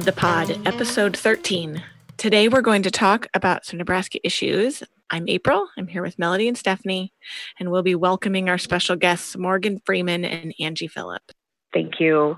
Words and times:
The 0.00 0.12
Pod, 0.12 0.50
episode 0.66 1.16
13. 1.16 1.80
Today 2.16 2.48
we're 2.48 2.62
going 2.62 2.82
to 2.82 2.90
talk 2.90 3.28
about 3.32 3.64
some 3.64 3.78
Nebraska 3.78 4.18
issues. 4.24 4.82
I'm 5.08 5.28
April. 5.28 5.68
I'm 5.78 5.86
here 5.86 6.02
with 6.02 6.18
Melody 6.18 6.48
and 6.48 6.58
Stephanie, 6.58 7.12
and 7.60 7.70
we'll 7.70 7.84
be 7.84 7.94
welcoming 7.94 8.48
our 8.48 8.58
special 8.58 8.96
guests, 8.96 9.36
Morgan 9.36 9.80
Freeman 9.86 10.24
and 10.24 10.52
Angie 10.58 10.88
Phillip. 10.88 11.22
Thank 11.72 12.00
you, 12.00 12.36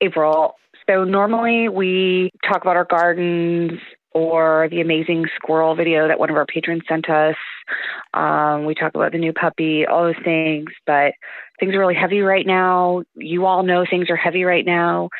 April. 0.00 0.54
So, 0.88 1.04
normally 1.04 1.68
we 1.68 2.30
talk 2.48 2.62
about 2.62 2.76
our 2.76 2.86
gardens 2.86 3.78
or 4.12 4.68
the 4.70 4.80
amazing 4.80 5.26
squirrel 5.36 5.76
video 5.76 6.08
that 6.08 6.18
one 6.18 6.30
of 6.30 6.36
our 6.36 6.46
patrons 6.46 6.84
sent 6.88 7.10
us. 7.10 7.36
Um, 8.14 8.64
we 8.64 8.74
talk 8.74 8.94
about 8.94 9.12
the 9.12 9.18
new 9.18 9.34
puppy, 9.34 9.84
all 9.86 10.04
those 10.04 10.24
things, 10.24 10.70
but 10.86 11.12
things 11.60 11.74
are 11.74 11.80
really 11.80 11.94
heavy 11.94 12.20
right 12.20 12.46
now. 12.46 13.02
You 13.14 13.44
all 13.44 13.62
know 13.62 13.84
things 13.84 14.08
are 14.08 14.16
heavy 14.16 14.44
right 14.44 14.64
now. 14.64 15.10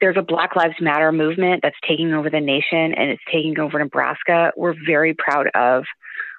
There's 0.00 0.16
a 0.18 0.22
Black 0.22 0.54
Lives 0.54 0.74
Matter 0.80 1.12
movement 1.12 1.60
that's 1.62 1.76
taking 1.86 2.12
over 2.12 2.28
the 2.30 2.40
nation 2.40 2.94
and 2.94 3.10
it's 3.10 3.22
taking 3.32 3.58
over 3.58 3.78
Nebraska. 3.78 4.52
We're 4.56 4.74
very 4.86 5.14
proud 5.14 5.48
of 5.54 5.84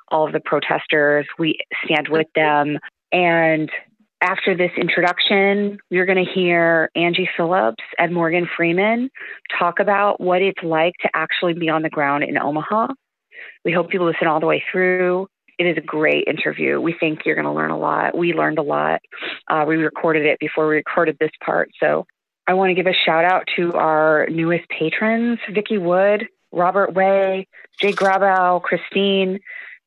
all 0.09 0.27
of 0.27 0.33
the 0.33 0.39
protesters. 0.39 1.25
We 1.37 1.59
stand 1.85 2.07
with 2.09 2.27
them. 2.35 2.77
And 3.11 3.69
after 4.21 4.55
this 4.55 4.71
introduction, 4.77 5.79
you're 5.89 6.05
going 6.05 6.23
to 6.23 6.31
hear 6.31 6.89
Angie 6.95 7.29
Phillips 7.37 7.83
and 7.97 8.13
Morgan 8.13 8.47
Freeman 8.55 9.09
talk 9.57 9.79
about 9.79 10.19
what 10.19 10.41
it's 10.41 10.61
like 10.61 10.93
to 11.01 11.09
actually 11.13 11.53
be 11.53 11.69
on 11.69 11.81
the 11.81 11.89
ground 11.89 12.23
in 12.23 12.37
Omaha. 12.37 12.87
We 13.63 13.71
hope 13.71 13.93
you 13.93 14.03
listen 14.03 14.27
all 14.27 14.39
the 14.39 14.45
way 14.45 14.63
through. 14.71 15.27
It 15.57 15.65
is 15.65 15.77
a 15.77 15.81
great 15.81 16.25
interview. 16.27 16.79
We 16.79 16.95
think 16.97 17.21
you're 17.25 17.35
going 17.35 17.45
to 17.45 17.53
learn 17.53 17.71
a 17.71 17.77
lot. 17.77 18.17
We 18.17 18.33
learned 18.33 18.59
a 18.59 18.63
lot. 18.63 19.01
Uh, 19.49 19.65
we 19.67 19.77
recorded 19.77 20.25
it 20.25 20.39
before 20.39 20.67
we 20.67 20.75
recorded 20.75 21.17
this 21.19 21.31
part. 21.43 21.69
So 21.79 22.05
I 22.49 22.53
want 22.53 22.71
to 22.71 22.73
give 22.73 22.87
a 22.87 22.95
shout 23.05 23.25
out 23.25 23.47
to 23.57 23.73
our 23.73 24.25
newest 24.27 24.67
patrons 24.69 25.37
Vicki 25.53 25.77
Wood, 25.77 26.27
Robert 26.51 26.95
Way, 26.95 27.47
Jay 27.79 27.91
Grabow, 27.91 28.59
Christine, 28.63 29.39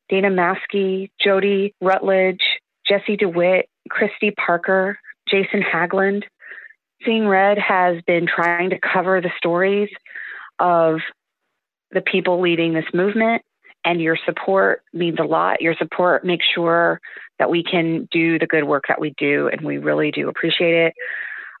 Dana 0.07 0.29
Maskey, 0.29 1.11
Jody 1.21 1.75
Rutledge, 1.81 2.39
Jesse 2.87 3.17
DeWitt, 3.17 3.67
Christy 3.89 4.31
Parker, 4.31 4.97
Jason 5.29 5.61
Hagland. 5.61 6.23
Seeing 7.05 7.27
Red 7.27 7.57
has 7.57 8.01
been 8.07 8.27
trying 8.33 8.69
to 8.69 8.79
cover 8.79 9.19
the 9.19 9.31
stories 9.35 9.89
of 10.57 11.01
the 11.91 11.99
people 11.99 12.39
leading 12.39 12.73
this 12.73 12.85
movement, 12.93 13.41
and 13.83 14.01
your 14.01 14.17
support 14.25 14.83
means 14.93 15.17
a 15.19 15.25
lot. 15.25 15.59
Your 15.59 15.75
support 15.75 16.23
makes 16.23 16.45
sure 16.55 17.01
that 17.39 17.49
we 17.49 17.61
can 17.61 18.07
do 18.09 18.39
the 18.39 18.47
good 18.47 18.63
work 18.63 18.85
that 18.87 19.01
we 19.01 19.13
do, 19.17 19.49
and 19.49 19.59
we 19.59 19.79
really 19.79 20.11
do 20.11 20.29
appreciate 20.29 20.75
it. 20.75 20.93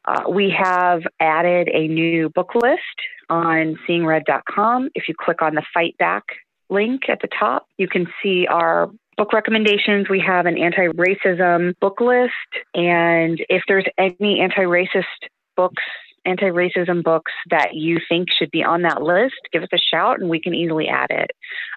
Uh, 0.05 0.23
we 0.29 0.49
have 0.57 1.01
added 1.19 1.69
a 1.73 1.87
new 1.87 2.29
book 2.29 2.55
list 2.55 2.81
on 3.29 3.77
seeingred.com. 3.87 4.89
If 4.95 5.07
you 5.07 5.15
click 5.17 5.41
on 5.41 5.55
the 5.55 5.63
Fight 5.73 5.97
Back 5.97 6.23
link 6.69 7.03
at 7.09 7.19
the 7.21 7.29
top, 7.39 7.67
you 7.77 7.87
can 7.87 8.07
see 8.21 8.47
our 8.47 8.89
book 9.17 9.33
recommendations. 9.33 10.09
We 10.09 10.21
have 10.25 10.45
an 10.45 10.57
anti 10.57 10.87
racism 10.87 11.73
book 11.79 12.01
list. 12.01 12.33
And 12.73 13.39
if 13.49 13.63
there's 13.67 13.85
any 13.97 14.41
anti 14.41 14.63
racist 14.63 15.03
books, 15.55 15.83
anti 16.25 16.45
racism 16.45 17.03
books 17.03 17.31
that 17.49 17.73
you 17.73 17.99
think 18.09 18.29
should 18.37 18.51
be 18.51 18.63
on 18.63 18.81
that 18.83 19.01
list, 19.01 19.35
give 19.51 19.63
us 19.63 19.69
a 19.73 19.77
shout 19.77 20.19
and 20.19 20.29
we 20.29 20.41
can 20.41 20.53
easily 20.53 20.87
add 20.87 21.11
it. 21.11 21.31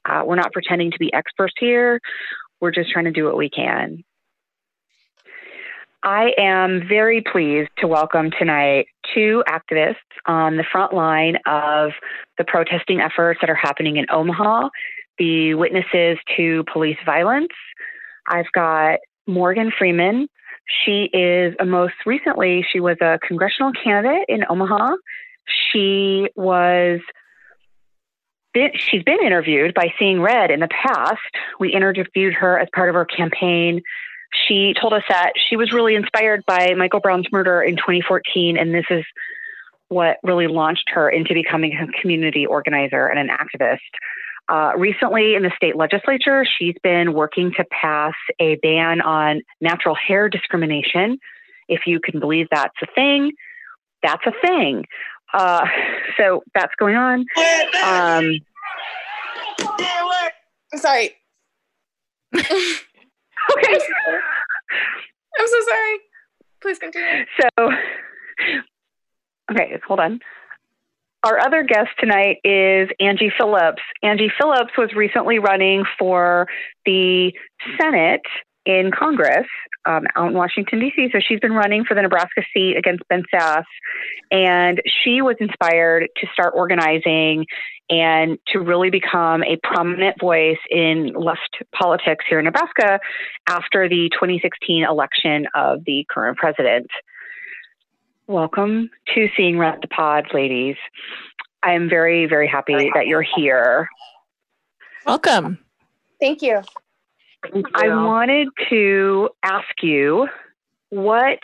Uh, 0.09 0.23
we're 0.25 0.37
not 0.37 0.53
pretending 0.53 0.91
to 0.91 0.99
be 0.99 1.13
experts 1.13 1.55
here, 1.59 2.01
we're 2.61 2.73
just 2.73 2.91
trying 2.91 3.05
to 3.05 3.13
do 3.13 3.25
what 3.25 3.37
we 3.37 3.51
can. 3.51 4.03
I 6.07 6.31
am 6.39 6.87
very 6.89 7.21
pleased 7.21 7.71
to 7.79 7.89
welcome 7.89 8.31
tonight 8.31 8.87
two 9.13 9.43
activists 9.49 9.97
on 10.25 10.57
the 10.57 10.63
front 10.71 10.95
line 10.95 11.35
of 11.47 11.91
the 12.39 12.45
protesting 12.45 13.01
efforts 13.01 13.41
that 13.41 13.51
are 13.51 13.57
happening 13.57 13.97
in 13.97 14.07
Omaha 14.09 14.69
the 15.19 15.55
witnesses 15.55 16.19
to 16.37 16.63
police 16.73 16.99
violence. 17.05 17.53
I've 18.29 18.53
got 18.55 19.01
Morgan 19.27 19.73
Freeman. 19.77 20.29
She 20.85 21.11
is 21.13 21.57
a 21.59 21.65
most 21.65 21.95
recently, 22.05 22.65
she 22.71 22.79
was 22.79 22.99
a 23.01 23.19
congressional 23.27 23.73
candidate 23.73 24.27
in 24.29 24.45
Omaha. 24.49 24.95
She 25.73 26.29
was 26.37 27.01
she's 28.77 29.03
been 29.03 29.25
interviewed 29.25 29.75
by 29.75 29.93
Seeing 29.99 30.21
Red 30.21 30.53
in 30.53 30.61
the 30.61 30.69
past. 30.69 31.19
We 31.59 31.73
interviewed 31.73 32.35
her 32.35 32.61
as 32.61 32.69
part 32.73 32.91
of 32.91 32.95
our 32.95 33.05
campaign. 33.05 33.83
She 34.47 34.75
told 34.81 34.93
us 34.93 35.03
that 35.09 35.33
she 35.49 35.57
was 35.57 35.73
really 35.73 35.95
inspired 35.95 36.45
by 36.47 36.75
Michael 36.77 37.01
Brown's 37.01 37.27
murder 37.33 37.63
in 37.63 37.77
2014, 37.77 38.57
and 38.57 38.75
this 38.75 38.85
is 38.91 39.05
what 39.89 40.19
really 40.23 40.47
launched 40.47 40.89
her 40.93 41.09
into 41.09 41.33
becoming 41.35 41.73
a 41.73 42.01
community 42.01 42.45
organizer 42.47 43.07
and 43.07 43.19
an 43.19 43.29
activist. 43.29 43.79
Uh, 44.49 44.73
recently, 44.77 45.35
in 45.35 45.43
the 45.43 45.51
state 45.57 45.77
legislature, 45.77 46.45
she's 46.59 46.77
been 46.83 47.13
working 47.13 47.53
to 47.57 47.65
pass 47.71 48.15
a 48.39 48.57
ban 48.57 49.01
on 49.01 49.43
natural 49.61 49.95
hair 49.95 50.29
discrimination. 50.29 51.19
If 51.69 51.83
you 51.87 52.01
can 52.01 52.21
believe 52.21 52.47
that's 52.51 52.77
a 52.83 52.87
thing, 52.95 53.33
that's 54.03 54.25
a 54.27 54.33
thing. 54.47 54.85
Uh, 55.35 55.67
so 56.17 56.43
that's 56.55 56.75
going 56.79 56.97
on. 56.97 57.25
Um, 57.85 58.41
sorry. 60.75 61.11
okay. 63.53 63.73
I'm 65.39 65.47
so 65.47 65.61
sorry. 65.69 65.99
Please 66.63 66.79
continue. 66.79 67.25
So, 67.41 67.71
okay, 69.53 69.79
hold 69.87 70.01
on. 70.01 70.21
Our 71.25 71.41
other 71.41 71.65
guest 71.65 71.89
tonight 71.99 72.39
is 72.45 72.89
Angie 73.01 73.33
Phillips. 73.37 73.83
Angie 74.03 74.31
Phillips 74.39 74.73
was 74.79 74.91
recently 74.95 75.39
running 75.39 75.85
for 75.99 76.47
the 76.85 77.33
Senate 77.81 78.23
in 78.65 78.91
Congress 78.97 79.47
um, 79.87 80.05
out 80.17 80.29
in 80.29 80.35
Washington, 80.35 80.81
D.C. 80.81 81.09
So 81.13 81.19
she's 81.27 81.41
been 81.41 81.53
running 81.53 81.85
for 81.85 81.95
the 81.95 82.03
Nebraska 82.03 82.43
seat 82.53 82.77
against 82.77 83.03
Ben 83.09 83.23
Sasse. 83.33 83.65
And 84.31 84.83
she 84.87 85.23
was 85.23 85.37
inspired 85.41 86.09
to 86.17 86.27
start 86.33 86.53
organizing 86.57 87.47
and 87.89 88.39
to 88.49 88.59
really 88.59 88.91
become 88.91 89.43
a 89.45 89.57
prominent 89.63 90.19
voice 90.21 90.59
in 90.71 91.13
left 91.15 91.63
politics 91.73 92.25
here 92.29 92.39
in 92.39 92.45
Nebraska 92.45 92.99
after 93.49 93.89
the 93.89 94.11
2016 94.13 94.85
election 94.85 95.47
of 95.55 95.85
the 95.85 96.05
current 96.11 96.37
president. 96.37 96.91
Welcome 98.27 98.91
to 99.15 99.29
Seeing 99.37 99.57
Red 99.59 99.79
the 99.83 99.89
Pod, 99.89 100.27
ladies. 100.35 100.77
I 101.63 101.75
am 101.75 101.89
very, 101.89 102.27
very 102.27 102.49
happy 102.49 102.91
that 102.95 103.07
you're 103.07 103.23
here. 103.23 103.89
Welcome. 105.07 105.59
Thank 106.21 106.43
you. 106.43 106.61
Thank 107.43 107.67
you. 107.69 107.73
I 107.75 107.89
wanted 107.89 108.49
to 108.69 109.29
ask 109.45 109.83
you 109.83 110.27
what 110.89 111.39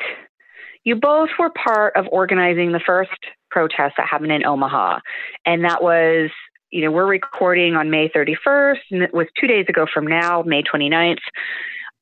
you 0.85 0.97
both 0.97 1.31
were 1.39 1.51
part 1.51 1.95
of 1.97 2.07
organizing 2.11 2.73
the 2.73 2.81
first 2.81 3.11
protest 3.53 3.95
that 3.99 4.09
happened 4.09 4.33
in 4.33 4.45
Omaha. 4.45 5.01
And 5.45 5.65
that 5.65 5.83
was, 5.83 6.31
you 6.71 6.83
know, 6.85 6.91
we're 6.91 7.07
recording 7.07 7.75
on 7.75 7.91
May 7.91 8.09
31st, 8.09 8.79
and 8.91 9.03
it 9.03 9.13
was 9.13 9.27
two 9.39 9.47
days 9.47 9.67
ago 9.69 9.87
from 9.93 10.07
now, 10.07 10.43
May 10.43 10.63
29th. 10.63 11.19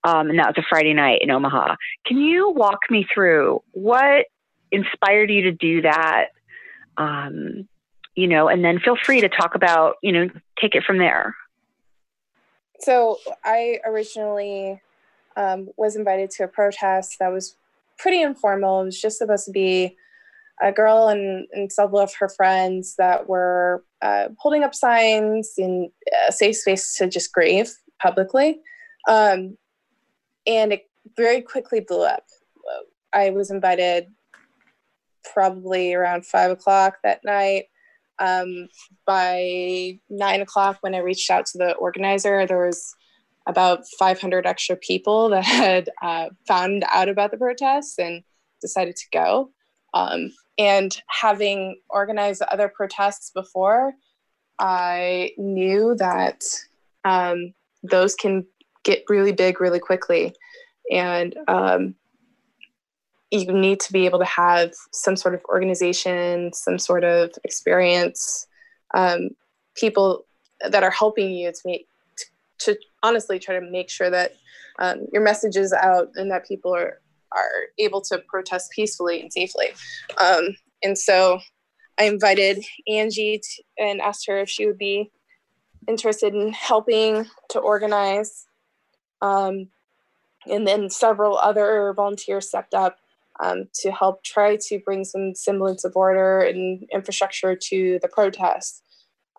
Um, 0.03 0.31
and 0.31 0.39
that 0.39 0.47
was 0.47 0.57
a 0.57 0.67
Friday 0.67 0.95
night 0.95 1.21
in 1.21 1.31
Omaha. 1.31 1.75
Can 2.07 2.19
you 2.19 2.51
walk 2.51 2.79
me 2.89 3.07
through 3.13 3.63
what 3.73 4.27
inspired 4.71 5.31
you 5.31 5.43
to 5.43 5.53
do 5.53 5.83
that? 5.83 6.29
Um, 6.97 7.69
you 8.15 8.27
know, 8.27 8.49
and 8.49 8.65
then 8.65 8.79
feel 8.79 8.97
free 8.97 9.21
to 9.21 9.29
talk 9.29 9.55
about, 9.55 9.97
you 10.03 10.13
know, 10.13 10.29
take 10.61 10.75
it 10.75 10.85
from 10.85 10.99
there. 10.99 11.35
So 12.81 13.19
I 13.45 13.79
originally 13.85 14.81
um, 15.37 15.69
was 15.77 15.97
invited 15.97 16.31
to 16.33 16.45
a 16.45 16.49
protest 16.49 17.19
that 17.19 17.29
was 17.29 17.57
pretty 17.99 18.23
informal. 18.23 18.83
It 18.83 18.87
was 18.87 19.01
just 19.01 19.19
supposed 19.19 19.45
to 19.47 19.53
be 19.53 19.97
a 20.63 20.73
girl 20.73 21.09
and, 21.09 21.47
several 21.73 22.01
of 22.01 22.13
her 22.15 22.29
friends 22.29 22.95
that 22.97 23.29
were 23.29 23.85
uh, 24.03 24.29
holding 24.39 24.63
up 24.63 24.75
signs 24.75 25.55
in 25.57 25.91
a 26.29 26.33
safe 26.33 26.57
space 26.57 26.97
to 26.97 27.09
just 27.09 27.33
grieve 27.33 27.71
publicly. 28.01 28.61
Um, 29.09 29.57
and 30.47 30.73
it 30.73 30.91
very 31.17 31.41
quickly 31.43 31.81
blew 31.81 32.05
up. 32.05 32.25
I 33.13 33.31
was 33.31 33.51
invited 33.51 34.07
probably 35.33 35.95
around 35.95 36.27
five 36.27 36.51
o'clock 36.51 36.99
that 37.03 37.21
night. 37.25 37.65
Um, 38.19 38.69
by 39.07 39.99
nine 40.11 40.43
o'clock, 40.43 40.79
when 40.81 40.95
I 40.95 40.99
reached 40.99 41.31
out 41.31 41.47
to 41.47 41.59
the 41.59 41.73
organizer, 41.75 42.47
there 42.47 42.67
was 42.67 42.95
about 43.47 43.81
500 43.99 44.47
extra 44.47 44.77
people 44.77 45.31
that 45.31 45.45
had 45.45 45.91
uh, 46.03 46.29
found 46.47 46.85
out 46.93 47.09
about 47.09 47.31
the 47.31 47.39
protests 47.39 47.99
and 47.99 48.23
decided 48.61 48.97
to 48.97 49.07
go. 49.13 49.51
Um, 49.95 50.31
and 50.61 51.01
having 51.07 51.81
organized 51.89 52.43
other 52.43 52.69
protests 52.69 53.31
before, 53.31 53.95
I 54.59 55.31
knew 55.39 55.95
that 55.97 56.43
um, 57.03 57.55
those 57.83 58.15
can 58.15 58.45
get 58.85 59.05
really 59.09 59.33
big 59.33 59.59
really 59.59 59.79
quickly. 59.79 60.35
And 60.93 61.35
um, 61.49 61.95
you 63.31 63.51
need 63.51 63.81
to 63.81 63.93
be 63.93 64.05
able 64.05 64.19
to 64.19 64.27
have 64.27 64.73
some 64.93 65.17
sort 65.17 65.35
of 65.35 65.43
organization, 65.47 66.53
some 66.53 66.79
sort 66.79 67.05
of 67.05 67.31
experience, 67.43 68.47
um, 68.93 69.31
people 69.77 70.27
that 70.69 70.83
are 70.83 70.91
helping 70.91 71.31
you 71.31 71.51
to 71.53 71.61
make 71.65 71.89
to, 72.19 72.27
to 72.59 72.79
honestly 73.03 73.39
try 73.39 73.59
to 73.59 73.65
make 73.65 73.89
sure 73.89 74.11
that 74.11 74.35
um, 74.79 75.07
your 75.11 75.23
message 75.23 75.57
is 75.57 75.73
out 75.73 76.11
and 76.17 76.31
that 76.31 76.47
people 76.47 76.75
are 76.75 77.01
are 77.33 77.69
able 77.79 78.01
to 78.03 78.19
protest 78.19 78.71
peacefully 78.73 79.21
and 79.21 79.33
safely. 79.33 79.69
Um, 80.19 80.57
and 80.83 80.97
so 80.97 81.41
I 81.99 82.05
invited 82.05 82.65
Angie 82.89 83.39
to, 83.39 83.63
and 83.79 84.01
asked 84.01 84.27
her 84.27 84.39
if 84.39 84.49
she 84.49 84.67
would 84.67 84.79
be 84.79 85.11
interested 85.89 86.35
in 86.35 86.53
helping 86.53 87.27
to 87.51 87.59
organize. 87.59 88.47
Um, 89.21 89.69
and 90.47 90.67
then 90.67 90.89
several 90.89 91.37
other 91.37 91.93
volunteers 91.95 92.49
stepped 92.49 92.75
up 92.75 92.99
um, 93.41 93.69
to 93.75 93.91
help 93.91 94.23
try 94.23 94.57
to 94.57 94.79
bring 94.79 95.05
some 95.05 95.35
semblance 95.35 95.85
of 95.85 95.97
order 95.97 96.41
and 96.41 96.87
infrastructure 96.93 97.55
to 97.55 97.99
the 98.01 98.09
protest. 98.09 98.83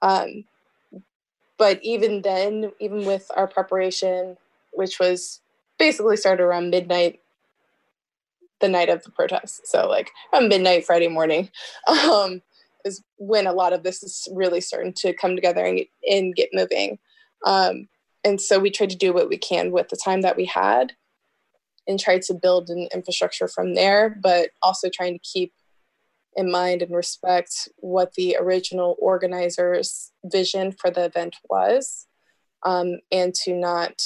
Um, 0.02 0.46
but 1.58 1.80
even 1.84 2.22
then, 2.22 2.72
even 2.80 3.06
with 3.06 3.30
our 3.36 3.48
preparation, 3.48 4.38
which 4.74 5.00
was 5.00 5.42
basically 5.78 6.18
started 6.18 6.44
around 6.44 6.70
midnight 6.70 7.21
the 8.62 8.70
night 8.70 8.90
of 8.90 9.04
the 9.04 9.12
protest. 9.12 9.68
So 9.68 9.88
like 9.88 10.12
around 10.34 10.50
midnight 10.50 10.86
Friday 10.86 11.08
morning 11.08 11.50
um, 11.88 12.42
is 12.86 13.04
when 13.18 13.48
a 13.48 13.54
lot 13.54 13.74
of 13.74 13.84
this 13.84 14.04
is 14.04 14.28
really 14.34 14.62
starting 14.62 14.94
to 14.98 15.14
come 15.14 15.36
together 15.36 15.66
and, 15.66 15.82
and 16.10 16.36
get 16.36 16.50
moving. 16.54 17.00
Um, 17.46 17.88
and 18.24 18.40
so 18.40 18.60
we 18.60 18.72
tried 18.72 18.92
to 18.92 18.98
do 18.98 19.14
what 19.14 19.30
we 19.30 19.38
can 19.38 19.72
with 19.72 19.90
the 19.90 19.98
time 19.98 20.22
that 20.22 20.38
we 20.38 20.46
had 20.46 20.94
and 21.88 22.00
tried 22.00 22.22
to 22.24 22.34
build 22.34 22.70
an 22.70 22.88
infrastructure 22.94 23.48
from 23.48 23.74
there, 23.74 24.16
but 24.22 24.52
also 24.62 24.90
trying 24.90 25.14
to 25.14 25.20
keep 25.20 25.54
in 26.36 26.52
mind 26.52 26.82
and 26.82 26.96
respect 26.96 27.68
what 27.78 28.14
the 28.14 28.38
original 28.40 28.96
organizers' 29.00 30.12
vision 30.24 30.72
for 30.72 30.90
the 30.90 31.06
event 31.06 31.36
was, 31.50 32.08
um, 32.64 33.00
and 33.12 33.34
to 33.34 33.54
not 33.54 34.02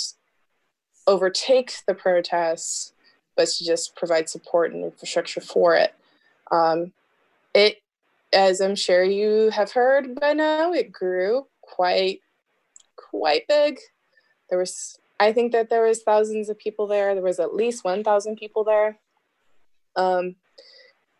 overtake 1.07 1.73
the 1.87 1.93
protests, 1.93 2.93
but 3.35 3.47
to 3.47 3.65
just 3.65 3.95
provide 3.95 4.29
support 4.29 4.73
and 4.73 4.83
infrastructure 4.83 5.41
for 5.41 5.75
it. 5.75 5.93
Um, 6.51 6.93
it, 7.53 7.81
as 8.33 8.61
I'm 8.61 8.75
sure 8.75 9.03
you 9.03 9.49
have 9.51 9.71
heard 9.71 10.19
by 10.19 10.33
now, 10.33 10.73
it 10.73 10.91
grew 10.91 11.47
quite, 11.61 12.21
quite 12.95 13.47
big. 13.47 13.79
There 14.49 14.59
was, 14.59 14.99
I 15.19 15.31
think 15.33 15.51
that 15.51 15.69
there 15.69 15.83
was 15.83 16.03
thousands 16.03 16.49
of 16.49 16.57
people 16.57 16.87
there. 16.87 17.13
There 17.13 17.23
was 17.23 17.39
at 17.39 17.55
least 17.55 17.83
1,000 17.83 18.35
people 18.35 18.63
there. 18.63 18.99
Um, 19.95 20.35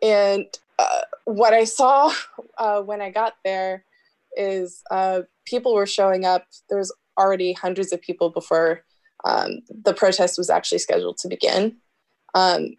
and 0.02 0.46
uh, 0.78 1.02
what 1.26 1.54
I 1.54 1.64
saw 1.64 2.14
uh, 2.58 2.82
when 2.82 3.02
I 3.02 3.10
got 3.10 3.36
there 3.44 3.86
is 4.38 4.84
uh, 4.92 5.22
people 5.46 5.74
were 5.74 5.86
showing 5.86 6.26
up. 6.26 6.46
There 6.70 6.78
was 6.78 6.94
already 7.18 7.54
hundreds 7.54 7.94
of 7.94 8.02
people 8.02 8.30
before 8.30 8.84
um, 9.24 9.62
the 9.70 9.94
protest 9.94 10.38
was 10.38 10.50
actually 10.50 10.80
scheduled 10.80 11.18
to 11.20 11.28
begin. 11.28 11.78
Um, 12.36 12.76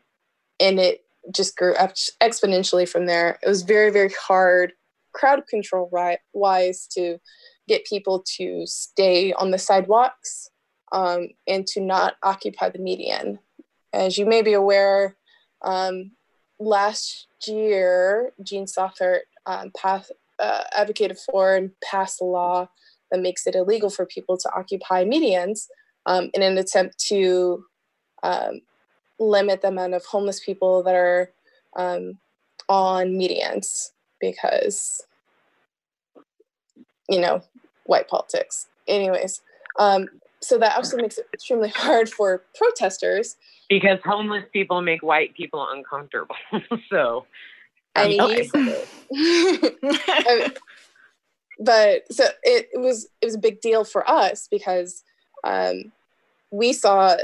and 0.60 0.78
it 0.78 1.00
just 1.34 1.56
grew 1.56 1.74
up 1.74 1.94
exponentially 2.22 2.88
from 2.88 3.06
there. 3.06 3.38
It 3.42 3.48
was 3.48 3.62
very, 3.62 3.90
very 3.90 4.12
hard, 4.20 4.72
crowd 5.12 5.46
control 5.48 5.90
wise, 6.32 6.86
to 6.92 7.18
get 7.66 7.84
people 7.86 8.24
to 8.36 8.64
stay 8.66 9.32
on 9.32 9.50
the 9.50 9.58
sidewalks 9.58 10.50
um, 10.92 11.28
and 11.48 11.66
to 11.68 11.80
not 11.80 12.14
occupy 12.22 12.68
the 12.70 12.78
median. 12.78 13.40
As 13.92 14.18
you 14.18 14.26
may 14.26 14.42
be 14.42 14.52
aware, 14.52 15.16
um, 15.62 16.12
last 16.60 17.26
year, 17.46 18.32
Jean 18.42 18.66
Stothert 18.66 19.20
um, 19.46 19.72
passed, 19.76 20.12
uh, 20.38 20.64
advocated 20.76 21.18
for 21.18 21.56
and 21.56 21.70
passed 21.82 22.20
a 22.20 22.24
law 22.24 22.68
that 23.10 23.20
makes 23.20 23.46
it 23.46 23.54
illegal 23.54 23.90
for 23.90 24.06
people 24.06 24.36
to 24.36 24.50
occupy 24.54 25.04
medians 25.04 25.66
um, 26.06 26.30
in 26.34 26.42
an 26.42 26.58
attempt 26.58 26.98
to 26.98 27.64
um, 28.22 28.60
limit 29.18 29.62
the 29.62 29.68
amount 29.68 29.94
of 29.94 30.04
homeless 30.04 30.40
people 30.40 30.82
that 30.82 30.94
are 30.94 31.30
um, 31.76 32.18
on 32.68 33.08
medians 33.08 33.90
because, 34.20 35.02
you 37.08 37.20
know, 37.20 37.42
white 37.84 38.08
politics. 38.08 38.66
Anyways, 38.88 39.42
um, 39.78 40.08
so 40.40 40.58
that 40.58 40.76
also 40.76 40.96
makes 40.96 41.18
it 41.18 41.26
extremely 41.32 41.68
hard 41.70 42.08
for 42.08 42.42
protesters 42.56 43.36
because 43.68 43.98
homeless 44.04 44.44
people 44.52 44.82
make 44.82 45.02
white 45.02 45.34
people 45.34 45.66
uncomfortable. 45.70 46.36
so, 46.90 47.26
I 47.94 48.08
mean, 48.08 48.20
okay. 48.20 48.50
but 51.58 52.12
so 52.12 52.24
it, 52.42 52.68
it 52.72 52.78
was 52.78 53.08
it 53.20 53.26
was 53.26 53.34
a 53.34 53.38
big 53.38 53.60
deal 53.60 53.84
for 53.84 54.08
us 54.08 54.48
because 54.50 55.02
um, 55.44 55.92
we 56.50 56.72
saw 56.72 57.16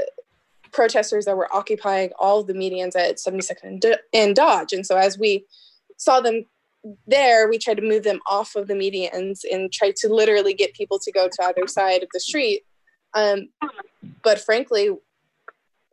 protesters 0.73 1.25
that 1.25 1.37
were 1.37 1.53
occupying 1.53 2.11
all 2.19 2.41
of 2.41 2.47
the 2.47 2.53
medians 2.53 2.95
at 2.95 3.17
72nd 3.17 3.95
and 4.13 4.35
Dodge. 4.35 4.73
And 4.73 4.85
so 4.85 4.97
as 4.97 5.17
we 5.17 5.45
saw 5.97 6.19
them 6.19 6.45
there, 7.07 7.47
we 7.47 7.57
tried 7.57 7.77
to 7.77 7.83
move 7.83 8.03
them 8.03 8.19
off 8.27 8.55
of 8.55 8.67
the 8.67 8.73
medians 8.73 9.41
and 9.49 9.71
tried 9.71 9.95
to 9.97 10.09
literally 10.09 10.53
get 10.53 10.73
people 10.73 10.99
to 10.99 11.11
go 11.11 11.27
to 11.27 11.43
either 11.43 11.67
side 11.67 12.03
of 12.03 12.09
the 12.13 12.19
street. 12.19 12.63
Um, 13.13 13.49
but 14.23 14.39
frankly, 14.39 14.89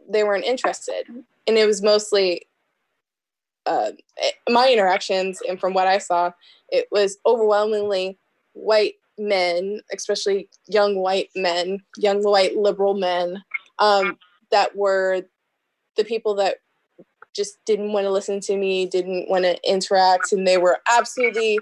they 0.09 0.25
weren't 0.25 0.45
interested. 0.45 1.05
And 1.47 1.57
it 1.57 1.67
was 1.67 1.83
mostly 1.83 2.47
uh, 3.67 3.93
my 4.49 4.71
interactions, 4.71 5.41
and 5.47 5.61
from 5.61 5.75
what 5.75 5.87
I 5.87 5.99
saw, 5.99 6.33
it 6.71 6.87
was 6.91 7.19
overwhelmingly 7.27 8.19
white 8.55 8.95
men, 9.19 9.81
especially 9.93 10.49
young 10.67 10.97
white 10.97 11.29
men, 11.37 11.81
young 11.97 12.23
white 12.23 12.57
liberal 12.57 12.95
men, 12.95 13.43
um, 13.79 14.19
that 14.51 14.77
were 14.77 15.23
the 15.97 16.05
people 16.05 16.35
that 16.37 16.57
just 17.35 17.59
didn't 17.65 17.93
want 17.93 18.05
to 18.05 18.11
listen 18.11 18.41
to 18.41 18.57
me, 18.57 18.87
didn't 18.87 19.29
want 19.29 19.45
to 19.45 19.59
interact, 19.69 20.33
and 20.33 20.47
they 20.47 20.59
were 20.59 20.79
absolutely 20.89 21.59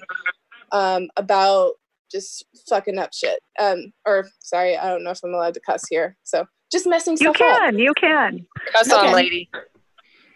um, 0.73 1.09
about 1.17 1.75
just 2.11 2.45
fucking 2.69 2.99
up 2.99 3.13
shit. 3.13 3.41
Um, 3.61 3.93
or 4.07 4.29
sorry, 4.41 4.77
I 4.77 4.89
don't 4.89 5.05
know 5.05 5.11
if 5.11 5.21
I'm 5.23 5.35
allowed 5.35 5.55
to 5.55 5.61
cuss 5.61 5.83
here. 5.91 6.17
So 6.25 6.47
just 6.73 6.87
messing 6.87 7.17
stuff 7.17 7.37
up. 7.37 7.41
You 7.41 7.47
can, 7.47 7.75
up. 7.75 7.81
you 7.81 7.95
can. 7.95 8.47
Cuss 8.73 8.93
okay. 8.93 9.07
on, 9.09 9.15
lady. 9.15 9.51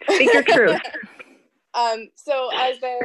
Speak 0.09 0.33
your 0.33 0.43
truth. 0.43 0.81
um, 1.73 2.09
so 2.15 2.49
as 2.55 2.79
they 2.79 2.99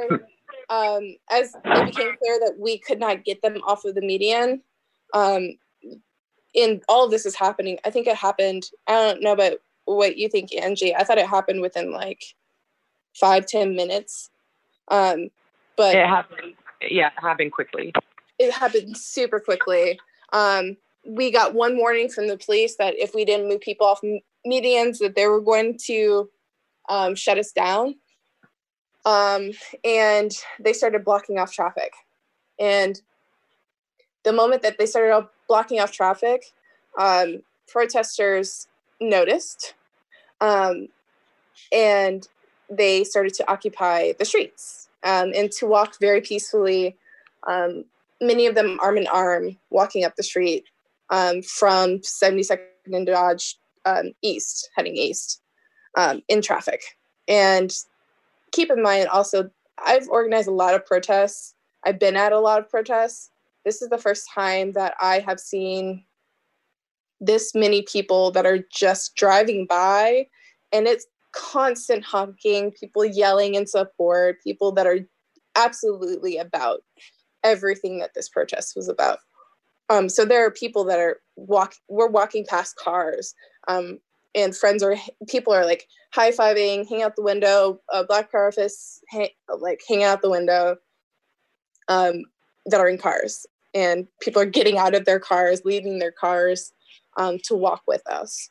um, 0.71 1.17
as 1.31 1.55
it 1.65 1.87
became 1.87 2.17
clear 2.17 2.41
that 2.41 2.57
we 2.59 2.79
could 2.79 3.01
not 3.01 3.25
get 3.25 3.41
them 3.43 3.57
off 3.67 3.85
of 3.85 3.95
the 3.95 4.03
median, 4.03 4.63
um, 5.15 5.51
and 6.55 6.83
all 6.89 7.05
of 7.05 7.11
this 7.11 7.27
is 7.27 7.35
happening. 7.35 7.79
I 7.85 7.91
think 7.91 8.07
it 8.07 8.17
happened. 8.17 8.71
I 8.87 8.93
don't 8.93 9.23
know 9.23 9.33
about 9.33 9.55
what 9.85 10.17
you 10.17 10.29
think, 10.29 10.55
Angie. 10.55 10.95
I 10.95 11.05
thought 11.05 11.19
it 11.19 11.27
happened 11.27 11.61
within 11.61 11.93
like 11.93 12.23
five 13.15 13.47
ten 13.47 13.75
minutes. 13.75 14.31
Um, 14.89 15.31
but 15.77 15.95
it 15.95 16.07
happened. 16.07 16.55
Yeah, 16.81 17.09
it 17.09 17.21
happened 17.21 17.53
quickly. 17.53 17.93
It 18.39 18.53
happened 18.53 18.97
super 18.97 19.41
quickly. 19.41 19.99
Um, 20.33 20.77
we 21.05 21.31
got 21.31 21.55
one 21.55 21.77
warning 21.77 22.09
from 22.09 22.29
the 22.29 22.37
police 22.37 22.77
that 22.77 22.95
if 22.99 23.15
we 23.15 23.25
didn't 23.25 23.49
move 23.49 23.61
people 23.61 23.87
off 23.87 24.01
medians, 24.47 24.99
that 24.99 25.15
they 25.17 25.27
were 25.27 25.41
going 25.41 25.79
to 25.87 26.29
um, 26.89 27.15
shut 27.15 27.39
us 27.39 27.53
down. 27.53 27.97
Um, 29.05 29.53
and 29.85 30.33
they 30.61 30.73
started 30.73 31.05
blocking 31.05 31.39
off 31.39 31.53
traffic. 31.53 31.93
And 32.59 33.01
the 34.25 34.33
moment 34.33 34.63
that 34.63 34.79
they 34.79 34.87
started 34.87 35.29
blocking 35.49 35.81
off 35.81 35.93
traffic, 35.93 36.53
um, 36.99 37.43
protesters 37.67 38.69
noticed 39.01 39.75
um, 40.41 40.89
and 41.73 42.29
they 42.71 43.05
started 43.05 43.35
to 43.35 43.51
occupy 43.51 44.13
the 44.19 44.25
streets 44.25 44.89
um, 45.05 45.33
and 45.35 45.51
to 45.53 45.67
walk 45.67 45.99
very 46.01 46.21
peacefully. 46.21 46.97
Um, 47.47 47.85
many 48.21 48.47
of 48.47 48.55
them 48.55 48.79
arm 48.81 48.99
in 48.99 49.07
arm 49.07 49.57
walking 49.71 50.05
up 50.05 50.17
the 50.17 50.23
street 50.23 50.65
um, 51.11 51.43
from 51.43 51.99
72nd 51.99 52.59
and 52.93 53.07
Dodge 53.07 53.57
um, 53.85 54.13
east, 54.23 54.71
heading 54.77 54.97
east 54.97 55.41
in 56.29 56.43
traffic. 56.43 56.83
And 57.27 57.75
keep 58.53 58.71
in 58.71 58.83
mind 58.83 59.09
also, 59.09 59.51
I've 59.85 60.09
organized 60.09 60.49
a 60.49 60.53
lot 60.53 60.75
of 60.75 60.87
protests. 60.87 61.55
I've 61.85 61.99
been 61.99 62.17
at 62.17 62.33
a 62.33 62.41
lot 62.41 62.59
of 62.59 62.71
protests. 62.71 63.31
This 63.69 63.83
is 63.83 63.91
the 63.91 63.99
first 63.99 64.27
time 64.35 64.73
that 64.73 64.95
I 64.99 65.19
have 65.19 65.39
seen 65.39 66.03
this 67.21 67.55
many 67.55 67.83
people 67.83 68.31
that 68.31 68.47
are 68.47 68.61
just 68.73 69.15
driving 69.15 69.67
by 69.67 70.27
and 70.73 70.87
it's 70.87 71.07
constant 71.33 72.03
honking, 72.03 72.71
people 72.71 73.05
yelling 73.05 73.57
in 73.57 73.67
support, 73.67 74.43
people 74.43 74.73
that 74.73 74.87
are 74.87 75.01
absolutely 75.55 76.39
about 76.39 76.81
everything 77.45 77.99
that 77.99 78.15
this 78.15 78.27
protest 78.27 78.73
was 78.75 78.89
about. 78.89 79.19
Um, 79.91 80.09
so 80.09 80.25
there 80.25 80.47
are 80.47 80.51
people 80.51 80.85
that 80.85 80.99
are 80.99 81.19
walk 81.37 81.75
we're 81.91 82.09
walking 82.09 82.47
past 82.49 82.75
cars 82.77 83.35
um, 83.69 83.99
and 84.35 84.57
friends 84.57 84.83
are 84.83 84.97
people 85.29 85.53
are 85.53 85.67
like 85.67 85.87
high 86.15 86.31
fiving, 86.31 86.89
hang 86.89 87.03
out 87.03 87.17
the 87.17 87.23
window, 87.23 87.83
black 88.07 88.33
power 88.33 88.51
fists, 88.51 89.03
hang, 89.11 89.29
like 89.59 89.83
hang 89.87 90.05
out 90.05 90.23
the 90.23 90.31
window, 90.31 90.79
um, 91.89 92.23
that 92.69 92.81
are 92.81 92.89
in 92.89 92.99
cars, 92.99 93.47
and 93.75 94.07
people 94.21 94.41
are 94.43 94.47
getting 94.47 94.79
out 94.79 94.95
of 94.95 95.05
their 95.05 95.21
cars, 95.21 95.63
leaving 95.65 95.99
their 95.99 96.13
cars, 96.13 96.73
um, 97.17 97.39
to 97.45 97.55
walk 97.55 97.83
with 97.87 98.07
us. 98.09 98.51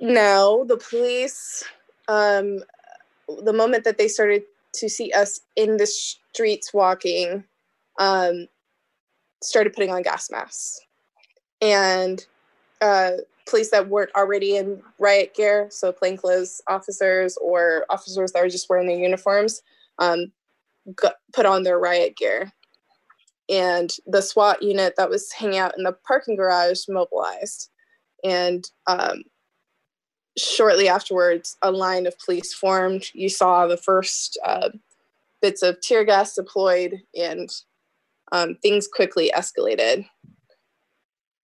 Now 0.00 0.64
the 0.64 0.78
police, 0.78 1.64
um, 2.08 2.60
the 3.44 3.52
moment 3.52 3.84
that 3.84 3.98
they 3.98 4.08
started 4.08 4.42
to 4.74 4.88
see 4.88 5.12
us 5.12 5.40
in 5.56 5.76
the 5.76 5.86
streets 5.86 6.72
walking, 6.72 7.44
um, 7.98 8.46
started 9.42 9.72
putting 9.72 9.90
on 9.90 10.02
gas 10.02 10.30
masks, 10.30 10.80
and 11.60 12.24
uh, 12.80 13.12
police 13.46 13.70
that 13.70 13.88
weren't 13.88 14.14
already 14.14 14.56
in 14.56 14.82
riot 14.98 15.34
gear, 15.34 15.68
so 15.70 15.92
plainclothes 15.92 16.62
officers 16.68 17.36
or 17.42 17.84
officers 17.90 18.32
that 18.32 18.42
were 18.42 18.48
just 18.48 18.70
wearing 18.70 18.86
their 18.86 18.98
uniforms, 18.98 19.62
um, 19.98 20.32
got, 20.94 21.16
put 21.32 21.46
on 21.46 21.62
their 21.62 21.78
riot 21.78 22.16
gear. 22.16 22.52
And 23.50 23.90
the 24.06 24.22
SWAT 24.22 24.62
unit 24.62 24.94
that 24.96 25.10
was 25.10 25.32
hanging 25.32 25.58
out 25.58 25.76
in 25.76 25.82
the 25.82 25.96
parking 26.06 26.36
garage 26.36 26.82
mobilized. 26.88 27.68
And 28.22 28.64
um, 28.86 29.24
shortly 30.38 30.88
afterwards, 30.88 31.56
a 31.62 31.72
line 31.72 32.06
of 32.06 32.18
police 32.18 32.54
formed. 32.54 33.06
You 33.12 33.28
saw 33.28 33.66
the 33.66 33.76
first 33.76 34.38
uh, 34.44 34.70
bits 35.42 35.62
of 35.62 35.80
tear 35.80 36.04
gas 36.04 36.34
deployed, 36.34 37.02
and 37.18 37.50
um, 38.32 38.56
things 38.62 38.86
quickly 38.86 39.32
escalated 39.34 40.06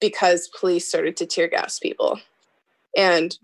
because 0.00 0.48
police 0.48 0.86
started 0.86 1.16
to 1.16 1.26
tear 1.26 1.48
gas 1.48 1.78
people. 1.78 2.20
And 2.96 3.36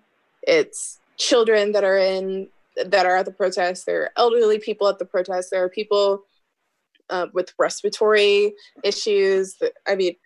it's 0.42 1.00
children 1.16 1.73
that 1.73 1.85
are 1.85 1.99
in 1.99 2.49
that 2.76 3.07
are 3.07 3.16
at 3.16 3.26
the 3.26 3.33
protest. 3.33 3.87
There 3.87 4.02
are 4.02 4.12
elderly 4.16 4.59
people 4.59 4.88
at 4.88 4.99
the 4.99 5.04
protest. 5.04 5.50
There 5.50 5.64
are 5.64 5.69
people 5.69 6.25
uh, 7.12 7.26
with 7.33 7.52
respiratory 7.59 8.54
issues. 8.83 9.57
I 9.87 9.95
mean, 9.95 10.16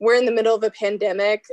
we're 0.00 0.16
in 0.16 0.26
the 0.26 0.32
middle 0.32 0.54
of 0.54 0.64
a 0.64 0.70
pandemic. 0.70 1.44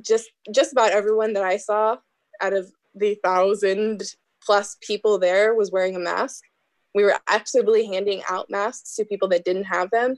Just 0.00 0.30
just 0.54 0.72
about 0.72 0.90
everyone 0.90 1.32
that 1.32 1.44
I 1.44 1.56
saw 1.56 1.96
out 2.40 2.52
of 2.52 2.70
the 2.94 3.18
thousand 3.24 4.02
plus 4.44 4.76
people 4.80 5.18
there 5.18 5.54
was 5.54 5.72
wearing 5.72 5.96
a 5.96 6.00
mask. 6.00 6.42
We 6.94 7.04
were 7.04 7.18
actively 7.28 7.86
handing 7.86 8.22
out 8.28 8.50
masks 8.50 8.96
to 8.96 9.04
people 9.04 9.28
that 9.28 9.44
didn't 9.44 9.64
have 9.64 9.90
them. 9.90 10.16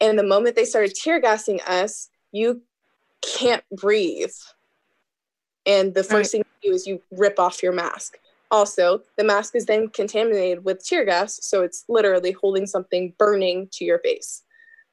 And 0.00 0.18
the 0.18 0.24
moment 0.24 0.56
they 0.56 0.64
started 0.64 0.94
tear 0.94 1.20
gassing 1.20 1.60
us, 1.66 2.10
you 2.32 2.62
can't 3.22 3.64
breathe. 3.70 4.32
And 5.66 5.94
the 5.94 6.02
first 6.02 6.34
right. 6.34 6.42
thing 6.42 6.44
you 6.62 6.70
do 6.70 6.74
is 6.74 6.86
you 6.86 7.00
rip 7.10 7.38
off 7.38 7.62
your 7.62 7.72
mask. 7.72 8.18
Also, 8.50 9.00
the 9.16 9.24
mask 9.24 9.56
is 9.56 9.66
then 9.66 9.88
contaminated 9.88 10.64
with 10.64 10.84
tear 10.84 11.04
gas, 11.04 11.38
so 11.42 11.62
it's 11.62 11.84
literally 11.88 12.32
holding 12.32 12.66
something 12.66 13.12
burning 13.18 13.68
to 13.72 13.84
your 13.84 13.98
face. 13.98 14.42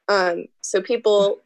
Um, 0.08 0.46
so 0.62 0.80
people, 0.82 1.40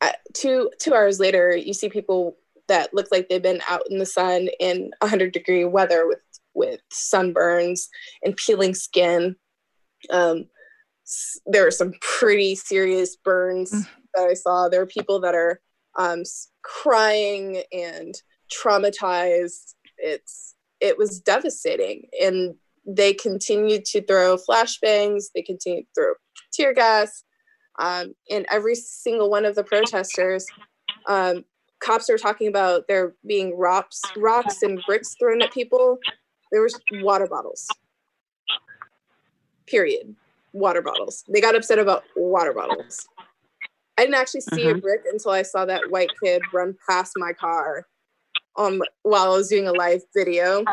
at 0.00 0.18
two 0.34 0.70
two 0.80 0.94
hours 0.94 1.18
later, 1.18 1.56
you 1.56 1.74
see 1.74 1.88
people 1.88 2.36
that 2.68 2.94
look 2.94 3.08
like 3.10 3.28
they've 3.28 3.42
been 3.42 3.62
out 3.68 3.82
in 3.90 3.98
the 3.98 4.06
sun 4.06 4.48
in 4.60 4.90
100 5.00 5.32
degree 5.32 5.64
weather 5.64 6.06
with 6.06 6.20
with 6.54 6.80
sunburns 6.92 7.88
and 8.22 8.36
peeling 8.36 8.74
skin. 8.74 9.36
Um, 10.10 10.46
there 11.46 11.66
are 11.66 11.72
some 11.72 11.94
pretty 12.00 12.54
serious 12.54 13.16
burns 13.16 13.72
mm. 13.72 13.86
that 14.14 14.28
I 14.28 14.34
saw. 14.34 14.68
There 14.68 14.80
are 14.80 14.86
people 14.86 15.20
that 15.20 15.34
are 15.34 15.60
um, 15.98 16.22
crying 16.62 17.62
and 17.72 18.14
traumatized. 18.52 19.74
It's 19.98 20.53
it 20.84 20.98
was 20.98 21.18
devastating, 21.18 22.08
and 22.20 22.54
they 22.86 23.14
continued 23.14 23.86
to 23.86 24.02
throw 24.02 24.36
flashbangs. 24.36 25.24
They 25.34 25.40
continued 25.40 25.84
to 25.84 25.88
throw 25.94 26.12
tear 26.52 26.74
gas, 26.74 27.24
um, 27.78 28.14
and 28.30 28.44
every 28.50 28.74
single 28.74 29.30
one 29.30 29.46
of 29.46 29.54
the 29.54 29.64
protesters. 29.64 30.46
Um, 31.08 31.44
cops 31.80 32.10
are 32.10 32.18
talking 32.18 32.48
about 32.48 32.86
there 32.86 33.14
being 33.26 33.56
rocks, 33.56 34.02
rocks 34.16 34.62
and 34.62 34.82
bricks 34.86 35.16
thrown 35.18 35.40
at 35.42 35.52
people. 35.52 35.98
There 36.52 36.62
was 36.62 36.78
water 37.00 37.26
bottles. 37.26 37.66
Period 39.66 40.14
water 40.52 40.82
bottles. 40.82 41.24
They 41.28 41.40
got 41.40 41.56
upset 41.56 41.78
about 41.78 42.04
water 42.14 42.52
bottles. 42.52 43.08
I 43.98 44.02
didn't 44.02 44.14
actually 44.14 44.42
see 44.42 44.68
a 44.68 44.74
brick 44.74 45.00
until 45.10 45.32
I 45.32 45.42
saw 45.42 45.64
that 45.64 45.90
white 45.90 46.10
kid 46.22 46.42
run 46.52 46.76
past 46.88 47.14
my 47.16 47.32
car 47.32 47.86
um 48.56 48.82
while 49.02 49.24
I 49.24 49.36
was 49.36 49.48
doing 49.48 49.66
a 49.66 49.72
live 49.72 50.02
video. 50.14 50.64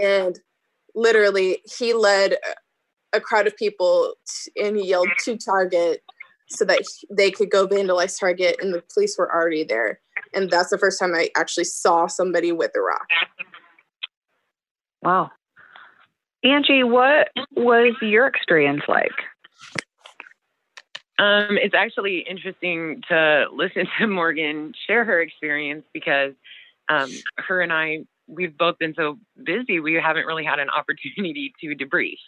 And 0.00 0.38
literally 0.94 1.62
he 1.78 1.92
led 1.92 2.36
a 3.12 3.20
crowd 3.20 3.46
of 3.46 3.56
people 3.56 4.14
t- 4.26 4.50
and 4.62 4.76
he 4.76 4.88
yelled 4.88 5.08
to 5.24 5.36
target 5.36 6.02
so 6.48 6.64
that 6.64 6.82
they 7.10 7.30
could 7.30 7.50
go 7.50 7.66
vandalize 7.66 8.18
target 8.18 8.56
and 8.60 8.72
the 8.72 8.82
police 8.92 9.16
were 9.18 9.32
already 9.32 9.64
there. 9.64 10.00
And 10.34 10.50
that's 10.50 10.70
the 10.70 10.78
first 10.78 10.98
time 10.98 11.14
I 11.14 11.28
actually 11.36 11.64
saw 11.64 12.06
somebody 12.06 12.52
with 12.52 12.72
a 12.76 12.80
rock. 12.80 13.06
Wow. 15.02 15.30
Angie, 16.42 16.84
what 16.84 17.28
was 17.54 17.94
your 18.00 18.26
experience 18.26 18.82
like? 18.88 19.12
Um, 21.18 21.56
it's 21.56 21.74
actually 21.74 22.24
interesting 22.28 23.02
to 23.08 23.46
listen 23.52 23.86
to 23.98 24.06
Morgan 24.06 24.74
share 24.86 25.04
her 25.04 25.20
experience 25.20 25.84
because 25.92 26.34
um, 26.88 27.10
her 27.36 27.60
and 27.60 27.72
I, 27.72 28.04
we've 28.26 28.56
both 28.56 28.78
been 28.78 28.94
so 28.94 29.18
busy, 29.42 29.80
we 29.80 29.94
haven't 29.94 30.26
really 30.26 30.44
had 30.44 30.58
an 30.58 30.70
opportunity 30.76 31.52
to 31.60 31.74
debrief. 31.74 32.18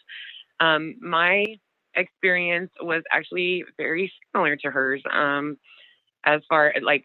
Um, 0.60 0.96
my 1.00 1.58
experience 1.94 2.70
was 2.80 3.02
actually 3.10 3.64
very 3.76 4.12
similar 4.32 4.56
to 4.56 4.70
hers. 4.70 5.02
Um, 5.10 5.58
as 6.24 6.40
far 6.48 6.74
like, 6.82 7.04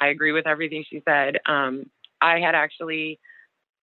I 0.00 0.08
agree 0.08 0.32
with 0.32 0.46
everything 0.46 0.84
she 0.88 1.02
said. 1.06 1.38
Um, 1.46 1.90
I 2.20 2.40
had 2.40 2.54
actually 2.54 3.18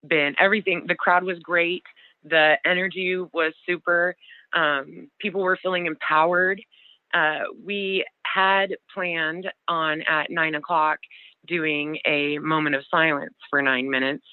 been 0.05 0.35
everything. 0.39 0.85
The 0.87 0.95
crowd 0.95 1.23
was 1.23 1.39
great. 1.39 1.83
The 2.23 2.55
energy 2.65 3.17
was 3.17 3.53
super. 3.65 4.15
Um, 4.53 5.09
people 5.19 5.41
were 5.41 5.57
feeling 5.61 5.85
empowered. 5.85 6.61
Uh, 7.13 7.41
we 7.63 8.05
had 8.25 8.75
planned 8.93 9.51
on 9.67 10.01
at 10.03 10.31
nine 10.31 10.55
o'clock 10.55 10.99
doing 11.47 11.97
a 12.05 12.37
moment 12.39 12.75
of 12.75 12.83
silence 12.89 13.35
for 13.49 13.61
nine 13.61 13.89
minutes 13.89 14.25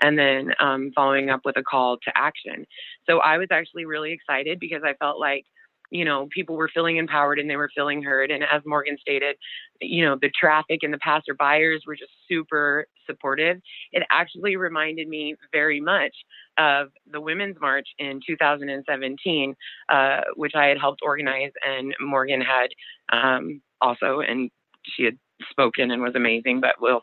and 0.00 0.18
then 0.18 0.52
um, 0.60 0.92
following 0.94 1.30
up 1.30 1.40
with 1.44 1.56
a 1.56 1.62
call 1.62 1.96
to 1.98 2.12
action. 2.14 2.66
So 3.08 3.18
I 3.18 3.38
was 3.38 3.48
actually 3.50 3.86
really 3.86 4.12
excited 4.12 4.60
because 4.60 4.82
I 4.84 4.94
felt 4.94 5.18
like 5.18 5.44
you 5.90 6.04
know, 6.04 6.28
people 6.32 6.56
were 6.56 6.70
feeling 6.72 6.96
empowered 6.96 7.38
and 7.38 7.48
they 7.48 7.56
were 7.56 7.70
feeling 7.74 8.02
heard. 8.02 8.30
And 8.30 8.42
as 8.42 8.62
Morgan 8.64 8.96
stated, 9.00 9.36
you 9.80 10.04
know, 10.04 10.16
the 10.20 10.30
traffic 10.38 10.80
and 10.82 10.92
the 10.92 10.98
passerbyers 10.98 11.80
were 11.86 11.96
just 11.96 12.10
super 12.28 12.86
supportive. 13.06 13.60
It 13.92 14.02
actually 14.10 14.56
reminded 14.56 15.08
me 15.08 15.36
very 15.52 15.80
much 15.80 16.14
of 16.58 16.88
the 17.10 17.20
Women's 17.20 17.56
March 17.60 17.88
in 17.98 18.20
2017, 18.26 19.54
uh, 19.88 20.20
which 20.34 20.54
I 20.54 20.66
had 20.66 20.78
helped 20.78 21.00
organize, 21.02 21.52
and 21.66 21.94
Morgan 22.00 22.40
had 22.40 22.68
um, 23.12 23.60
also, 23.80 24.20
and 24.20 24.50
she 24.84 25.04
had 25.04 25.18
spoken 25.50 25.90
and 25.90 26.02
was 26.02 26.14
amazing, 26.14 26.60
but 26.60 26.76
we'll 26.80 27.02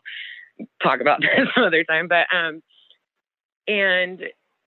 talk 0.82 1.00
about 1.00 1.20
that 1.22 1.48
some 1.54 1.64
other 1.64 1.84
time. 1.84 2.08
But, 2.08 2.26
um, 2.34 2.62
and 3.66 4.20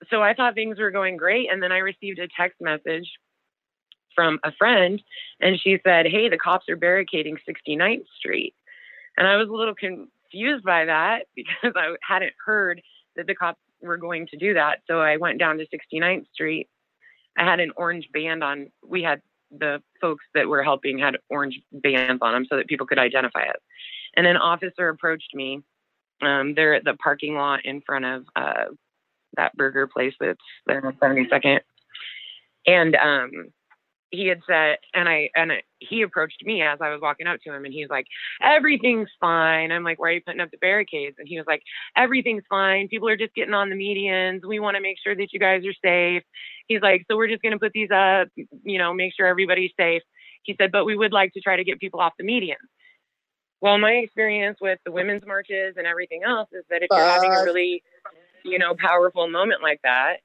so 0.09 0.21
I 0.21 0.33
thought 0.33 0.55
things 0.55 0.79
were 0.79 0.91
going 0.91 1.17
great. 1.17 1.51
And 1.51 1.61
then 1.61 1.71
I 1.71 1.77
received 1.77 2.19
a 2.19 2.27
text 2.27 2.57
message 2.61 3.09
from 4.15 4.39
a 4.43 4.51
friend 4.57 5.01
and 5.39 5.59
she 5.61 5.77
said, 5.85 6.07
Hey, 6.07 6.29
the 6.29 6.37
cops 6.37 6.69
are 6.69 6.75
barricading 6.75 7.37
69th 7.47 8.05
Street. 8.17 8.55
And 9.17 9.27
I 9.27 9.35
was 9.37 9.49
a 9.49 9.53
little 9.53 9.75
confused 9.75 10.63
by 10.63 10.85
that 10.85 11.25
because 11.35 11.73
I 11.75 11.95
hadn't 12.01 12.33
heard 12.43 12.81
that 13.15 13.27
the 13.27 13.35
cops 13.35 13.59
were 13.81 13.97
going 13.97 14.27
to 14.27 14.37
do 14.37 14.53
that. 14.55 14.79
So 14.87 14.99
I 14.99 15.17
went 15.17 15.39
down 15.39 15.57
to 15.57 15.65
69th 15.65 16.25
Street. 16.33 16.67
I 17.37 17.43
had 17.43 17.59
an 17.59 17.71
orange 17.77 18.09
band 18.11 18.43
on. 18.43 18.71
We 18.85 19.03
had 19.03 19.21
the 19.51 19.81
folks 20.01 20.25
that 20.33 20.47
were 20.47 20.63
helping 20.63 20.97
had 20.97 21.17
orange 21.29 21.59
bands 21.71 22.19
on 22.21 22.33
them 22.33 22.45
so 22.49 22.57
that 22.57 22.67
people 22.67 22.87
could 22.87 22.99
identify 22.99 23.41
it. 23.41 23.61
And 24.15 24.27
an 24.27 24.37
officer 24.37 24.89
approached 24.89 25.33
me. 25.33 25.61
Um, 26.21 26.53
they're 26.55 26.75
at 26.75 26.83
the 26.83 26.95
parking 26.95 27.35
lot 27.35 27.65
in 27.65 27.81
front 27.81 28.05
of 28.05 28.25
uh, 28.35 28.65
that 29.35 29.55
burger 29.55 29.87
place 29.87 30.13
that's 30.19 30.39
there 30.65 30.85
on 30.85 30.93
72nd. 30.93 31.59
And 32.65 32.95
um, 32.95 33.31
he 34.09 34.27
had 34.27 34.39
said, 34.47 34.77
and 34.93 35.09
I 35.09 35.29
and 35.35 35.51
I, 35.51 35.63
he 35.79 36.01
approached 36.01 36.43
me 36.45 36.61
as 36.61 36.79
I 36.81 36.89
was 36.89 37.01
walking 37.01 37.27
up 37.27 37.39
to 37.41 37.53
him, 37.53 37.65
and 37.65 37.73
he's 37.73 37.89
like, 37.89 38.07
"Everything's 38.41 39.09
fine." 39.19 39.71
I'm 39.71 39.83
like, 39.83 39.99
"Why 39.99 40.09
are 40.09 40.13
you 40.13 40.21
putting 40.25 40.41
up 40.41 40.51
the 40.51 40.57
barricades?" 40.57 41.15
And 41.19 41.27
he 41.27 41.37
was 41.37 41.45
like, 41.47 41.61
"Everything's 41.95 42.43
fine. 42.49 42.87
People 42.87 43.09
are 43.09 43.17
just 43.17 43.35
getting 43.35 43.53
on 43.53 43.69
the 43.69 43.75
medians. 43.75 44.45
We 44.47 44.59
want 44.59 44.75
to 44.75 44.81
make 44.81 44.97
sure 45.03 45.15
that 45.15 45.33
you 45.33 45.39
guys 45.39 45.63
are 45.65 45.73
safe." 45.83 46.23
He's 46.67 46.81
like, 46.81 47.05
"So 47.09 47.17
we're 47.17 47.27
just 47.27 47.41
going 47.41 47.53
to 47.53 47.59
put 47.59 47.73
these 47.73 47.91
up, 47.91 48.29
you 48.35 48.77
know, 48.77 48.93
make 48.93 49.13
sure 49.15 49.27
everybody's 49.27 49.71
safe." 49.77 50.03
He 50.43 50.55
said, 50.57 50.71
"But 50.71 50.85
we 50.85 50.95
would 50.95 51.13
like 51.13 51.33
to 51.33 51.41
try 51.41 51.57
to 51.57 51.63
get 51.63 51.79
people 51.79 51.99
off 51.99 52.13
the 52.17 52.25
medians." 52.25 52.55
well, 53.61 53.77
my 53.77 53.93
experience 53.93 54.59
with 54.61 54.79
the 54.85 54.91
women's 54.91 55.25
marches 55.25 55.75
and 55.77 55.87
everything 55.87 56.21
else 56.23 56.49
is 56.51 56.63
that 56.69 56.83
if 56.83 56.89
you're 56.91 56.99
having 57.05 57.33
a 57.33 57.43
really, 57.43 57.83
you 58.43 58.59
know, 58.59 58.75
powerful 58.77 59.27
moment 59.27 59.63
like 59.63 59.79
that, 59.83 60.17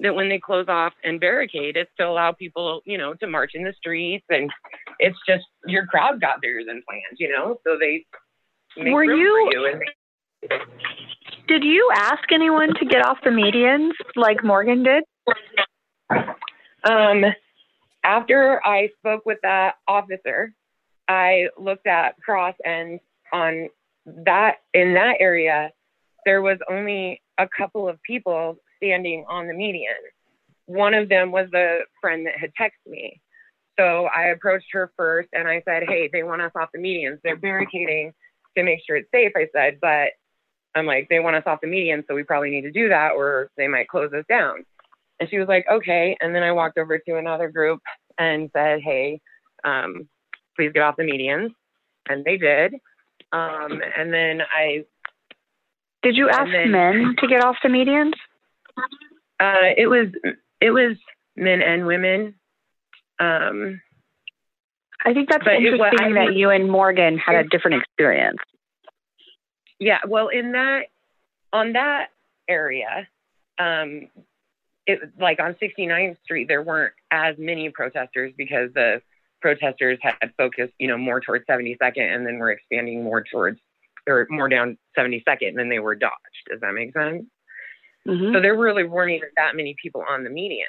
that 0.00 0.14
when 0.14 0.28
they 0.28 0.38
close 0.38 0.66
off 0.68 0.92
and 1.04 1.20
barricade, 1.20 1.76
it's 1.76 1.90
to 1.98 2.06
allow 2.06 2.32
people, 2.32 2.82
you 2.84 2.98
know, 2.98 3.14
to 3.14 3.26
march 3.26 3.52
in 3.54 3.64
the 3.64 3.72
streets, 3.76 4.24
and 4.28 4.50
it's 4.98 5.18
just 5.26 5.44
your 5.66 5.86
crowd 5.86 6.20
got 6.20 6.40
bigger 6.40 6.60
than 6.66 6.82
planned, 6.88 7.18
you 7.18 7.30
know, 7.30 7.58
so 7.64 7.76
they 7.78 8.04
were 8.90 9.04
you, 9.04 9.50
you 9.52 9.80
they... 10.48 10.58
did 11.46 11.62
you 11.62 11.88
ask 11.94 12.24
anyone 12.32 12.74
to 12.74 12.84
get 12.84 13.06
off 13.06 13.18
the 13.22 13.30
medians 13.30 13.92
like 14.16 14.42
Morgan 14.42 14.82
did? 14.82 15.04
Um, 16.84 17.24
after 18.02 18.60
I 18.66 18.90
spoke 18.98 19.24
with 19.24 19.38
that 19.42 19.76
officer, 19.88 20.52
I 21.08 21.48
looked 21.58 21.86
at 21.86 22.20
cross 22.20 22.54
and 22.64 23.00
on 23.32 23.68
that 24.06 24.56
in 24.74 24.94
that 24.94 25.16
area, 25.20 25.70
there 26.26 26.42
was 26.42 26.58
only 26.70 27.22
a 27.38 27.48
couple 27.56 27.88
of 27.88 28.02
people 28.02 28.56
standing 28.84 29.24
on 29.28 29.46
the 29.46 29.54
median. 29.54 29.94
One 30.66 30.94
of 30.94 31.08
them 31.08 31.32
was 31.32 31.48
the 31.50 31.80
friend 32.00 32.26
that 32.26 32.38
had 32.38 32.52
texted 32.60 32.90
me. 32.90 33.20
So 33.78 34.08
I 34.14 34.26
approached 34.26 34.66
her 34.72 34.92
first 34.96 35.28
and 35.32 35.48
I 35.48 35.62
said, 35.66 35.84
Hey, 35.88 36.08
they 36.12 36.22
want 36.22 36.42
us 36.42 36.52
off 36.54 36.68
the 36.72 36.78
medians. 36.78 37.18
They're 37.22 37.36
barricading 37.36 38.12
to 38.56 38.62
make 38.62 38.80
sure 38.86 38.96
it's 38.96 39.10
safe. 39.12 39.32
I 39.36 39.48
said, 39.52 39.78
but 39.80 40.10
I'm 40.74 40.86
like, 40.86 41.08
they 41.08 41.20
want 41.20 41.36
us 41.36 41.42
off 41.46 41.60
the 41.60 41.68
median, 41.68 42.04
so 42.08 42.14
we 42.14 42.22
probably 42.22 42.50
need 42.50 42.62
to 42.62 42.70
do 42.70 42.88
that 42.88 43.12
or 43.12 43.50
they 43.56 43.68
might 43.68 43.88
close 43.88 44.12
us 44.12 44.24
down. 44.28 44.64
And 45.20 45.28
she 45.28 45.38
was 45.38 45.48
like, 45.48 45.66
okay. 45.70 46.16
And 46.20 46.34
then 46.34 46.42
I 46.42 46.52
walked 46.52 46.78
over 46.78 46.98
to 46.98 47.16
another 47.16 47.48
group 47.48 47.80
and 48.18 48.50
said, 48.52 48.80
hey, 48.80 49.20
um, 49.64 50.08
please 50.56 50.72
get 50.72 50.82
off 50.82 50.96
the 50.96 51.04
medians. 51.04 51.50
And 52.08 52.24
they 52.24 52.36
did. 52.36 52.74
Um, 53.32 53.80
and 53.96 54.12
then 54.12 54.42
I. 54.42 54.84
Did 56.02 56.16
you 56.16 56.28
ask 56.28 56.50
then, 56.50 56.70
men 56.70 57.16
to 57.18 57.26
get 57.26 57.42
off 57.42 57.56
the 57.62 57.68
medians? 57.68 58.12
Uh, 59.40 59.72
it 59.76 59.88
was 59.88 60.08
it 60.60 60.70
was 60.70 60.96
men 61.36 61.62
and 61.62 61.86
women. 61.86 62.34
Um, 63.18 63.80
I 65.04 65.12
think 65.12 65.28
that's 65.28 65.46
interesting 65.46 65.78
well, 65.78 66.26
that 66.26 66.34
you 66.34 66.50
and 66.50 66.70
Morgan 66.70 67.18
had 67.18 67.36
a 67.36 67.48
different 67.48 67.82
experience. 67.82 68.38
Yeah, 69.78 69.98
well, 70.06 70.28
in 70.28 70.52
that 70.52 70.86
on 71.52 71.72
that 71.74 72.08
area, 72.48 73.06
um, 73.58 74.08
it 74.86 75.00
like 75.18 75.40
on 75.40 75.54
69th 75.54 76.16
Street, 76.24 76.48
there 76.48 76.62
weren't 76.62 76.94
as 77.10 77.36
many 77.38 77.70
protesters 77.70 78.32
because 78.36 78.72
the 78.74 79.02
protesters 79.40 79.98
had 80.00 80.32
focused, 80.38 80.72
you 80.78 80.88
know, 80.88 80.96
more 80.96 81.20
towards 81.20 81.46
72nd 81.46 81.98
and 81.98 82.26
then 82.26 82.38
we're 82.38 82.52
expanding 82.52 83.04
more 83.04 83.22
towards 83.22 83.60
or 84.06 84.26
more 84.30 84.48
down 84.48 84.78
72nd 84.96 85.48
and 85.48 85.58
then 85.58 85.68
they 85.68 85.78
were 85.78 85.94
dodged. 85.94 86.14
Does 86.50 86.60
that 86.60 86.72
make 86.72 86.92
sense? 86.92 87.24
Mm-hmm. 88.06 88.34
So 88.34 88.40
there 88.40 88.56
really 88.56 88.84
weren't 88.84 89.12
even 89.12 89.28
that 89.36 89.56
many 89.56 89.74
people 89.80 90.04
on 90.08 90.24
the 90.24 90.30
median. 90.30 90.66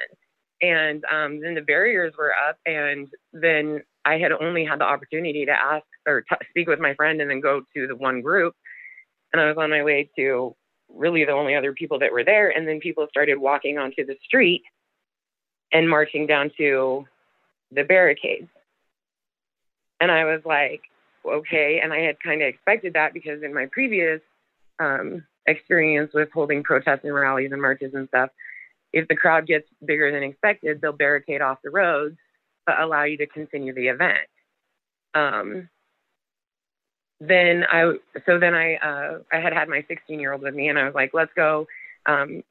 And 0.62 1.04
um, 1.12 1.42
then 1.42 1.54
the 1.54 1.62
barriers 1.62 2.14
were 2.18 2.32
up, 2.32 2.58
and 2.66 3.10
then 3.34 3.84
I 4.06 4.18
had 4.18 4.32
only 4.32 4.64
had 4.64 4.80
the 4.80 4.86
opportunity 4.86 5.46
to 5.46 5.52
ask 5.52 5.86
or 6.08 6.22
t- 6.22 6.46
speak 6.50 6.68
with 6.68 6.80
my 6.80 6.94
friend 6.94 7.20
and 7.20 7.30
then 7.30 7.42
go 7.42 7.64
to 7.76 7.88
the 7.88 7.96
one 7.96 8.22
group. 8.22 8.56
And 9.34 9.42
I 9.42 9.48
was 9.48 9.58
on 9.58 9.70
my 9.70 9.84
way 9.84 10.10
to 10.16 10.56
really 10.88 11.26
the 11.26 11.34
only 11.34 11.56
other 11.56 11.74
people 11.74 12.00
that 12.00 12.14
were 12.14 12.24
there. 12.24 12.50
And 12.50 12.68
then 12.68 12.80
people 12.80 13.08
started 13.10 13.38
walking 13.38 13.78
onto 13.78 14.06
the 14.06 14.16
street 14.24 14.64
and 15.74 15.90
marching 15.90 16.28
down 16.28 16.52
to 16.58 17.06
the 17.72 17.84
barricades. 17.84 18.48
And 20.00 20.12
I 20.12 20.24
was 20.26 20.42
like, 20.46 20.82
okay. 21.26 21.82
And 21.84 21.92
I 21.92 22.00
had 22.00 22.18
kind 22.24 22.42
of 22.42 22.48
expected 22.48 22.94
that 22.94 23.14
because 23.14 23.44
in 23.44 23.54
my 23.54 23.68
previous 23.72 24.22
um, 24.80 25.26
experience 25.48 26.12
with 26.14 26.30
holding 26.34 26.64
protests 26.64 27.02
and 27.04 27.14
rallies 27.14 27.52
and 27.52 27.62
marches 27.62 27.94
and 27.94 28.08
stuff, 28.08 28.30
if 28.94 29.08
the 29.08 29.16
crowd 29.16 29.48
gets 29.48 29.68
bigger 29.86 30.12
than 30.12 30.24
expected, 30.24 30.82
they'll 30.82 30.94
barricade 30.94 31.42
off 31.42 31.60
the 31.64 31.70
roads 31.70 32.18
but 32.66 32.80
allow 32.80 33.04
you 33.04 33.18
to 33.18 33.28
continue 33.28 33.74
the 33.74 33.88
event. 33.88 34.28
Um, 35.14 35.70
then 37.22 37.64
I 37.72 37.94
so 38.26 38.40
then 38.40 38.54
I 38.54 38.76
uh, 38.76 39.20
I 39.32 39.40
had 39.40 39.54
had 39.54 39.70
my 39.70 39.86
16 39.88 40.20
year 40.20 40.34
old 40.34 40.42
with 40.42 40.54
me 40.54 40.68
and 40.68 40.78
I 40.78 40.86
was 40.86 40.96
like, 40.96 41.12
let's 41.14 41.32
go 41.36 41.66
um, 42.06 42.44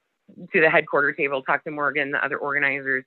to 0.52 0.60
the 0.60 0.70
headquarter 0.70 1.12
table, 1.12 1.42
talk 1.42 1.64
to 1.64 1.70
Morgan, 1.70 2.12
the 2.12 2.24
other 2.24 2.38
organizers, 2.38 3.04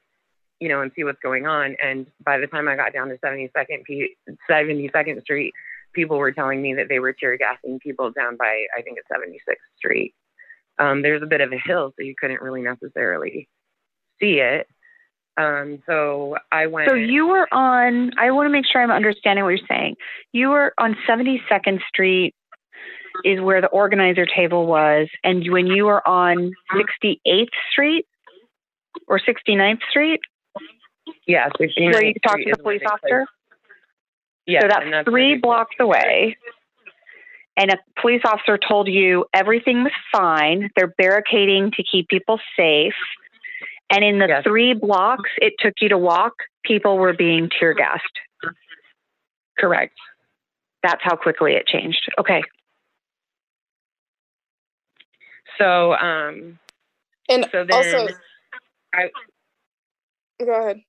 you 0.59 0.69
know, 0.69 0.81
and 0.81 0.91
see 0.95 1.03
what's 1.03 1.19
going 1.19 1.47
on. 1.47 1.75
And 1.83 2.05
by 2.23 2.37
the 2.37 2.47
time 2.47 2.67
I 2.67 2.75
got 2.75 2.93
down 2.93 3.09
to 3.09 3.17
72nd 3.17 3.83
P- 3.85 4.15
72nd 4.49 5.21
Street, 5.21 5.53
people 5.97 6.17
were 6.17 6.31
telling 6.31 6.61
me 6.61 6.75
that 6.75 6.87
they 6.87 6.99
were 6.99 7.11
tear 7.11 7.37
gassing 7.37 7.79
people 7.79 8.11
down 8.11 8.37
by 8.37 8.65
I 8.77 8.81
think 8.83 8.97
it's 8.97 9.09
76th 9.09 9.55
Street. 9.77 10.13
Um, 10.79 11.01
there's 11.01 11.23
a 11.23 11.25
bit 11.25 11.41
of 11.41 11.51
a 11.51 11.57
hill, 11.57 11.93
so 11.97 12.03
you 12.03 12.13
couldn't 12.17 12.41
really 12.41 12.61
necessarily 12.61 13.49
see 14.19 14.39
it. 14.39 14.67
Um, 15.35 15.83
so 15.85 16.37
I 16.51 16.67
went. 16.67 16.89
So 16.89 16.95
you 16.95 17.27
were 17.27 17.51
on, 17.53 18.11
I 18.17 18.31
want 18.31 18.47
to 18.47 18.51
make 18.51 18.65
sure 18.65 18.81
I'm 18.81 18.91
understanding 18.91 19.43
what 19.43 19.51
you're 19.51 19.67
saying. 19.67 19.95
You 20.31 20.49
were 20.49 20.73
on 20.77 20.95
72nd 21.07 21.79
Street, 21.87 22.33
is 23.23 23.41
where 23.41 23.61
the 23.61 23.67
organizer 23.67 24.25
table 24.25 24.65
was. 24.67 25.07
And 25.23 25.43
when 25.51 25.67
you 25.67 25.85
were 25.85 26.07
on 26.07 26.51
68th 26.73 27.47
Street 27.71 28.05
or 29.07 29.19
69th 29.19 29.81
Street? 29.89 30.21
Yeah, 31.25 31.49
69th 31.49 31.93
where 31.93 32.05
you 32.05 32.13
could 32.13 32.23
talk 32.23 32.37
to 32.37 32.51
the 32.51 32.61
police 32.61 32.81
officer? 32.85 33.25
Yeah. 34.47 34.61
So 34.61 34.67
that's, 34.69 34.85
that's 34.89 35.09
three 35.09 35.37
blocks 35.37 35.75
away. 35.79 36.37
And 37.55 37.71
a 37.71 37.77
police 37.99 38.21
officer 38.25 38.57
told 38.57 38.87
you 38.87 39.25
everything 39.33 39.83
was 39.83 39.91
fine. 40.11 40.69
They're 40.75 40.93
barricading 40.97 41.71
to 41.75 41.83
keep 41.83 42.07
people 42.07 42.39
safe 42.55 42.93
and 43.89 44.03
in 44.03 44.19
the 44.19 44.27
yes. 44.27 44.43
three 44.43 44.73
blocks 44.73 45.29
it 45.37 45.53
took 45.59 45.73
you 45.79 45.89
to 45.89 45.97
walk, 45.97 46.33
people 46.63 46.97
were 46.97 47.13
being 47.13 47.49
tear 47.57 47.73
gassed. 47.73 48.03
Correct. 49.57 49.93
That's 50.83 51.01
how 51.03 51.15
quickly 51.15 51.53
it 51.53 51.67
changed. 51.67 52.11
Okay. 52.19 52.43
So, 55.57 55.93
um, 55.93 56.59
and 57.29 57.47
so 57.51 57.65
then 57.65 57.71
also, 57.71 58.07
I 58.93 59.09
go 60.39 60.61
ahead. 60.61 60.81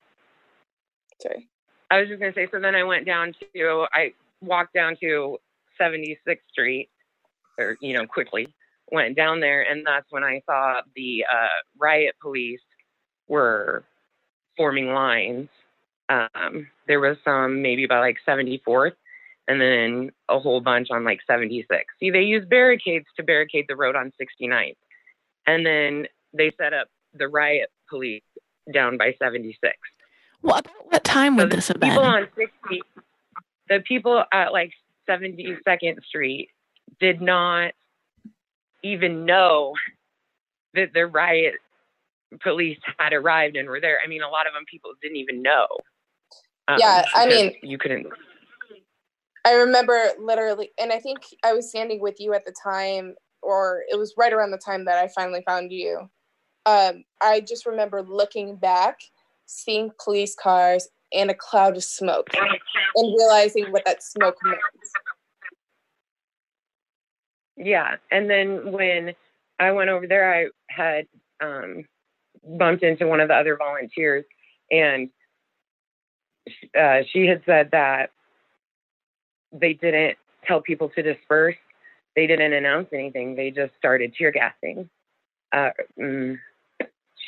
Sorry. 1.22 1.48
I 1.90 2.00
was 2.00 2.08
just 2.08 2.20
gonna 2.20 2.34
say. 2.34 2.48
So 2.50 2.60
then 2.60 2.74
I 2.74 2.84
went 2.84 3.06
down 3.06 3.34
to 3.54 3.86
I 3.92 4.12
walked 4.40 4.74
down 4.74 4.96
to 5.00 5.38
76th 5.80 6.38
Street, 6.50 6.90
or 7.58 7.76
you 7.80 7.94
know, 7.94 8.06
quickly 8.06 8.48
went 8.90 9.16
down 9.16 9.40
there, 9.40 9.62
and 9.62 9.86
that's 9.86 10.06
when 10.10 10.24
I 10.24 10.42
saw 10.46 10.80
the 10.96 11.24
uh, 11.30 11.48
riot 11.78 12.14
police 12.20 12.60
were 13.28 13.84
forming 14.56 14.92
lines. 14.92 15.48
Um, 16.08 16.68
there 16.86 17.00
was 17.00 17.18
some 17.24 17.60
maybe 17.60 17.86
by 17.86 17.98
like 17.98 18.16
74th 18.26 18.92
and 19.48 19.60
then 19.60 20.10
a 20.28 20.38
whole 20.38 20.60
bunch 20.60 20.88
on 20.90 21.04
like 21.04 21.20
76. 21.26 21.84
See, 21.98 22.10
they 22.10 22.22
use 22.22 22.44
barricades 22.48 23.06
to 23.16 23.22
barricade 23.22 23.64
the 23.66 23.76
road 23.76 23.96
on 23.96 24.12
69th. 24.20 24.76
And 25.46 25.64
then 25.64 26.06
they 26.34 26.52
set 26.58 26.74
up 26.74 26.88
the 27.14 27.28
riot 27.28 27.70
police 27.88 28.22
down 28.72 28.98
by 28.98 29.14
76. 29.18 29.74
What 30.40 30.66
about 30.66 30.92
what 30.92 31.04
time 31.04 31.36
would 31.36 31.50
so 31.50 31.56
this 31.56 31.68
have 31.68 31.80
been? 31.80 31.90
people 31.90 32.04
on 32.04 32.28
60, 32.36 32.82
the 33.68 33.80
people 33.86 34.24
at 34.32 34.52
like 34.52 34.72
72nd 35.08 36.02
Street 36.04 36.50
did 37.00 37.20
not 37.20 37.72
even 38.82 39.24
know 39.24 39.74
that 40.74 40.92
the 40.94 41.06
riot 41.06 41.54
police 42.42 42.78
had 42.98 43.12
arrived 43.12 43.56
and 43.56 43.68
were 43.68 43.80
there. 43.80 43.98
I 44.04 44.08
mean, 44.08 44.22
a 44.22 44.28
lot 44.28 44.46
of 44.46 44.52
them 44.52 44.64
people 44.70 44.92
didn't 45.02 45.16
even 45.16 45.42
know. 45.42 45.66
Um, 46.68 46.78
yeah, 46.78 47.04
I 47.14 47.26
mean, 47.26 47.54
you 47.62 47.78
couldn't. 47.78 48.06
I 49.44 49.54
remember 49.54 49.98
literally, 50.20 50.70
and 50.78 50.92
I 50.92 50.98
think 50.98 51.20
I 51.44 51.54
was 51.54 51.70
standing 51.70 52.00
with 52.00 52.16
you 52.18 52.34
at 52.34 52.44
the 52.44 52.54
time, 52.62 53.14
or 53.42 53.82
it 53.90 53.98
was 53.98 54.14
right 54.18 54.32
around 54.32 54.50
the 54.50 54.58
time 54.58 54.84
that 54.84 54.98
I 54.98 55.08
finally 55.08 55.42
found 55.46 55.72
you. 55.72 56.10
Um, 56.66 57.04
I 57.22 57.40
just 57.40 57.64
remember 57.64 58.02
looking 58.02 58.56
back, 58.56 58.98
seeing 59.48 59.90
police 60.02 60.34
cars 60.34 60.88
and 61.12 61.30
a 61.30 61.34
cloud 61.34 61.76
of 61.76 61.82
smoke, 61.82 62.28
and 62.34 63.16
realizing 63.18 63.72
what 63.72 63.84
that 63.86 64.02
smoke 64.02 64.36
meant. 64.44 64.60
Yeah, 67.56 67.96
and 68.12 68.30
then 68.30 68.70
when 68.70 69.14
I 69.58 69.72
went 69.72 69.90
over 69.90 70.06
there, 70.06 70.32
I 70.32 70.48
had 70.68 71.06
um, 71.40 71.84
bumped 72.44 72.82
into 72.82 73.06
one 73.06 73.20
of 73.20 73.28
the 73.28 73.34
other 73.34 73.56
volunteers, 73.56 74.24
and 74.70 75.08
uh, 76.78 77.00
she 77.10 77.26
had 77.26 77.42
said 77.46 77.70
that 77.72 78.10
they 79.52 79.72
didn't 79.72 80.18
tell 80.46 80.60
people 80.60 80.90
to 80.90 81.02
disperse. 81.02 81.56
They 82.14 82.26
didn't 82.26 82.52
announce 82.52 82.88
anything. 82.92 83.34
They 83.34 83.50
just 83.50 83.74
started 83.76 84.14
tear 84.14 84.30
gassing. 84.30 84.90
Uh, 85.52 85.70
mm, 85.98 86.38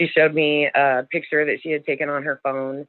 she 0.01 0.09
showed 0.09 0.35
me 0.35 0.67
a 0.75 1.07
picture 1.11 1.45
that 1.45 1.61
she 1.63 1.71
had 1.71 1.85
taken 1.85 2.09
on 2.09 2.23
her 2.23 2.41
phone 2.43 2.87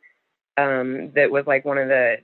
um, 0.57 1.11
that 1.15 1.29
was 1.29 1.45
like 1.45 1.65
one 1.65 1.77
of 1.77 1.89
the 1.89 2.17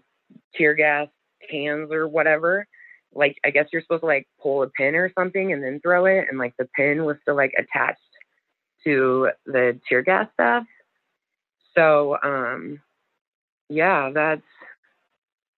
tear 0.55 0.73
gas 0.73 1.09
cans 1.49 1.91
or 1.91 2.07
whatever. 2.07 2.65
Like 3.13 3.37
I 3.45 3.49
guess 3.49 3.67
you're 3.71 3.81
supposed 3.81 4.01
to 4.01 4.07
like 4.07 4.27
pull 4.41 4.63
a 4.63 4.69
pin 4.69 4.95
or 4.95 5.11
something 5.17 5.51
and 5.51 5.61
then 5.61 5.81
throw 5.81 6.05
it, 6.05 6.27
and 6.29 6.39
like 6.39 6.53
the 6.57 6.69
pin 6.75 7.03
was 7.03 7.17
still 7.21 7.35
like 7.35 7.53
attached 7.57 7.99
to 8.85 9.29
the 9.45 9.79
tear 9.89 10.01
gas 10.01 10.27
stuff. 10.33 10.63
So 11.75 12.17
um, 12.23 12.79
yeah, 13.69 14.11
that's 14.13 14.41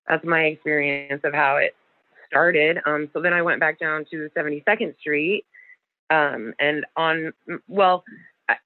that's 0.07 0.25
my 0.25 0.45
experience 0.45 1.21
of 1.23 1.33
how 1.33 1.57
it 1.57 1.75
started. 2.27 2.79
Um, 2.85 3.09
so 3.13 3.21
then 3.21 3.33
I 3.33 3.41
went 3.41 3.59
back 3.59 3.79
down 3.79 4.05
to 4.11 4.29
72nd 4.35 4.97
Street, 4.99 5.45
um, 6.09 6.53
and 6.59 6.85
on 6.95 7.33
well, 7.67 8.03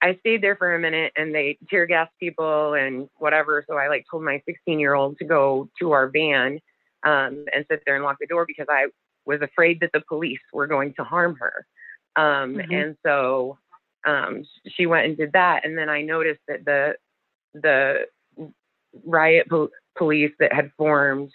I 0.02 0.18
stayed 0.20 0.42
there 0.42 0.56
for 0.56 0.74
a 0.74 0.80
minute 0.80 1.12
and 1.16 1.34
they 1.34 1.58
tear 1.70 1.86
gas 1.86 2.10
people 2.20 2.74
and 2.74 3.10
whatever. 3.18 3.66
So 3.68 3.78
I 3.78 3.90
like 3.90 4.06
told 4.10 4.24
my 4.24 4.42
16 4.46 4.80
year 4.80 4.94
old 4.94 5.18
to 5.18 5.26
go 5.26 5.70
to 5.80 5.92
our 5.92 6.08
van 6.08 6.60
um, 7.04 7.46
and 7.54 7.66
sit 7.70 7.82
there 7.86 7.96
and 7.96 8.04
lock 8.04 8.18
the 8.20 8.28
door 8.28 8.46
because 8.46 8.68
I 8.70 8.88
was 9.26 9.42
afraid 9.42 9.80
that 9.82 9.92
the 9.94 10.02
police 10.02 10.40
were 10.52 10.68
going 10.68 10.94
to 10.96 11.04
harm 11.04 11.36
her. 11.36 11.66
Um, 12.16 12.56
mm-hmm. 12.56 12.74
And 12.74 12.98
so 13.06 13.58
um, 14.06 14.44
she 14.68 14.86
went 14.86 15.08
and 15.08 15.18
did 15.18 15.34
that. 15.34 15.66
And 15.66 15.78
then 15.78 15.90
I 15.90 16.02
noticed 16.02 16.42
that 16.48 16.66
the 16.66 16.96
the 17.54 18.08
riot 19.06 19.48
po- 19.50 19.70
police 19.98 20.32
that 20.40 20.54
had 20.54 20.72
formed 20.78 21.32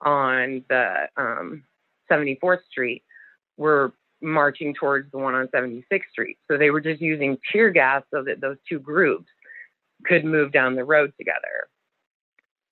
on 0.00 0.64
the 0.68 1.08
74th 2.10 2.42
um, 2.42 2.58
Street 2.70 3.02
were 3.56 3.92
marching 4.20 4.74
towards 4.74 5.10
the 5.10 5.18
one 5.18 5.34
on 5.34 5.48
76th 5.48 6.10
Street. 6.10 6.38
So 6.50 6.58
they 6.58 6.70
were 6.70 6.80
just 6.80 7.00
using 7.00 7.38
tear 7.52 7.70
gas 7.70 8.02
so 8.12 8.22
that 8.24 8.40
those 8.40 8.56
two 8.68 8.78
groups 8.78 9.28
could 10.04 10.24
move 10.24 10.52
down 10.52 10.74
the 10.74 10.84
road 10.84 11.12
together. 11.18 11.68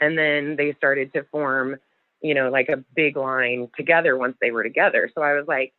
And 0.00 0.18
then 0.18 0.56
they 0.56 0.74
started 0.74 1.12
to 1.14 1.24
form, 1.30 1.76
you 2.20 2.34
know, 2.34 2.50
like 2.50 2.68
a 2.68 2.84
big 2.94 3.16
line 3.16 3.68
together 3.76 4.16
once 4.16 4.36
they 4.40 4.50
were 4.50 4.62
together. 4.62 5.10
So 5.14 5.22
I 5.22 5.34
was 5.34 5.46
like, 5.46 5.72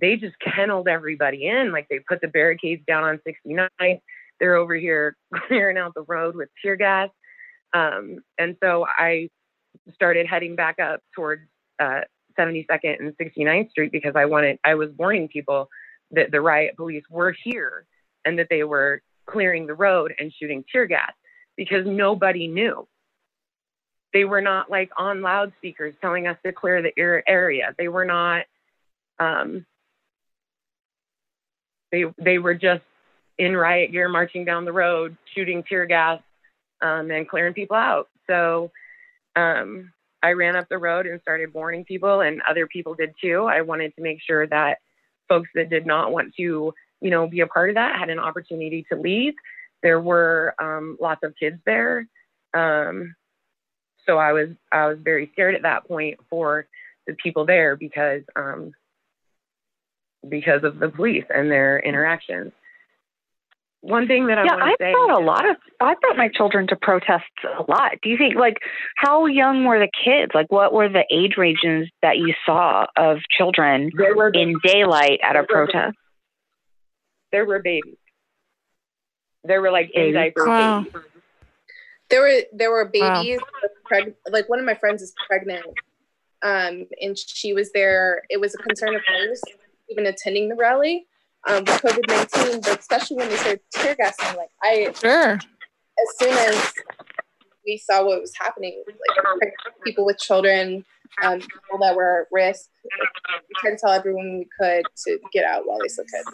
they 0.00 0.16
just 0.16 0.36
kenneled 0.40 0.88
everybody 0.88 1.46
in. 1.46 1.72
Like 1.72 1.86
they 1.88 1.98
put 1.98 2.20
the 2.20 2.28
barricades 2.28 2.82
down 2.86 3.04
on 3.04 3.20
69. 3.24 3.68
They're 4.38 4.56
over 4.56 4.74
here 4.74 5.16
clearing 5.48 5.76
out 5.76 5.94
the 5.94 6.02
road 6.02 6.36
with 6.36 6.48
tear 6.62 6.76
gas. 6.76 7.10
Um, 7.72 8.18
and 8.38 8.56
so 8.62 8.86
I 8.86 9.28
started 9.94 10.26
heading 10.26 10.56
back 10.56 10.78
up 10.80 11.00
towards 11.14 11.42
uh, 11.78 12.00
72nd 12.40 13.00
and 13.00 13.16
69th 13.16 13.70
Street 13.70 13.92
because 13.92 14.14
I 14.16 14.24
wanted, 14.24 14.58
I 14.64 14.74
was 14.74 14.90
warning 14.96 15.28
people 15.28 15.68
that 16.12 16.30
the 16.30 16.40
riot 16.40 16.76
police 16.76 17.04
were 17.10 17.34
here 17.44 17.86
and 18.24 18.38
that 18.38 18.48
they 18.50 18.64
were 18.64 19.02
clearing 19.26 19.66
the 19.66 19.74
road 19.74 20.14
and 20.18 20.32
shooting 20.32 20.64
tear 20.70 20.86
gas 20.86 21.12
because 21.56 21.86
nobody 21.86 22.48
knew. 22.48 22.86
They 24.12 24.24
were 24.24 24.40
not 24.40 24.70
like 24.70 24.90
on 24.96 25.22
loudspeakers 25.22 25.94
telling 26.00 26.26
us 26.26 26.36
to 26.44 26.52
clear 26.52 26.82
the 26.82 26.92
area. 26.98 27.74
They 27.78 27.88
were 27.88 28.04
not, 28.04 28.44
um, 29.20 29.66
they, 31.92 32.04
they 32.18 32.38
were 32.38 32.54
just 32.54 32.82
in 33.38 33.56
riot 33.56 33.92
gear 33.92 34.08
marching 34.08 34.44
down 34.44 34.64
the 34.64 34.72
road, 34.72 35.16
shooting 35.34 35.62
tear 35.62 35.86
gas 35.86 36.20
um, 36.82 37.10
and 37.10 37.28
clearing 37.28 37.54
people 37.54 37.76
out. 37.76 38.08
So 38.26 38.72
um, 39.36 39.92
I 40.22 40.32
ran 40.32 40.56
up 40.56 40.68
the 40.68 40.78
road 40.78 41.06
and 41.06 41.20
started 41.20 41.54
warning 41.54 41.84
people, 41.84 42.20
and 42.20 42.42
other 42.48 42.66
people 42.66 42.94
did 42.94 43.14
too. 43.20 43.44
I 43.44 43.62
wanted 43.62 43.94
to 43.96 44.02
make 44.02 44.20
sure 44.22 44.46
that 44.46 44.78
folks 45.28 45.48
that 45.54 45.70
did 45.70 45.86
not 45.86 46.12
want 46.12 46.34
to, 46.36 46.74
you 47.00 47.10
know, 47.10 47.26
be 47.28 47.40
a 47.40 47.46
part 47.46 47.70
of 47.70 47.74
that 47.76 47.98
had 47.98 48.10
an 48.10 48.18
opportunity 48.18 48.84
to 48.90 48.98
leave. 48.98 49.34
There 49.82 50.00
were 50.00 50.54
um, 50.58 50.98
lots 51.00 51.22
of 51.22 51.34
kids 51.38 51.58
there, 51.64 52.06
um, 52.52 53.14
so 54.06 54.18
I 54.18 54.32
was 54.32 54.48
I 54.72 54.86
was 54.88 54.98
very 55.02 55.30
scared 55.32 55.54
at 55.54 55.62
that 55.62 55.86
point 55.86 56.18
for 56.28 56.66
the 57.06 57.14
people 57.14 57.46
there 57.46 57.76
because 57.76 58.22
um, 58.36 58.72
because 60.28 60.64
of 60.64 60.78
the 60.78 60.88
police 60.88 61.24
and 61.34 61.50
their 61.50 61.78
interactions 61.78 62.52
one 63.82 64.06
thing 64.06 64.26
that 64.26 64.38
I 64.38 64.44
yeah, 64.44 64.56
I 64.56 64.74
say, 64.78 64.92
brought 64.92 65.20
a 65.20 65.24
lot 65.24 65.48
of 65.48 65.56
I 65.80 65.94
brought 66.00 66.16
my 66.16 66.28
children 66.28 66.66
to 66.68 66.76
protests 66.76 67.24
a 67.44 67.62
lot. 67.70 67.92
Do 68.02 68.10
you 68.10 68.18
think 68.18 68.36
like 68.36 68.58
how 68.96 69.26
young 69.26 69.64
were 69.64 69.78
the 69.78 69.88
kids? 70.04 70.32
Like 70.34 70.52
what 70.52 70.72
were 70.72 70.88
the 70.88 71.04
age 71.10 71.36
ranges 71.38 71.88
that 72.02 72.18
you 72.18 72.34
saw 72.44 72.86
of 72.96 73.18
children 73.36 73.90
were, 73.94 74.30
in 74.30 74.56
daylight 74.62 75.20
at 75.22 75.36
a 75.36 75.44
protest? 75.44 75.96
There 77.32 77.46
were 77.46 77.60
babies. 77.60 77.96
There 79.44 79.62
were 79.62 79.70
like 79.70 79.90
in 79.94 80.12
diapers. 80.12 80.46
Wow. 80.46 80.86
There 82.10 82.20
were 82.20 82.40
there 82.52 82.70
were 82.70 82.84
babies 82.84 83.40
wow. 83.40 83.68
preg- 83.90 84.14
like 84.30 84.48
one 84.48 84.58
of 84.58 84.66
my 84.66 84.74
friends 84.74 85.00
is 85.00 85.14
pregnant. 85.26 85.64
Um, 86.42 86.86
and 87.00 87.16
she 87.18 87.52
was 87.54 87.72
there. 87.72 88.22
It 88.28 88.40
was 88.40 88.54
a 88.54 88.58
concern 88.58 88.94
of 88.94 89.02
hers 89.06 89.40
even 89.88 90.06
attending 90.06 90.48
the 90.48 90.54
rally 90.54 91.06
um, 91.48 91.64
COVID 91.64 92.08
19, 92.08 92.60
but 92.60 92.78
especially 92.78 93.16
when 93.16 93.28
they 93.28 93.36
started 93.36 93.60
tear 93.72 93.94
gassing, 93.94 94.36
like 94.36 94.50
I, 94.62 94.92
sure. 94.92 95.32
as 95.32 96.18
soon 96.18 96.32
as 96.32 96.72
we 97.66 97.78
saw 97.78 98.04
what 98.04 98.20
was 98.20 98.32
happening, 98.38 98.82
like 99.40 99.52
people 99.84 100.04
with 100.04 100.18
children, 100.18 100.84
um, 101.22 101.40
people 101.40 101.78
that 101.80 101.94
were 101.94 102.22
at 102.22 102.26
risk, 102.30 102.68
we 102.84 102.90
tried 103.58 103.70
to 103.72 103.76
tell 103.78 103.92
everyone 103.92 104.38
we 104.38 104.48
could 104.58 104.84
to 105.06 105.18
get 105.32 105.44
out 105.44 105.66
while 105.66 105.78
they 105.80 105.88
still 105.88 106.04
could. 106.04 106.24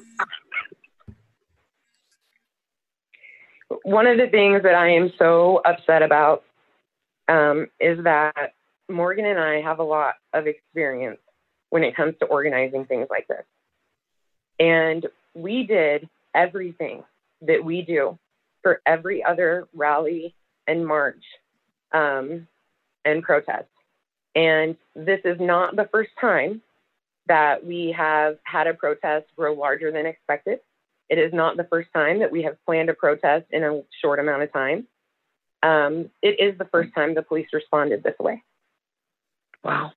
One 3.83 4.07
of 4.07 4.17
the 4.17 4.29
things 4.29 4.63
that 4.63 4.75
I 4.75 4.91
am 4.91 5.13
so 5.19 5.61
upset 5.65 6.03
about 6.03 6.45
um, 7.29 7.69
is 7.81 8.03
that 8.05 8.55
Morgan 8.89 9.27
and 9.27 9.39
I 9.39 9.61
have 9.61 9.81
a 9.81 9.85
lot 9.85 10.15
of 10.33 10.47
experience 10.47 11.19
when 11.71 11.83
it 11.83 11.97
comes 11.97 12.15
to 12.21 12.27
organizing 12.27 12.85
things 12.85 13.09
like 13.11 13.27
this. 13.29 13.45
And 14.59 15.07
we 15.35 15.65
did 15.65 16.09
everything 16.35 17.05
that 17.43 17.65
we 17.65 17.83
do 17.83 18.19
for 18.63 18.81
every 18.87 19.23
other 19.23 19.69
rally 19.75 20.35
and 20.67 20.87
march 20.87 21.23
um, 21.93 22.47
and 23.05 23.23
protest. 23.23 23.69
And 24.35 24.77
this 24.95 25.21
is 25.25 25.39
not 25.41 25.77
the 25.77 25.89
first 25.93 26.11
time 26.21 26.63
that 27.29 27.65
we 27.65 27.95
have 27.97 28.39
had 28.45 28.67
a 28.67 28.75
protest 28.75 29.27
grow 29.37 29.55
larger 29.55 29.91
than 29.91 30.07
expected. 30.07 30.61
It 31.09 31.19
is 31.19 31.33
not 31.33 31.57
the 31.57 31.65
first 31.65 31.89
time 31.95 32.21
that 32.21 32.33
we 32.33 32.43
have 32.43 32.57
planned 32.65 32.91
a 32.91 32.95
protest 32.95 33.47
in 33.51 33.63
a 33.65 33.83
short 34.03 34.19
amount 34.19 34.43
of 34.43 34.53
time. 34.53 34.87
Um, 35.63 36.11
it 36.23 36.41
is 36.41 36.59
the 36.59 36.67
first 36.67 36.95
time 36.95 37.15
the 37.15 37.23
police 37.23 37.49
responded 37.53 38.03
this 38.03 38.19
way. 38.19 38.43
Wow. 39.65 39.93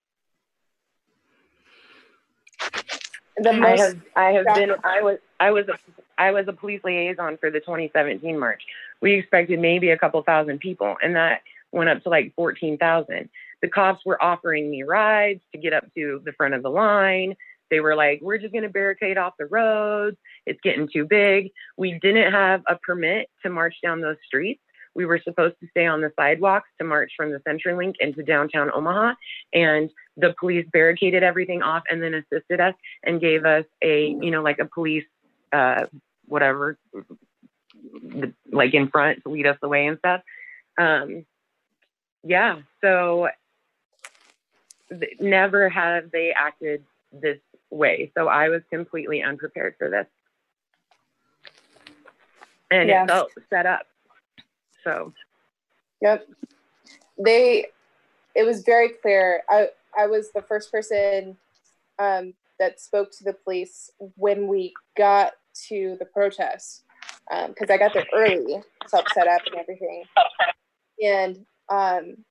The 3.41 3.54
most, 3.54 3.63
I 3.63 3.78
have 3.78 3.97
I 4.15 4.32
have 4.32 4.45
been 4.56 4.71
I 4.84 5.02
was 5.02 5.17
I 5.39 5.52
was 5.52 5.67
a 5.67 5.78
I 6.17 6.32
was 6.32 6.47
a 6.47 6.54
police 6.54 6.82
liaison 6.84 7.38
for 7.38 7.49
the 7.49 7.60
2017 7.60 8.38
march. 8.38 8.63
We 9.02 9.13
expected 9.13 9.60
maybe 9.60 9.89
a 9.89 9.97
couple 9.97 10.21
thousand 10.23 10.60
people, 10.60 10.97
and 11.02 11.15
that 11.15 11.41
went 11.71 11.89
up 11.89 12.04
to 12.04 12.10
like 12.10 12.34
14,000. 12.36 13.30
The 13.62 13.67
cops 13.69 14.06
were 14.06 14.21
offering 14.21 14.69
me 14.69 14.84
rides 14.84 15.41
to 15.54 15.58
get 15.58 15.73
up 15.73 15.86
to 15.95 16.21
the 16.25 16.34
front 16.34 16.54
of 16.54 16.63
the 16.63 16.69
line. 16.69 17.36
They 17.69 17.80
were 17.80 17.95
like, 17.95 18.19
"We're 18.21 18.38
just 18.38 18.52
going 18.52 18.63
to 18.63 18.69
barricade 18.69 19.17
off 19.17 19.36
the 19.38 19.45
roads. 19.45 20.17
It's 20.45 20.60
getting 20.62 20.89
too 20.91 21.06
big." 21.06 21.52
We 21.78 21.99
didn't 21.99 22.32
have 22.32 22.63
a 22.67 22.75
permit 22.75 23.30
to 23.43 23.49
march 23.49 23.75
down 23.82 24.02
those 24.02 24.17
streets. 24.25 24.62
We 24.95 25.06
were 25.06 25.19
supposed 25.23 25.56
to 25.62 25.67
stay 25.69 25.86
on 25.86 26.02
the 26.02 26.12
sidewalks 26.19 26.69
to 26.80 26.84
march 26.84 27.13
from 27.15 27.32
the 27.32 27.39
CenturyLink 27.39 27.95
into 27.99 28.23
downtown 28.23 28.71
Omaha, 28.73 29.13
and 29.54 29.89
the 30.20 30.36
police 30.40 30.66
barricaded 30.72 31.24
everything 31.24 31.62
off 31.62 31.84
and 31.90 32.02
then 32.02 32.14
assisted 32.14 32.60
us 32.60 32.76
and 33.04 33.22
gave 33.22 33.46
us 33.46 33.66
a, 33.82 34.10
you 34.10 34.32
know, 34.32 34.42
like 34.42 34.60
a 34.60 34.66
police, 34.66 35.06
uh, 35.54 35.86
whatever, 36.28 36.78
like 38.52 38.74
in 38.74 38.90
front 38.90 39.24
to 39.24 39.30
lead 39.30 39.48
us 39.48 39.58
the 39.62 39.68
way 39.68 39.88
and 39.88 39.98
stuff. 40.00 40.22
Um, 40.78 41.26
yeah, 42.24 42.60
so 42.82 43.30
th- 44.90 45.18
never 45.20 45.70
have 45.70 46.12
they 46.12 46.32
acted 46.32 46.84
this 47.12 47.40
way. 47.70 48.12
So 48.18 48.28
I 48.28 48.50
was 48.50 48.62
completely 48.70 49.24
unprepared 49.24 49.76
for 49.78 49.90
this. 49.90 50.06
And 52.72 52.90
yeah. 52.90 53.04
it 53.04 53.08
felt 53.08 53.32
set 53.50 53.66
up. 53.66 53.88
So, 54.84 55.14
yep. 56.02 56.28
They, 57.18 57.68
it 58.36 58.44
was 58.44 58.62
very 58.64 58.90
clear. 58.90 59.44
I, 59.50 59.70
I 59.97 60.08
was 60.08 60.32
the 60.32 60.41
first 60.41 60.71
person 60.71 61.38
um, 61.97 62.34
that 62.60 62.80
spoke 62.80 63.12
to 63.17 63.23
the 63.23 63.34
police 63.34 63.91
when 64.15 64.47
we 64.47 64.73
got 64.97 65.34
to 65.67 65.97
the 65.99 66.06
protest 66.06 66.84
because 67.30 67.69
um, 67.69 67.73
I 67.73 67.78
got 67.78 67.93
there 67.93 68.08
early 68.13 68.62
help 68.91 69.06
set 69.13 69.28
up 69.28 69.41
and 69.45 69.56
everything. 69.56 70.04
And 71.04 71.45
um, 71.69 72.25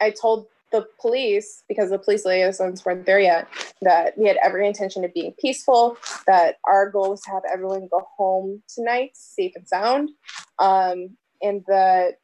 I 0.00 0.10
told 0.10 0.46
the 0.70 0.86
police, 1.00 1.62
because 1.68 1.90
the 1.90 1.98
police 1.98 2.24
liaisons 2.24 2.84
weren't 2.84 3.06
there 3.06 3.20
yet, 3.20 3.48
that 3.82 4.18
we 4.18 4.26
had 4.26 4.36
every 4.42 4.66
intention 4.66 5.04
of 5.04 5.14
being 5.14 5.32
peaceful, 5.40 5.96
that 6.26 6.56
our 6.64 6.90
goal 6.90 7.10
was 7.10 7.22
to 7.22 7.30
have 7.30 7.42
everyone 7.50 7.88
go 7.90 8.06
home 8.16 8.62
tonight 8.68 9.12
safe 9.14 9.52
and 9.56 9.66
sound, 9.66 10.10
um, 10.58 11.16
and 11.40 11.64
that 11.68 12.18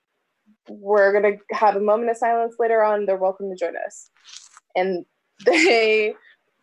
we're 0.69 1.13
going 1.13 1.39
to 1.39 1.57
have 1.57 1.77
a 1.77 1.81
moment 1.81 2.11
of 2.11 2.17
silence 2.17 2.57
later 2.59 2.83
on. 2.83 3.07
They're 3.07 3.17
welcome 3.17 3.49
to 3.51 3.57
join 3.57 3.75
us. 3.87 4.11
And 4.75 5.05
they 5.47 6.15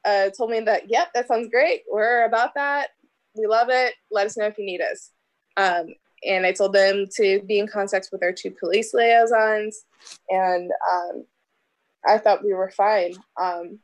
uh, 0.05 0.29
told 0.29 0.51
me 0.51 0.61
that, 0.61 0.89
yep, 0.89 1.09
that 1.13 1.27
sounds 1.27 1.49
great. 1.49 1.83
We're 1.91 2.25
about 2.25 2.55
that. 2.55 2.89
We 3.35 3.47
love 3.47 3.69
it. 3.69 3.93
Let 4.11 4.27
us 4.27 4.37
know 4.37 4.45
if 4.45 4.57
you 4.57 4.65
need 4.65 4.81
us. 4.81 5.11
Um, 5.57 5.95
and 6.23 6.45
I 6.45 6.51
told 6.51 6.73
them 6.73 7.07
to 7.15 7.41
be 7.41 7.59
in 7.59 7.67
contact 7.67 8.09
with 8.11 8.23
our 8.23 8.31
two 8.31 8.51
police 8.51 8.93
liaisons. 8.93 9.85
And 10.29 10.71
um, 10.91 11.25
I 12.05 12.17
thought 12.17 12.43
we 12.43 12.53
were 12.53 12.69
fine. 12.69 13.15
Um, 13.41 13.79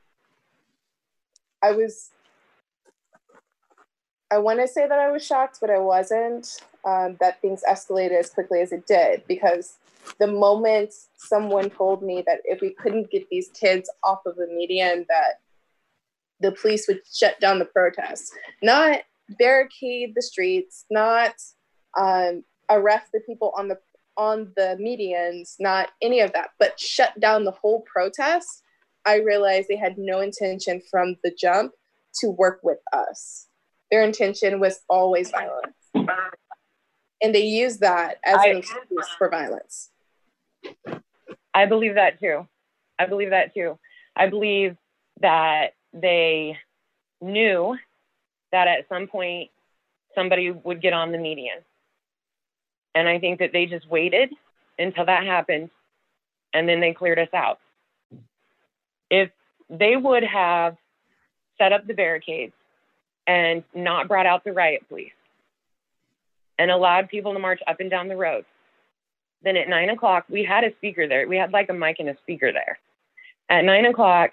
I 1.63 1.71
was, 1.71 2.11
I 4.29 4.37
want 4.37 4.59
to 4.59 4.67
say 4.67 4.87
that 4.87 4.99
I 4.99 5.11
was 5.11 5.25
shocked, 5.25 5.59
but 5.61 5.69
I 5.69 5.79
wasn't 5.79 6.61
um, 6.85 7.17
that 7.19 7.41
things 7.41 7.63
escalated 7.67 8.19
as 8.19 8.29
quickly 8.29 8.61
as 8.61 8.71
it 8.71 8.85
did 8.85 9.23
because 9.27 9.77
the 10.19 10.27
moment 10.27 10.93
someone 11.15 11.69
told 11.69 12.03
me 12.03 12.23
that 12.25 12.39
if 12.45 12.61
we 12.61 12.73
couldn't 12.73 13.11
get 13.11 13.27
these 13.29 13.49
kids 13.49 13.89
off 14.03 14.19
of 14.25 14.35
the 14.35 14.47
median, 14.47 15.05
that 15.09 15.41
the 16.39 16.51
police 16.51 16.87
would 16.87 17.01
shut 17.11 17.39
down 17.39 17.59
the 17.59 17.65
protests, 17.65 18.31
not 18.61 19.01
barricade 19.39 20.13
the 20.15 20.21
streets, 20.21 20.85
not 20.89 21.33
um, 21.97 22.43
arrest 22.69 23.07
the 23.13 23.21
people 23.21 23.53
on 23.57 23.67
the 23.67 23.77
on 24.17 24.51
the 24.55 24.75
medians, 24.81 25.55
not 25.59 25.89
any 26.01 26.21
of 26.21 26.33
that, 26.33 26.49
but 26.57 26.79
shut 26.79 27.19
down 27.19 27.45
the 27.45 27.51
whole 27.51 27.81
protest. 27.81 28.63
I 29.05 29.17
realized 29.17 29.67
they 29.69 29.77
had 29.77 29.97
no 29.97 30.21
intention 30.21 30.81
from 30.89 31.15
the 31.23 31.31
jump 31.31 31.73
to 32.21 32.29
work 32.29 32.59
with 32.63 32.79
us. 32.91 33.47
Their 33.91 34.03
intention 34.03 34.59
was 34.59 34.79
always 34.89 35.29
violence. 35.29 35.75
And 37.21 37.33
they 37.33 37.45
use 37.45 37.77
that 37.77 38.17
as 38.25 38.43
an 38.43 38.57
excuse 38.57 39.07
for 39.17 39.29
violence. 39.29 39.91
I 41.53 41.65
believe 41.65 41.95
that 41.95 42.19
too. 42.19 42.47
I 42.99 43.06
believe 43.06 43.32
that 43.32 43.53
too. 43.53 43.77
I 44.15 44.27
believe 44.27 44.77
that 45.21 45.73
they 45.93 46.58
knew 47.21 47.75
that 48.51 48.67
at 48.67 48.88
some 48.89 49.08
point 49.08 49.49
somebody 50.15 50.51
would 50.51 50.82
get 50.82 50.93
on 50.93 51.12
the 51.12 51.17
median. 51.17 51.60
And 52.95 53.08
I 53.08 53.19
think 53.19 53.39
that 53.39 53.51
they 53.53 53.65
just 53.65 53.89
waited 53.89 54.34
until 54.80 55.06
that 55.06 55.25
happened 55.25 55.69
and 56.53 56.67
then 56.67 56.80
they 56.80 56.93
cleared 56.93 57.19
us 57.19 57.34
out. 57.34 57.60
If 59.10 59.30
they 59.69 59.95
would 59.95 60.23
have 60.23 60.77
set 61.58 61.73
up 61.73 61.86
the 61.86 61.93
barricades 61.93 62.53
and 63.25 63.63
not 63.75 64.08
brought 64.08 64.25
out 64.25 64.43
the 64.43 64.53
riot 64.53 64.88
police 64.88 65.12
and 66.58 66.71
allowed 66.71 67.10
people 67.10 67.34
to 67.34 67.39
march 67.39 67.62
up 67.67 67.80
and 67.80 67.89
down 67.89 68.08
the 68.08 68.15
road, 68.15 68.45
then 69.43 69.58
at 69.58 69.69
nine 69.69 69.89
o'clock, 69.89 70.26
we 70.30 70.43
had 70.43 70.63
a 70.63 70.76
speaker 70.78 71.08
there. 71.08 71.28
We 71.28 71.38
had 71.38 71.52
like 71.52 71.69
a 71.69 71.73
mic 71.73 71.97
and 72.00 72.10
a 72.10 72.17
speaker 72.17 72.52
there. 72.52 72.80
At 73.50 73.63
nine 73.63 73.86
o'clock, 73.86 74.32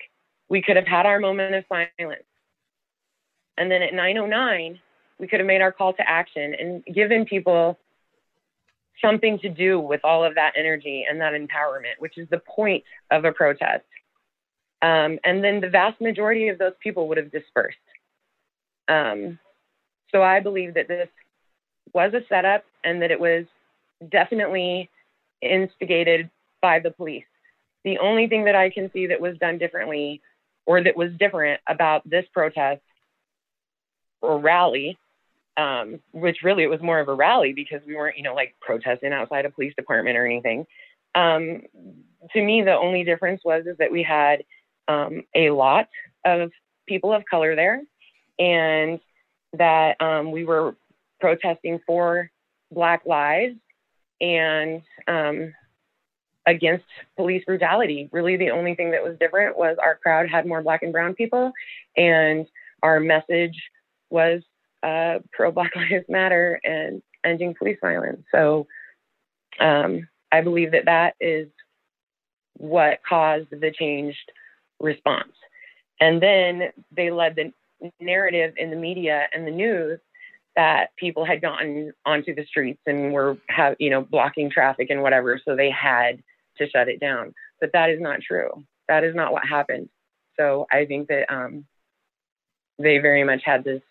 we 0.49 0.62
could 0.62 0.77
have 0.77 0.87
had 0.87 1.07
our 1.07 1.21
moment 1.21 1.55
of 1.55 1.64
silence. 1.69 2.25
And 3.57 3.71
then 3.71 3.83
at 3.83 3.95
909, 3.95 4.81
we 5.19 5.27
could 5.29 5.40
have 5.40 5.47
made 5.47 5.61
our 5.61 5.73
call 5.73 5.93
to 5.95 6.09
action 6.09 6.55
and 6.59 6.85
given 6.85 7.25
people 7.25 7.79
something 9.01 9.38
to 9.40 9.49
do 9.49 9.79
with 9.79 10.01
all 10.05 10.25
of 10.25 10.35
that 10.35 10.53
energy 10.57 11.05
and 11.09 11.21
that 11.21 11.35
empowerment, 11.35 11.99
which 11.99 12.19
is 12.19 12.29
the 12.31 12.38
point 12.38 12.85
of 13.11 13.25
a 13.25 13.33
protest. 13.33 13.85
Um, 14.83 15.19
and 15.25 15.43
then 15.43 15.61
the 15.61 15.69
vast 15.69 16.01
majority 16.01 16.49
of 16.49 16.59
those 16.59 16.75
people 16.83 17.09
would 17.09 17.17
have 17.17 17.31
dispersed. 17.31 17.77
Um, 18.88 19.38
so 20.12 20.23
I 20.23 20.40
believe 20.40 20.75
that 20.75 20.88
this 20.88 21.09
was 21.93 22.12
a 22.12 22.21
setup 22.29 22.64
and 22.83 23.03
that 23.03 23.11
it 23.11 23.19
was 23.19 23.47
definitely 24.11 24.90
instigated 25.44 26.30
by 26.62 26.78
the 26.78 26.90
police. 26.90 27.24
The 27.85 27.98
only 27.98 28.28
thing 28.28 28.44
that 28.44 28.54
I 28.54 28.70
can 28.70 28.90
see 28.92 29.09
that 29.09 29.20
was 29.20 29.37
done 29.38 29.59
differently 29.59 30.22
or 30.66 30.83
that 30.83 30.96
was 30.96 31.11
different 31.18 31.61
about 31.68 32.09
this 32.09 32.24
protest 32.33 32.80
or 34.22 34.38
rally, 34.38 34.98
um, 35.57 36.00
which 36.12 36.38
really 36.42 36.64
it 36.64 36.70
was 36.70 36.80
more 36.80 36.98
of 36.98 37.09
a 37.09 37.14
rally 37.14 37.52
because 37.52 37.83
we 37.87 37.94
weren't, 37.94 38.16
you 38.16 38.22
know, 38.22 38.35
like 38.35 38.54
protesting 38.61 39.12
outside 39.12 39.44
a 39.44 39.50
police 39.50 39.74
department 39.76 40.16
or 40.16 40.26
anything. 40.26 40.66
Um, 41.14 41.62
to 42.33 42.42
me, 42.42 42.62
the 42.62 42.74
only 42.74 43.04
difference 43.04 43.42
was 43.44 43.66
is 43.66 43.76
that 43.78 43.92
we 43.92 44.02
had 44.02 44.44
um, 44.88 45.24
a 45.35 45.50
lot 45.50 45.88
of 46.24 46.50
people 46.88 47.12
of 47.12 47.24
color 47.30 47.54
there, 47.54 47.83
and 48.38 48.98
that 49.52 50.00
um, 50.00 50.33
we 50.33 50.44
were 50.44 50.74
protesting 51.20 51.80
for 51.87 52.30
Black 52.72 53.02
lives 53.07 53.57
and 54.24 54.82
um, 55.06 55.54
against 56.46 56.84
police 57.16 57.44
brutality. 57.44 58.08
Really, 58.10 58.37
the 58.37 58.50
only 58.50 58.74
thing 58.74 58.90
that 58.92 59.04
was 59.04 59.16
different 59.18 59.56
was 59.56 59.76
our 59.82 59.96
crowd 59.96 60.28
had 60.28 60.46
more 60.46 60.62
black 60.62 60.82
and 60.82 60.92
brown 60.92 61.14
people, 61.14 61.52
and 61.96 62.46
our 62.82 63.00
message 63.00 63.56
was 64.10 64.42
uh, 64.82 65.18
pro 65.32 65.50
Black 65.50 65.72
Lives 65.76 66.06
Matter 66.08 66.60
and 66.64 67.02
ending 67.24 67.54
police 67.58 67.78
violence. 67.80 68.22
So 68.32 68.66
um, 69.60 70.08
I 70.32 70.40
believe 70.40 70.72
that 70.72 70.87
that 70.87 71.14
is 71.20 71.48
what 72.56 73.00
caused 73.08 73.50
the 73.50 73.72
changed 73.76 74.30
response. 74.80 75.32
And 76.00 76.22
then 76.22 76.70
they 76.94 77.10
led 77.10 77.37
the 77.37 77.52
narrative 78.00 78.54
in 78.56 78.70
the 78.70 78.76
media 78.76 79.26
and 79.34 79.46
the 79.46 79.50
news 79.50 80.00
that 80.57 80.95
people 80.97 81.25
had 81.25 81.40
gotten 81.40 81.93
onto 82.07 82.35
the 82.35 82.45
streets 82.47 82.81
and 82.87 83.12
were 83.12 83.37
have 83.49 83.77
you 83.79 83.90
know 83.90 84.03
blocking 84.03 84.51
traffic 84.51 84.88
and 84.90 85.03
whatever 85.03 85.40
so 85.45 85.57
they 85.57 85.71
had 85.71 86.23
to 86.59 86.69
shut 86.69 86.88
it 86.88 87.01
down. 87.01 87.35
But 87.61 87.73
that 87.73 87.90
is 87.90 88.01
not 88.01 88.21
true. 88.21 88.64
That 88.88 89.05
is 89.05 89.14
not 89.14 89.33
what 89.33 89.47
happened. 89.47 89.88
So 90.38 90.67
I 90.71 90.85
think 90.85 91.09
that 91.09 91.33
um, 91.33 91.64
they 92.79 92.99
very 92.99 93.25
much 93.25 93.43
had 93.45 93.64
this 93.64 93.83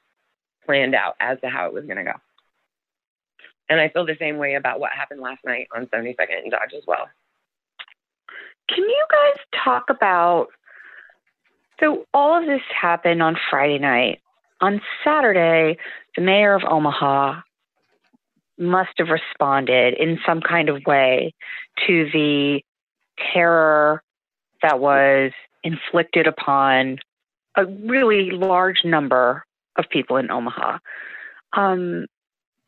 planned 0.65 0.95
out 0.95 1.15
as 1.19 1.39
to 1.41 1.49
how 1.49 1.67
it 1.67 1.73
was 1.73 1.85
going 1.85 1.97
to 1.97 2.03
go. 2.03 2.13
And 3.69 3.79
I 3.79 3.89
feel 3.89 4.05
the 4.05 4.17
same 4.19 4.37
way 4.37 4.55
about 4.55 4.79
what 4.79 4.91
happened 4.91 5.21
last 5.21 5.43
night 5.45 5.67
on 5.75 5.87
72nd 5.87 6.43
and 6.43 6.51
Dodge 6.51 6.73
as 6.75 6.83
well. 6.85 7.09
Can 8.69 8.83
you 8.83 9.05
guys 9.11 9.43
talk 9.63 9.85
about? 9.89 10.47
So, 11.79 12.05
all 12.13 12.39
of 12.39 12.45
this 12.45 12.61
happened 12.69 13.21
on 13.21 13.35
Friday 13.49 13.79
night. 13.79 14.21
On 14.63 14.79
Saturday, 15.03 15.77
the 16.15 16.21
mayor 16.21 16.55
of 16.55 16.61
Omaha 16.63 17.41
must 18.57 18.91
have 18.95 19.09
responded 19.09 19.93
in 19.99 20.19
some 20.25 20.39
kind 20.39 20.69
of 20.69 20.81
way 20.87 21.33
to 21.85 22.05
the 22.13 22.61
terror 23.33 24.01
that 24.61 24.79
was 24.79 25.33
inflicted 25.65 26.27
upon 26.27 26.99
a 27.57 27.65
really 27.65 28.31
large 28.31 28.85
number 28.85 29.43
of 29.75 29.83
people 29.89 30.15
in 30.15 30.31
Omaha. 30.31 30.77
Um, 31.51 32.05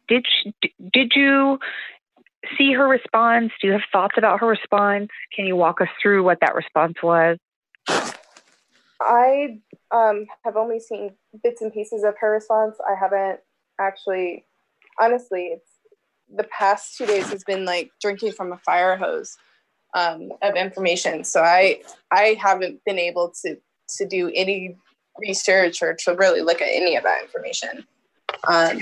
did 0.09 0.25
she, 0.27 0.53
did 0.91 1.13
you 1.15 1.59
see 2.57 2.73
her 2.73 2.89
response? 2.89 3.53
Do 3.61 3.67
you 3.67 3.73
have 3.73 3.83
thoughts 3.89 4.15
about 4.17 4.41
her 4.41 4.47
response? 4.47 5.07
Can 5.33 5.45
you 5.45 5.55
walk 5.55 5.79
us 5.79 5.87
through 6.03 6.25
what 6.25 6.39
that 6.41 6.55
response 6.55 6.95
was? 7.01 7.37
I 9.01 9.59
um, 9.91 10.25
have 10.43 10.55
only 10.55 10.79
seen 10.79 11.11
bits 11.43 11.61
and 11.61 11.73
pieces 11.73 12.03
of 12.03 12.15
her 12.19 12.31
response. 12.31 12.77
I 12.87 12.95
haven't 12.99 13.39
actually, 13.79 14.45
honestly, 14.99 15.47
it's 15.53 15.69
the 16.33 16.45
past 16.45 16.97
two 16.97 17.05
days 17.05 17.29
has 17.29 17.43
been 17.43 17.65
like 17.65 17.91
drinking 18.01 18.31
from 18.31 18.51
a 18.51 18.57
fire 18.57 18.95
hose 18.95 19.37
um, 19.93 20.31
of 20.41 20.55
information. 20.55 21.23
So 21.23 21.41
I 21.41 21.81
I 22.11 22.37
haven't 22.39 22.83
been 22.85 22.99
able 22.99 23.33
to 23.43 23.57
to 23.97 24.05
do 24.07 24.31
any 24.33 24.75
research 25.19 25.81
or 25.81 25.93
to 25.93 26.15
really 26.15 26.41
look 26.41 26.61
at 26.61 26.69
any 26.69 26.95
of 26.95 27.03
that 27.03 27.23
information. 27.23 27.85
Um, 28.47 28.79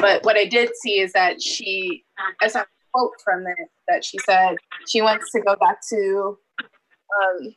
but 0.00 0.24
what 0.24 0.36
I 0.36 0.44
did 0.44 0.70
see 0.76 1.00
is 1.00 1.12
that 1.12 1.42
she, 1.42 2.04
as 2.42 2.54
a 2.54 2.66
quote 2.92 3.12
from 3.22 3.46
it, 3.46 3.68
that 3.88 4.04
she 4.04 4.18
said 4.18 4.56
she 4.88 5.02
wants 5.02 5.32
to 5.32 5.40
go 5.40 5.56
back 5.56 5.78
to 5.88 6.38
um, 6.60 7.54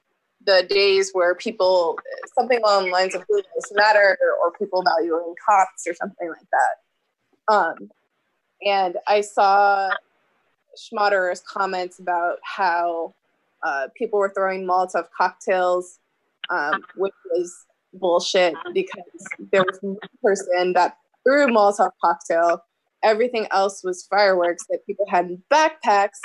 the 0.48 0.66
days 0.68 1.12
where 1.12 1.36
people, 1.36 2.00
something 2.34 2.60
along 2.60 2.86
the 2.86 2.92
lines 2.92 3.14
of 3.14 3.28
Blue 3.28 3.38
Lives 3.38 3.72
Matter 3.74 4.18
or, 4.44 4.52
people 4.58 4.82
valuing 4.82 5.36
cops 5.46 5.86
or 5.86 5.94
something 5.94 6.30
like 6.30 6.48
that. 6.52 7.54
Um, 7.54 7.92
and 8.66 8.98
I 9.08 9.22
saw 9.22 9.92
Schmaderer's 10.76 11.42
comments 11.42 12.00
about 12.00 12.38
how 12.44 13.14
uh, 13.62 13.90
people 13.96 14.18
were 14.18 14.32
throwing 14.34 14.66
Molotov 14.66 15.08
cocktails, 15.16 16.00
um, 16.50 16.82
which 16.96 17.14
was 17.32 17.66
bullshit 17.94 18.56
because 18.74 19.04
there 19.52 19.64
was 19.64 19.78
one 19.82 19.98
person 20.24 20.74
that 20.74 20.98
threw 21.24 21.46
a 21.46 21.48
Molotov 21.48 21.92
cocktail. 22.04 22.64
Everything 23.04 23.48
else 23.52 23.84
was 23.84 24.08
fireworks 24.10 24.66
that 24.70 24.86
people 24.88 25.06
had 25.10 25.26
in 25.26 25.44
backpacks. 25.52 26.20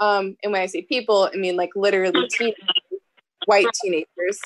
Um, 0.00 0.36
and 0.42 0.52
when 0.52 0.62
I 0.62 0.66
say 0.66 0.82
people, 0.82 1.30
I 1.32 1.36
mean 1.36 1.56
like 1.56 1.70
literally 1.76 2.28
teenagers, 2.28 2.91
white 3.46 3.66
teenagers. 3.82 4.40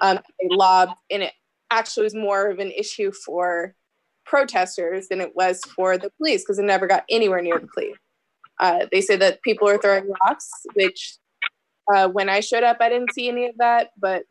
Um, 0.00 0.18
they 0.40 0.48
lobbed, 0.50 0.94
and 1.10 1.22
it 1.22 1.32
actually 1.70 2.04
was 2.04 2.14
more 2.14 2.48
of 2.48 2.58
an 2.58 2.70
issue 2.70 3.12
for 3.12 3.74
protesters 4.24 5.08
than 5.08 5.20
it 5.20 5.34
was 5.34 5.60
for 5.74 5.96
the 5.96 6.10
police 6.18 6.42
because 6.42 6.58
it 6.58 6.64
never 6.64 6.86
got 6.86 7.04
anywhere 7.10 7.42
near 7.42 7.58
the 7.58 7.66
police. 7.66 7.96
Uh, 8.60 8.86
they 8.90 9.00
say 9.00 9.16
that 9.16 9.42
people 9.42 9.68
are 9.68 9.78
throwing 9.78 10.12
rocks, 10.24 10.50
which 10.74 11.16
uh, 11.94 12.08
when 12.08 12.28
I 12.28 12.40
showed 12.40 12.64
up, 12.64 12.78
I 12.80 12.88
didn't 12.88 13.14
see 13.14 13.28
any 13.28 13.46
of 13.46 13.56
that, 13.58 13.90
but 13.98 14.24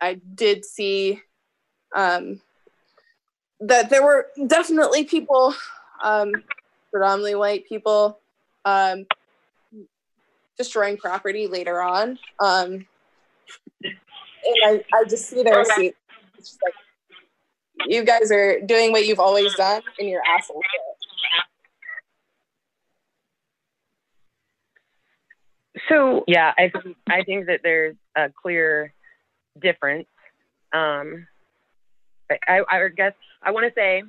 I 0.00 0.20
did 0.34 0.64
see 0.64 1.20
um, 1.94 2.40
that 3.60 3.90
there 3.90 4.04
were 4.04 4.28
definitely 4.46 5.04
people, 5.04 5.54
um, 6.02 6.32
predominantly 6.90 7.34
white 7.34 7.66
people, 7.66 8.20
um, 8.64 9.06
destroying 10.56 10.96
property 10.96 11.46
later 11.46 11.80
on. 11.80 12.18
Um, 12.38 12.86
and 13.82 14.56
I, 14.64 14.84
I 14.94 15.04
just 15.04 15.28
see 15.28 15.42
their 15.42 15.58
receipt. 15.58 15.94
Like, 16.64 16.74
you 17.86 18.04
guys 18.04 18.30
are 18.32 18.60
doing 18.60 18.92
what 18.92 19.06
you've 19.06 19.20
always 19.20 19.54
done, 19.54 19.82
and 19.98 20.08
you're 20.08 20.22
assholes. 20.26 20.64
So 25.88 26.24
yeah, 26.26 26.52
I 26.58 26.70
think 26.70 26.96
I 27.08 27.22
think 27.22 27.46
that 27.46 27.60
there's 27.62 27.96
a 28.16 28.30
clear 28.30 28.92
difference. 29.60 30.06
Um, 30.72 31.26
I, 32.46 32.62
I 32.68 32.88
guess 32.88 33.14
I 33.42 33.52
want 33.52 33.66
to 33.66 33.72
say 33.74 34.02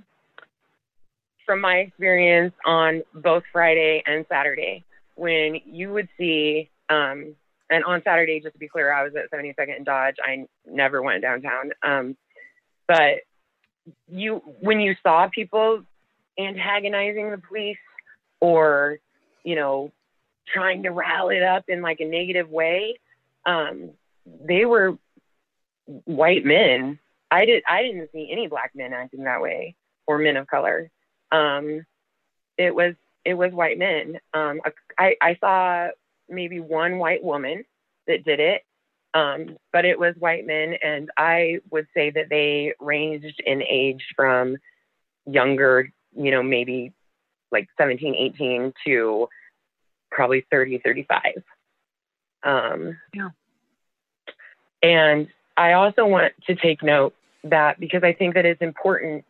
from 1.46 1.62
my 1.62 1.78
experience 1.78 2.54
on 2.66 3.04
both 3.14 3.44
Friday 3.52 4.04
and 4.06 4.26
Saturday, 4.30 4.84
when 5.16 5.60
you 5.66 5.92
would 5.92 6.10
see, 6.18 6.70
um, 6.90 7.36
and 7.70 7.84
on 7.84 8.02
Saturday, 8.04 8.40
just 8.40 8.54
to 8.54 8.60
be 8.60 8.68
clear, 8.68 8.92
I 8.92 9.04
was 9.04 9.14
at 9.16 9.32
72nd 9.32 9.76
and 9.76 9.86
Dodge. 9.86 10.16
I 10.24 10.48
never 10.66 11.02
went 11.02 11.22
downtown. 11.22 11.72
Um, 11.84 12.18
but 12.88 13.20
you, 14.08 14.38
when 14.62 14.80
you 14.80 14.96
saw 15.04 15.28
people 15.28 15.84
antagonizing 16.38 17.30
the 17.30 17.38
police 17.38 17.78
or, 18.40 18.98
you 19.44 19.56
know, 19.56 19.92
trying 20.52 20.84
to 20.84 20.90
rile 20.90 21.30
it 21.30 21.44
up 21.44 21.66
in 21.68 21.82
like 21.82 22.00
a 22.00 22.06
negative 22.06 22.50
way, 22.50 23.00
um, 23.46 23.92
they 24.26 24.66
were 24.66 24.98
white 26.06 26.46
men. 26.46 27.00
I 27.32 27.46
did. 27.46 27.64
I 27.70 27.84
didn't 27.84 28.10
see 28.12 28.30
any 28.32 28.48
black 28.48 28.72
men 28.74 28.94
acting 28.94 29.24
that 29.26 29.42
way 29.42 29.76
or 30.08 30.18
men 30.18 30.38
of 30.38 30.48
color. 30.48 30.90
Um, 31.32 31.86
it 32.58 32.74
was 32.74 32.96
it 33.26 33.36
was 33.36 33.52
white 33.52 33.78
men. 33.78 34.20
Um, 34.34 34.62
I, 34.98 35.16
I 35.22 35.38
saw 35.40 35.90
maybe 36.30 36.60
one 36.60 36.98
white 36.98 37.24
woman 37.24 37.64
that 38.08 38.24
did 38.24 38.40
it, 38.40 38.64
um, 39.14 39.58
but 39.74 39.86
it 39.86 40.00
was 40.00 40.16
white 40.20 40.46
men, 40.46 40.76
and 40.84 41.10
I 41.18 41.60
would 41.72 41.88
say 41.94 42.12
that 42.12 42.30
they 42.30 42.74
ranged 42.80 43.42
in 43.46 43.64
age 43.64 44.04
from 44.16 44.58
younger, 45.26 45.92
you 46.16 46.32
know, 46.32 46.44
maybe 46.44 46.94
like 47.52 47.68
17, 47.78 48.16
18 48.16 48.74
to 48.86 49.28
probably 50.12 50.46
30, 50.52 50.80
35. 50.80 51.22
Um, 52.44 52.98
yeah. 53.14 53.30
And 54.82 55.28
I 55.58 55.74
also 55.74 56.06
want 56.06 56.34
to 56.48 56.56
take 56.56 56.84
note 56.84 57.14
that 57.44 57.80
because 57.80 58.04
I 58.04 58.14
think 58.14 58.36
that 58.36 58.46
it's 58.46 58.62
important. 58.62 59.26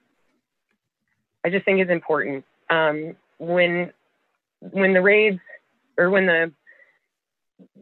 I 1.43 1.49
just 1.49 1.65
think 1.65 1.79
it's 1.79 1.91
important 1.91 2.45
um, 2.69 3.15
when 3.37 3.91
when 4.59 4.93
the 4.93 5.01
raids 5.01 5.39
or 5.97 6.09
when 6.09 6.25
the 6.25 6.51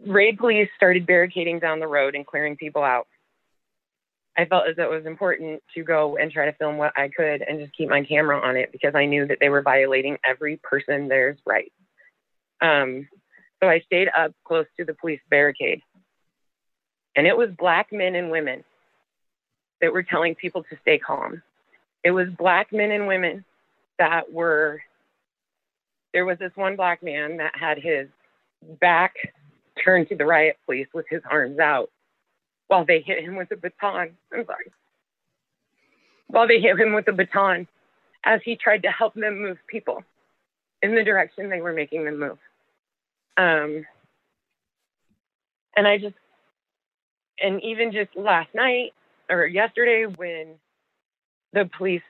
raid 0.05 0.37
police 0.37 0.69
started 0.75 1.05
barricading 1.05 1.59
down 1.59 1.79
the 1.79 1.87
road 1.87 2.15
and 2.15 2.25
clearing 2.25 2.55
people 2.55 2.83
out. 2.83 3.07
I 4.37 4.45
felt 4.45 4.67
as 4.67 4.77
it 4.77 4.89
was 4.89 5.05
important 5.05 5.63
to 5.73 5.83
go 5.83 6.17
and 6.17 6.31
try 6.31 6.45
to 6.45 6.53
film 6.53 6.77
what 6.77 6.93
I 6.95 7.09
could 7.09 7.41
and 7.41 7.59
just 7.59 7.75
keep 7.75 7.89
my 7.89 8.03
camera 8.03 8.39
on 8.39 8.55
it 8.55 8.71
because 8.71 8.93
I 8.93 9.05
knew 9.05 9.25
that 9.27 9.39
they 9.39 9.49
were 9.49 9.63
violating 9.63 10.17
every 10.23 10.57
person 10.57 11.07
there's 11.07 11.39
rights. 11.45 11.73
Um, 12.61 13.07
so 13.61 13.67
I 13.67 13.79
stayed 13.79 14.09
up 14.15 14.33
close 14.45 14.67
to 14.77 14.85
the 14.85 14.93
police 14.93 15.21
barricade. 15.29 15.81
And 17.15 17.25
it 17.25 17.35
was 17.35 17.49
black 17.57 17.91
men 17.91 18.13
and 18.13 18.29
women 18.29 18.63
that 19.81 19.91
were 19.91 20.03
telling 20.03 20.35
people 20.35 20.63
to 20.63 20.77
stay 20.83 20.99
calm. 20.99 21.41
It 22.03 22.11
was 22.11 22.27
black 22.37 22.71
men 22.71 22.91
and 22.91 23.07
women 23.07 23.43
that 23.97 24.31
were, 24.31 24.81
there 26.13 26.25
was 26.25 26.37
this 26.37 26.51
one 26.53 26.75
black 26.75 27.01
man 27.01 27.37
that 27.37 27.53
had 27.55 27.79
his 27.79 28.07
back 28.79 29.15
turned 29.87 30.09
to 30.09 30.15
the 30.17 30.25
riot 30.25 30.57
police 30.65 30.87
with 30.93 31.05
his 31.09 31.21
arms 31.29 31.59
out 31.59 31.89
while 32.67 32.83
they 32.83 32.99
hit 32.99 33.23
him 33.23 33.37
with 33.37 33.49
a 33.51 33.55
baton. 33.55 34.17
I'm 34.33 34.45
sorry. 34.45 34.71
While 36.27 36.47
they 36.47 36.59
hit 36.59 36.77
him 36.77 36.93
with 36.93 37.07
a 37.07 37.13
baton 37.13 37.67
as 38.25 38.41
he 38.43 38.57
tried 38.57 38.83
to 38.83 38.89
help 38.89 39.13
them 39.13 39.41
move 39.41 39.57
people 39.67 40.03
in 40.81 40.93
the 40.93 41.05
direction 41.05 41.49
they 41.49 41.61
were 41.61 41.71
making 41.71 42.03
them 42.03 42.19
move. 42.19 42.37
Um, 43.37 43.85
and 45.77 45.87
I 45.87 45.97
just, 45.99 46.15
and 47.39 47.63
even 47.63 47.93
just 47.93 48.09
last 48.17 48.53
night 48.53 48.91
or 49.29 49.45
yesterday 49.45 50.05
when 50.05 50.55
the 51.53 51.69
police, 51.77 52.01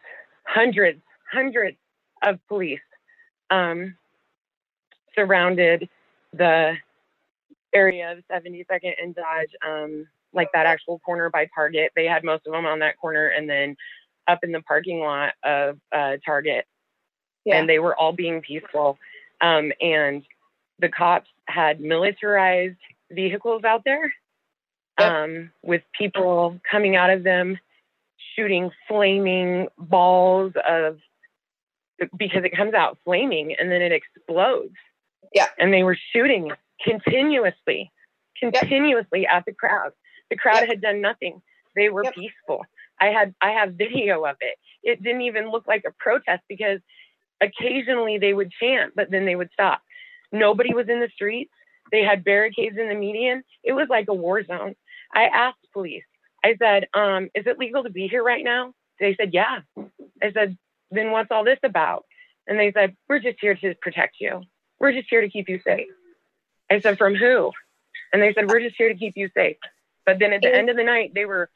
hundreds, 0.45 1.01
hundreds 1.31 1.77
of 2.25 2.39
police 2.47 2.79
um, 3.51 3.95
surrounded 5.13 5.89
the 6.33 6.73
area 7.73 8.11
of 8.11 8.23
72nd 8.31 8.93
and 9.01 9.15
Dodge, 9.15 9.51
um, 9.65 10.07
like 10.33 10.49
that 10.53 10.65
actual 10.65 10.99
corner 10.99 11.29
by 11.29 11.47
Target. 11.53 11.91
They 11.95 12.05
had 12.05 12.23
most 12.23 12.45
of 12.47 12.53
them 12.53 12.65
on 12.65 12.79
that 12.79 12.97
corner 12.97 13.27
and 13.27 13.49
then 13.49 13.75
up 14.27 14.39
in 14.43 14.51
the 14.51 14.61
parking 14.61 14.99
lot 14.99 15.33
of 15.43 15.77
uh, 15.91 16.17
Target. 16.25 16.65
Yeah. 17.45 17.59
And 17.59 17.69
they 17.69 17.79
were 17.79 17.95
all 17.95 18.11
being 18.11 18.41
peaceful. 18.41 18.97
Um, 19.39 19.71
and 19.79 20.23
the 20.79 20.89
cops 20.89 21.29
had 21.47 21.79
militarized 21.79 22.77
vehicles 23.11 23.63
out 23.63 23.83
there 23.85 24.13
yep. 24.99 25.11
um, 25.11 25.51
with 25.63 25.81
people 25.97 26.59
coming 26.69 26.95
out 26.95 27.09
of 27.09 27.23
them 27.23 27.57
shooting 28.35 28.69
flaming 28.87 29.67
balls 29.77 30.53
of 30.67 30.99
because 32.15 32.43
it 32.43 32.55
comes 32.55 32.73
out 32.73 32.97
flaming 33.03 33.55
and 33.57 33.71
then 33.71 33.81
it 33.81 33.91
explodes. 33.91 34.75
Yeah. 35.33 35.47
And 35.57 35.73
they 35.73 35.83
were 35.83 35.97
shooting 36.13 36.51
continuously, 36.83 37.91
continuously 38.39 39.21
yep. 39.21 39.31
at 39.31 39.45
the 39.45 39.53
crowd. 39.53 39.91
The 40.29 40.37
crowd 40.37 40.61
yep. 40.61 40.69
had 40.69 40.81
done 40.81 41.01
nothing. 41.01 41.41
They 41.75 41.89
were 41.89 42.03
peaceful. 42.03 42.65
I 42.99 43.07
had 43.07 43.35
I 43.41 43.51
have 43.51 43.73
video 43.73 44.25
of 44.25 44.35
it. 44.41 44.57
It 44.83 45.03
didn't 45.03 45.21
even 45.21 45.51
look 45.51 45.67
like 45.67 45.83
a 45.87 45.93
protest 45.99 46.43
because 46.49 46.79
occasionally 47.41 48.17
they 48.17 48.33
would 48.33 48.51
chant, 48.51 48.93
but 48.95 49.11
then 49.11 49.25
they 49.25 49.35
would 49.35 49.49
stop. 49.53 49.81
Nobody 50.31 50.73
was 50.73 50.89
in 50.89 50.99
the 50.99 51.09
streets. 51.13 51.51
They 51.91 52.03
had 52.03 52.23
barricades 52.23 52.77
in 52.77 52.89
the 52.89 52.95
median. 52.95 53.43
It 53.63 53.73
was 53.73 53.87
like 53.89 54.07
a 54.09 54.13
war 54.13 54.43
zone. 54.43 54.75
I 55.13 55.25
asked 55.25 55.59
police, 55.71 56.03
I 56.43 56.55
said, 56.59 56.87
um, 56.93 57.25
is 57.33 57.45
it 57.45 57.57
legal 57.57 57.83
to 57.83 57.89
be 57.89 58.07
here 58.07 58.23
right 58.23 58.43
now? 58.43 58.73
They 58.99 59.15
said, 59.15 59.33
yeah. 59.33 59.59
I 60.21 60.31
said, 60.33 60.57
then 60.91 61.11
what's 61.11 61.31
all 61.31 61.43
this 61.43 61.59
about? 61.63 62.05
And 62.47 62.59
they 62.59 62.71
said, 62.71 62.95
we're 63.07 63.19
just 63.19 63.37
here 63.39 63.55
to 63.55 63.75
protect 63.81 64.15
you. 64.19 64.41
We're 64.79 64.91
just 64.91 65.07
here 65.09 65.21
to 65.21 65.29
keep 65.29 65.49
you 65.49 65.59
safe. 65.65 65.87
I 66.69 66.79
said, 66.81 66.97
from 66.97 67.15
who? 67.15 67.51
And 68.11 68.21
they 68.21 68.33
said, 68.33 68.49
we're 68.49 68.61
just 68.61 68.75
here 68.77 68.89
to 68.89 68.95
keep 68.95 69.15
you 69.15 69.29
safe. 69.35 69.57
But 70.05 70.19
then 70.19 70.33
at 70.33 70.41
the 70.41 70.53
end 70.53 70.69
of 70.69 70.77
the 70.77 70.83
night, 70.83 71.11
they 71.13 71.25
were 71.25 71.49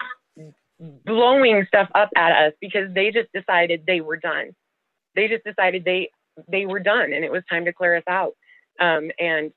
blowing 1.06 1.66
stuff 1.68 1.90
up 1.96 2.10
at 2.16 2.48
us 2.48 2.54
because 2.60 2.94
they 2.94 3.12
just 3.12 3.30
decided 3.34 3.84
they 3.86 4.02
were 4.02 4.18
done. 4.18 4.52
They 5.16 5.28
just 5.28 5.44
decided 5.44 5.86
they 5.86 6.10
they 6.48 6.66
were 6.66 6.80
done 6.80 7.14
and 7.14 7.24
it 7.26 7.32
was 7.32 7.44
time 7.50 7.66
to 7.66 7.74
clear 7.74 7.98
us 7.98 8.04
out. 8.08 8.36
Um, 8.80 9.12
and 9.20 9.52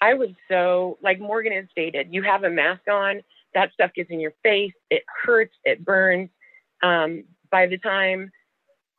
I 0.00 0.14
was 0.14 0.30
so, 0.48 0.98
like 1.02 1.20
Morgan 1.20 1.52
has 1.52 1.66
stated, 1.70 2.08
you 2.10 2.22
have 2.22 2.44
a 2.44 2.50
mask 2.50 2.82
on, 2.90 3.22
that 3.54 3.72
stuff 3.72 3.92
gets 3.94 4.10
in 4.10 4.20
your 4.20 4.32
face, 4.42 4.72
it 4.90 5.04
hurts, 5.24 5.54
it 5.64 5.84
burns. 5.84 6.30
Um, 6.82 7.24
by 7.50 7.66
the 7.66 7.78
time 7.78 8.30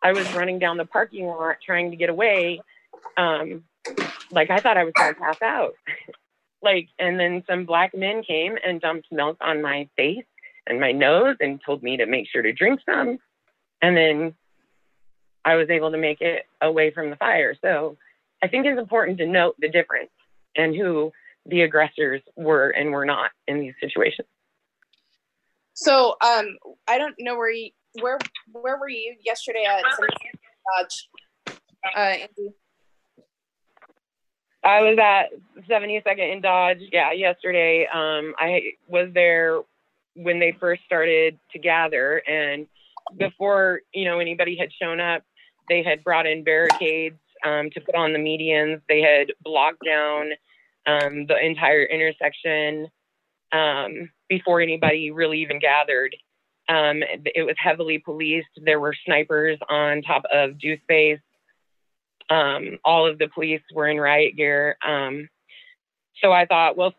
I 0.01 0.13
was 0.13 0.31
running 0.33 0.59
down 0.59 0.77
the 0.77 0.85
parking 0.85 1.25
lot 1.25 1.57
trying 1.63 1.91
to 1.91 1.97
get 1.97 2.09
away, 2.09 2.61
um, 3.17 3.63
like 4.31 4.49
I 4.49 4.59
thought 4.59 4.77
I 4.77 4.83
was 4.83 4.93
going 4.93 5.13
to 5.13 5.19
pass 5.19 5.41
out. 5.41 5.73
like, 6.61 6.89
and 6.99 7.19
then 7.19 7.43
some 7.47 7.65
black 7.65 7.95
men 7.95 8.23
came 8.23 8.57
and 8.65 8.81
dumped 8.81 9.07
milk 9.11 9.37
on 9.41 9.61
my 9.61 9.89
face 9.95 10.25
and 10.67 10.79
my 10.79 10.91
nose 10.91 11.37
and 11.39 11.59
told 11.65 11.83
me 11.83 11.97
to 11.97 12.05
make 12.05 12.27
sure 12.29 12.41
to 12.41 12.53
drink 12.53 12.79
some. 12.85 13.17
And 13.81 13.97
then 13.97 14.35
I 15.43 15.55
was 15.55 15.69
able 15.69 15.91
to 15.91 15.97
make 15.97 16.21
it 16.21 16.45
away 16.61 16.91
from 16.91 17.09
the 17.09 17.15
fire. 17.15 17.55
So 17.61 17.97
I 18.43 18.47
think 18.47 18.65
it's 18.65 18.79
important 18.79 19.17
to 19.19 19.27
note 19.27 19.55
the 19.59 19.69
difference 19.69 20.11
and 20.55 20.75
who 20.75 21.11
the 21.45 21.61
aggressors 21.61 22.21
were 22.35 22.69
and 22.69 22.91
were 22.91 23.05
not 23.05 23.31
in 23.47 23.59
these 23.59 23.73
situations. 23.79 24.27
So 25.73 26.15
um, 26.23 26.57
I 26.87 26.97
don't 26.97 27.15
know 27.19 27.35
where 27.37 27.51
you 27.51 27.71
where 27.99 28.19
where 28.51 28.77
were 28.77 28.89
you 28.89 29.15
yesterday 29.23 29.65
at 29.65 29.83
Dodge, 29.83 31.09
uh, 31.95 31.99
Andy? 31.99 32.53
I 34.63 34.81
was 34.81 34.97
at 35.01 35.31
72nd 35.67 36.33
in 36.33 36.41
Dodge. 36.41 36.79
Yeah, 36.91 37.11
yesterday. 37.13 37.87
Um, 37.87 38.33
I 38.37 38.73
was 38.87 39.09
there 39.13 39.61
when 40.15 40.39
they 40.39 40.55
first 40.59 40.83
started 40.85 41.39
to 41.51 41.59
gather, 41.59 42.17
and 42.27 42.67
before 43.17 43.81
you 43.93 44.05
know 44.05 44.19
anybody 44.19 44.55
had 44.55 44.69
shown 44.71 44.99
up, 44.99 45.23
they 45.67 45.83
had 45.83 46.03
brought 46.03 46.27
in 46.27 46.43
barricades 46.43 47.17
um, 47.45 47.69
to 47.71 47.81
put 47.81 47.95
on 47.95 48.13
the 48.13 48.19
medians. 48.19 48.81
They 48.87 49.01
had 49.01 49.33
blocked 49.43 49.83
down 49.85 50.31
um, 50.85 51.25
the 51.27 51.37
entire 51.43 51.83
intersection 51.83 52.87
um, 53.51 54.11
before 54.29 54.61
anybody 54.61 55.11
really 55.11 55.41
even 55.41 55.59
gathered. 55.59 56.15
Um, 56.69 57.03
it 57.25 57.45
was 57.45 57.55
heavily 57.57 57.97
policed. 57.97 58.47
There 58.63 58.79
were 58.79 58.95
snipers 59.05 59.57
on 59.69 60.03
top 60.03 60.23
of 60.31 60.57
Deuce 60.59 60.79
Space. 60.83 61.19
Um, 62.31 62.79
all 62.85 63.05
of 63.05 63.19
the 63.19 63.27
police 63.27 63.61
were 63.73 63.89
in 63.89 63.99
riot 63.99 64.37
gear. 64.37 64.77
Um, 64.87 65.27
so 66.21 66.31
I 66.31 66.45
thought, 66.45 66.77
well, 66.77 66.93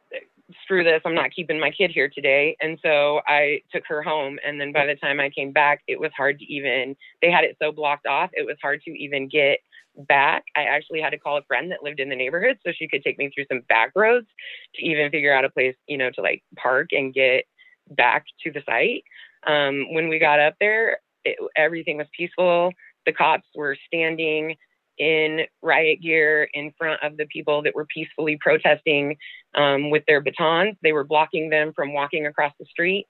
screw 0.64 0.85
this, 0.85 1.01
I'm 1.07 1.14
not 1.14 1.33
keeping 1.35 1.59
my 1.59 1.70
kid 1.70 1.91
here 1.91 2.11
today. 2.14 2.57
And 2.61 2.78
so 2.83 3.20
I 3.26 3.62
took 3.72 3.85
her 3.89 4.03
home. 4.03 4.39
And 4.45 4.61
then 4.61 4.72
by 4.72 4.85
the 4.85 4.97
time 4.97 5.20
I 5.20 5.30
came 5.30 5.53
back, 5.53 5.80
it 5.89 5.99
was 5.99 6.11
hard 6.14 6.39
to 6.39 6.45
even, 6.45 6.95
they 7.22 7.30
had 7.30 7.45
it 7.45 7.57
so 7.61 7.72
blocked 7.72 8.07
off, 8.07 8.30
it 8.35 8.45
was 8.45 8.57
hard 8.61 8.83
to 8.83 8.91
even 8.91 9.28
get 9.28 9.61
back. 10.09 10.45
I 10.55 10.64
actually 10.64 11.01
had 11.01 11.11
to 11.11 11.18
call 11.18 11.39
a 11.39 11.45
friend 11.45 11.70
that 11.70 11.83
lived 11.83 12.01
in 12.01 12.11
the 12.11 12.16
neighborhood 12.16 12.59
so 12.64 12.72
she 12.76 12.89
could 12.89 13.03
take 13.03 13.18
me 13.18 13.30
through 13.35 13.47
some 13.51 13.62
back 13.68 13.93
roads 13.97 14.26
to 14.74 14.83
even 14.85 15.11
figure 15.11 15.35
out 15.35 15.45
a 15.45 15.51
place, 15.51 15.76
you 15.87 15.97
know, 15.97 16.11
to 16.11 16.20
like 16.20 16.43
park 16.57 16.89
and 16.93 17.14
get 17.14 17.45
back 17.91 18.26
to 18.45 18.53
the 18.53 18.62
site. 18.66 19.05
Um, 19.47 19.93
when 19.95 20.09
we 20.09 20.18
got 20.18 20.41
up 20.41 20.55
there, 20.61 20.99
it, 21.24 21.39
everything 21.57 21.99
was 21.99 22.07
peaceful. 22.16 22.72
The 23.07 23.12
cops 23.12 23.49
were 23.55 23.76
standing 23.87 24.57
in 25.03 25.41
riot 25.63 26.01
gear 26.01 26.49
in 26.55 26.73
front 26.79 27.03
of 27.03 27.17
the 27.17 27.27
people 27.27 27.61
that 27.63 27.75
were 27.75 27.87
peacefully 27.87 28.39
protesting 28.41 29.17
um, 29.57 29.91
with 29.91 30.05
their 30.07 30.21
batons. 30.21 30.77
They 30.81 30.93
were 30.93 31.03
blocking 31.03 31.51
them 31.51 31.73
from 31.75 31.93
walking 31.93 32.27
across 32.27 32.53
the 32.61 32.67
street. 32.67 33.09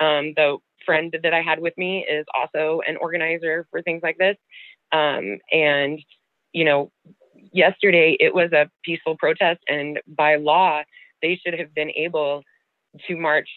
Um, 0.00 0.32
the 0.34 0.56
friend 0.86 1.14
that 1.22 1.34
I 1.34 1.42
had 1.42 1.60
with 1.60 1.76
me 1.76 2.06
is 2.08 2.24
also 2.34 2.80
an 2.88 2.96
organizer 2.96 3.66
for 3.70 3.82
things 3.82 4.00
like 4.02 4.16
this. 4.16 4.36
Um, 4.90 5.38
and, 5.52 6.00
you 6.54 6.64
know, 6.64 6.90
yesterday 7.52 8.16
it 8.18 8.34
was 8.34 8.50
a 8.52 8.70
peaceful 8.82 9.16
protest, 9.18 9.60
and 9.68 10.00
by 10.08 10.36
law, 10.36 10.82
they 11.20 11.38
should 11.44 11.58
have 11.58 11.74
been 11.74 11.90
able 11.90 12.42
to 13.06 13.16
march 13.16 13.48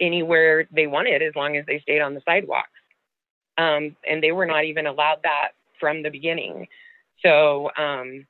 anywhere 0.00 0.66
they 0.72 0.88
wanted 0.88 1.22
as 1.22 1.34
long 1.36 1.56
as 1.56 1.64
they 1.66 1.78
stayed 1.78 2.00
on 2.00 2.14
the 2.14 2.22
sidewalks. 2.26 2.70
Um, 3.56 3.94
and 4.08 4.20
they 4.20 4.32
were 4.32 4.46
not 4.46 4.64
even 4.64 4.86
allowed 4.86 5.18
that 5.22 5.50
from 5.80 6.02
the 6.02 6.10
beginning. 6.10 6.68
So, 7.24 7.70
um, 7.76 8.26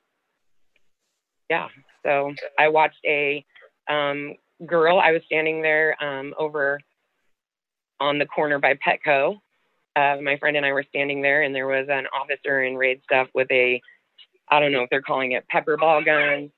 yeah, 1.49 1.67
so 2.03 2.33
I 2.57 2.69
watched 2.69 3.03
a 3.05 3.45
um, 3.89 4.35
girl, 4.65 4.99
I 4.99 5.11
was 5.11 5.21
standing 5.25 5.61
there 5.61 6.01
um, 6.03 6.33
over 6.37 6.79
on 7.99 8.17
the 8.17 8.25
corner 8.25 8.59
by 8.59 8.75
Petco. 8.75 9.39
Uh, 9.95 10.17
my 10.21 10.37
friend 10.37 10.55
and 10.55 10.65
I 10.65 10.71
were 10.71 10.85
standing 10.87 11.21
there, 11.21 11.41
and 11.41 11.53
there 11.53 11.67
was 11.67 11.87
an 11.89 12.07
officer 12.07 12.63
in 12.63 12.75
raid 12.75 13.01
stuff 13.03 13.27
with 13.33 13.51
a, 13.51 13.81
I 14.49 14.59
don't 14.59 14.71
know 14.71 14.83
if 14.83 14.89
they're 14.89 15.01
calling 15.01 15.33
it 15.33 15.47
pepper 15.49 15.77
ball 15.77 16.03
gun 16.03 16.51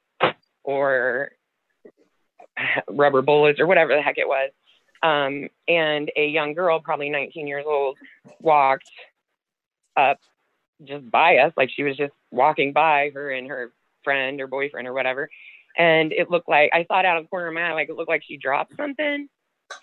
or 0.63 1.31
rubber 2.87 3.21
bullets 3.21 3.59
or 3.59 3.67
whatever 3.67 3.95
the 3.95 4.01
heck 4.01 4.17
it 4.17 4.27
was. 4.27 4.51
Um, 5.01 5.49
and 5.67 6.11
a 6.15 6.27
young 6.27 6.53
girl, 6.53 6.79
probably 6.79 7.09
19 7.09 7.47
years 7.47 7.65
old, 7.67 7.97
walked 8.39 8.89
up 9.97 10.19
just 10.83 11.09
by 11.09 11.37
us, 11.37 11.53
like 11.57 11.69
she 11.69 11.83
was 11.83 11.97
just 11.97 12.13
walking 12.31 12.73
by 12.73 13.11
her 13.13 13.31
and 13.31 13.47
her 13.47 13.71
friend 14.03 14.41
or 14.41 14.47
boyfriend 14.47 14.87
or 14.87 14.93
whatever. 14.93 15.29
And 15.77 16.11
it 16.11 16.29
looked 16.29 16.49
like 16.49 16.71
I 16.73 16.83
thought 16.83 17.05
out 17.05 17.17
of 17.17 17.23
the 17.23 17.29
corner 17.29 17.47
of 17.47 17.53
my 17.53 17.69
eye, 17.69 17.73
like 17.73 17.89
it 17.89 17.95
looked 17.95 18.09
like 18.09 18.23
she 18.23 18.37
dropped 18.37 18.75
something. 18.75 19.27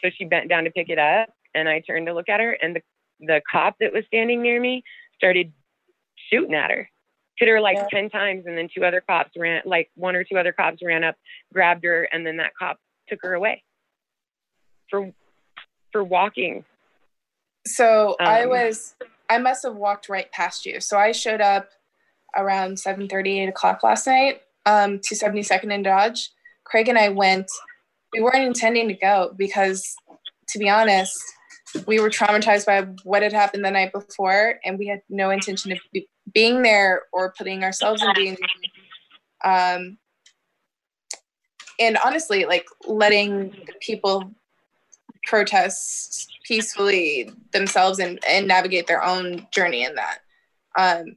So 0.03 0.11
she 0.17 0.25
bent 0.25 0.49
down 0.49 0.65
to 0.65 0.71
pick 0.71 0.89
it 0.89 0.99
up, 0.99 1.31
and 1.55 1.69
I 1.69 1.81
turned 1.81 2.07
to 2.07 2.15
look 2.15 2.29
at 2.29 2.41
her, 2.41 2.53
and 2.53 2.77
the 2.77 2.83
the 3.21 3.43
cop 3.51 3.77
that 3.81 3.93
was 3.93 4.05
standing 4.07 4.41
near 4.41 4.61
me 4.61 4.83
started 5.17 5.53
shooting 6.31 6.55
at 6.55 6.71
her, 6.71 6.89
hit 7.37 7.49
her 7.49 7.61
like 7.61 7.77
yeah. 7.77 7.87
ten 7.91 8.09
times, 8.09 8.45
and 8.47 8.57
then 8.57 8.69
two 8.73 8.85
other 8.85 9.01
cops 9.01 9.33
ran, 9.37 9.63
like 9.65 9.91
one 9.95 10.15
or 10.15 10.23
two 10.23 10.39
other 10.39 10.53
cops 10.53 10.79
ran 10.83 11.03
up, 11.03 11.17
grabbed 11.53 11.85
her, 11.85 12.05
and 12.13 12.25
then 12.25 12.37
that 12.37 12.53
cop 12.57 12.79
took 13.09 13.19
her 13.23 13.35
away 13.35 13.65
for 14.89 15.13
for 15.93 16.05
walking. 16.05 16.65
So 17.67 18.17
um, 18.21 18.27
I 18.27 18.47
was 18.47 18.95
I 19.31 19.39
must 19.39 19.63
have 19.63 19.77
walked 19.77 20.09
right 20.09 20.31
past 20.33 20.67
you. 20.67 20.81
So 20.81 20.99
I 20.99 21.13
showed 21.13 21.41
up 21.41 21.71
around 22.37 22.79
7 22.79 23.09
30, 23.09 23.41
8 23.41 23.49
o'clock 23.49 23.83
last 23.83 24.07
night 24.07 24.43
um, 24.67 24.99
to 25.05 25.15
72nd 25.15 25.73
and 25.73 25.85
Dodge. 25.85 26.31
Craig 26.65 26.89
and 26.89 26.99
I 26.99 27.09
went, 27.09 27.47
we 28.13 28.21
weren't 28.21 28.45
intending 28.45 28.89
to 28.89 28.95
go 28.95 29.33
because, 29.39 29.95
to 30.49 30.59
be 30.59 30.69
honest, 30.69 31.17
we 31.87 32.01
were 32.01 32.11
traumatized 32.11 32.67
by 32.67 32.83
what 33.05 33.23
had 33.23 33.33
happened 33.33 33.65
the 33.65 33.71
night 33.71 33.93
before, 33.93 34.59
and 34.65 34.79
we 34.79 34.89
had 34.89 35.01
no 35.09 35.31
intention 35.31 35.71
of 35.71 35.79
be- 35.93 36.09
being 36.35 36.63
there 36.63 37.03
or 37.13 37.33
putting 37.39 37.63
ourselves 37.63 38.03
in 38.03 38.13
danger. 38.15 38.43
Um, 39.45 39.99
and 41.79 41.97
honestly, 42.05 42.45
like 42.45 42.67
letting 42.87 43.51
the 43.51 43.75
people 43.81 44.33
protest 45.25 46.31
peacefully 46.47 47.33
themselves 47.53 47.99
and, 47.99 48.19
and 48.29 48.49
navigate 48.49 48.87
their 48.87 49.05
own 49.05 49.47
journey 49.53 49.85
in 49.85 49.95
that. 49.95 50.19
Um, 50.79 51.17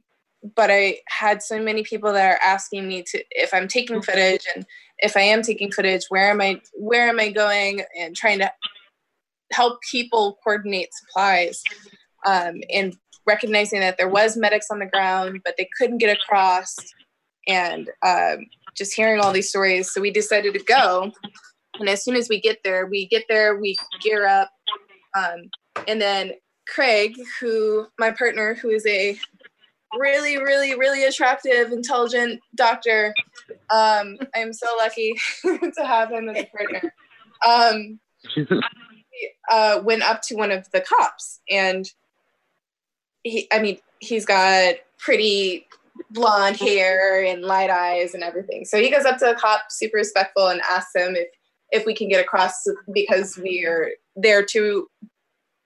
but 0.56 0.70
I 0.70 0.98
had 1.08 1.42
so 1.42 1.60
many 1.60 1.82
people 1.82 2.12
that 2.12 2.32
are 2.32 2.40
asking 2.44 2.86
me 2.86 3.02
to 3.02 3.24
if 3.30 3.54
I'm 3.54 3.66
taking 3.66 4.02
footage 4.02 4.44
and 4.54 4.66
if 4.98 5.16
I 5.16 5.22
am 5.22 5.42
taking 5.42 5.72
footage, 5.72 6.04
where 6.10 6.30
am 6.30 6.40
I 6.40 6.60
where 6.74 7.08
am 7.08 7.18
I 7.18 7.30
going 7.30 7.82
and 7.98 8.14
trying 8.14 8.40
to 8.40 8.52
help 9.52 9.78
people 9.90 10.38
coordinate 10.44 10.90
supplies 10.92 11.62
um, 12.26 12.60
and 12.72 12.94
recognizing 13.26 13.80
that 13.80 13.96
there 13.96 14.08
was 14.08 14.36
medics 14.36 14.70
on 14.70 14.78
the 14.78 14.86
ground, 14.86 15.40
but 15.44 15.54
they 15.56 15.68
couldn't 15.78 15.98
get 15.98 16.16
across 16.16 16.76
and 17.48 17.90
um, 18.02 18.46
just 18.74 18.94
hearing 18.94 19.20
all 19.20 19.32
these 19.32 19.48
stories. 19.48 19.92
So 19.92 20.00
we 20.00 20.10
decided 20.10 20.54
to 20.54 20.64
go. 20.64 21.12
And 21.78 21.88
as 21.88 22.04
soon 22.04 22.16
as 22.16 22.28
we 22.28 22.40
get 22.40 22.58
there, 22.64 22.86
we 22.86 23.06
get 23.06 23.24
there, 23.28 23.56
we 23.58 23.76
gear 24.00 24.26
up, 24.26 24.50
um, 25.16 25.50
and 25.88 26.00
then 26.00 26.32
Craig, 26.68 27.14
who 27.40 27.86
my 27.98 28.10
partner, 28.10 28.54
who 28.54 28.70
is 28.70 28.86
a 28.86 29.18
really, 29.96 30.38
really, 30.38 30.76
really 30.78 31.04
attractive, 31.04 31.72
intelligent 31.72 32.40
doctor. 32.54 33.14
Um, 33.70 34.18
I'm 34.34 34.52
so 34.52 34.66
lucky 34.78 35.14
to 35.42 35.84
have 35.84 36.10
him 36.10 36.28
as 36.28 36.44
a 36.44 36.46
partner. 36.46 36.94
Um, 37.46 38.00
uh, 39.50 39.80
went 39.84 40.02
up 40.02 40.22
to 40.22 40.36
one 40.36 40.50
of 40.50 40.70
the 40.72 40.80
cops, 40.80 41.40
and 41.50 41.90
he, 43.22 43.46
I 43.52 43.60
mean, 43.60 43.78
he's 44.00 44.26
got 44.26 44.76
pretty 44.98 45.66
blonde 46.10 46.56
hair 46.56 47.24
and 47.24 47.42
light 47.42 47.70
eyes 47.70 48.14
and 48.14 48.22
everything. 48.22 48.64
So 48.64 48.78
he 48.78 48.90
goes 48.90 49.04
up 49.04 49.18
to 49.18 49.26
the 49.26 49.34
cop, 49.34 49.62
super 49.70 49.98
respectful, 49.98 50.48
and 50.48 50.60
asks 50.62 50.94
him 50.94 51.14
if 51.14 51.28
if 51.74 51.84
we 51.84 51.94
can 51.94 52.08
get 52.08 52.24
across 52.24 52.64
because 52.92 53.36
we 53.36 53.66
are 53.66 53.90
there 54.14 54.44
to 54.44 54.86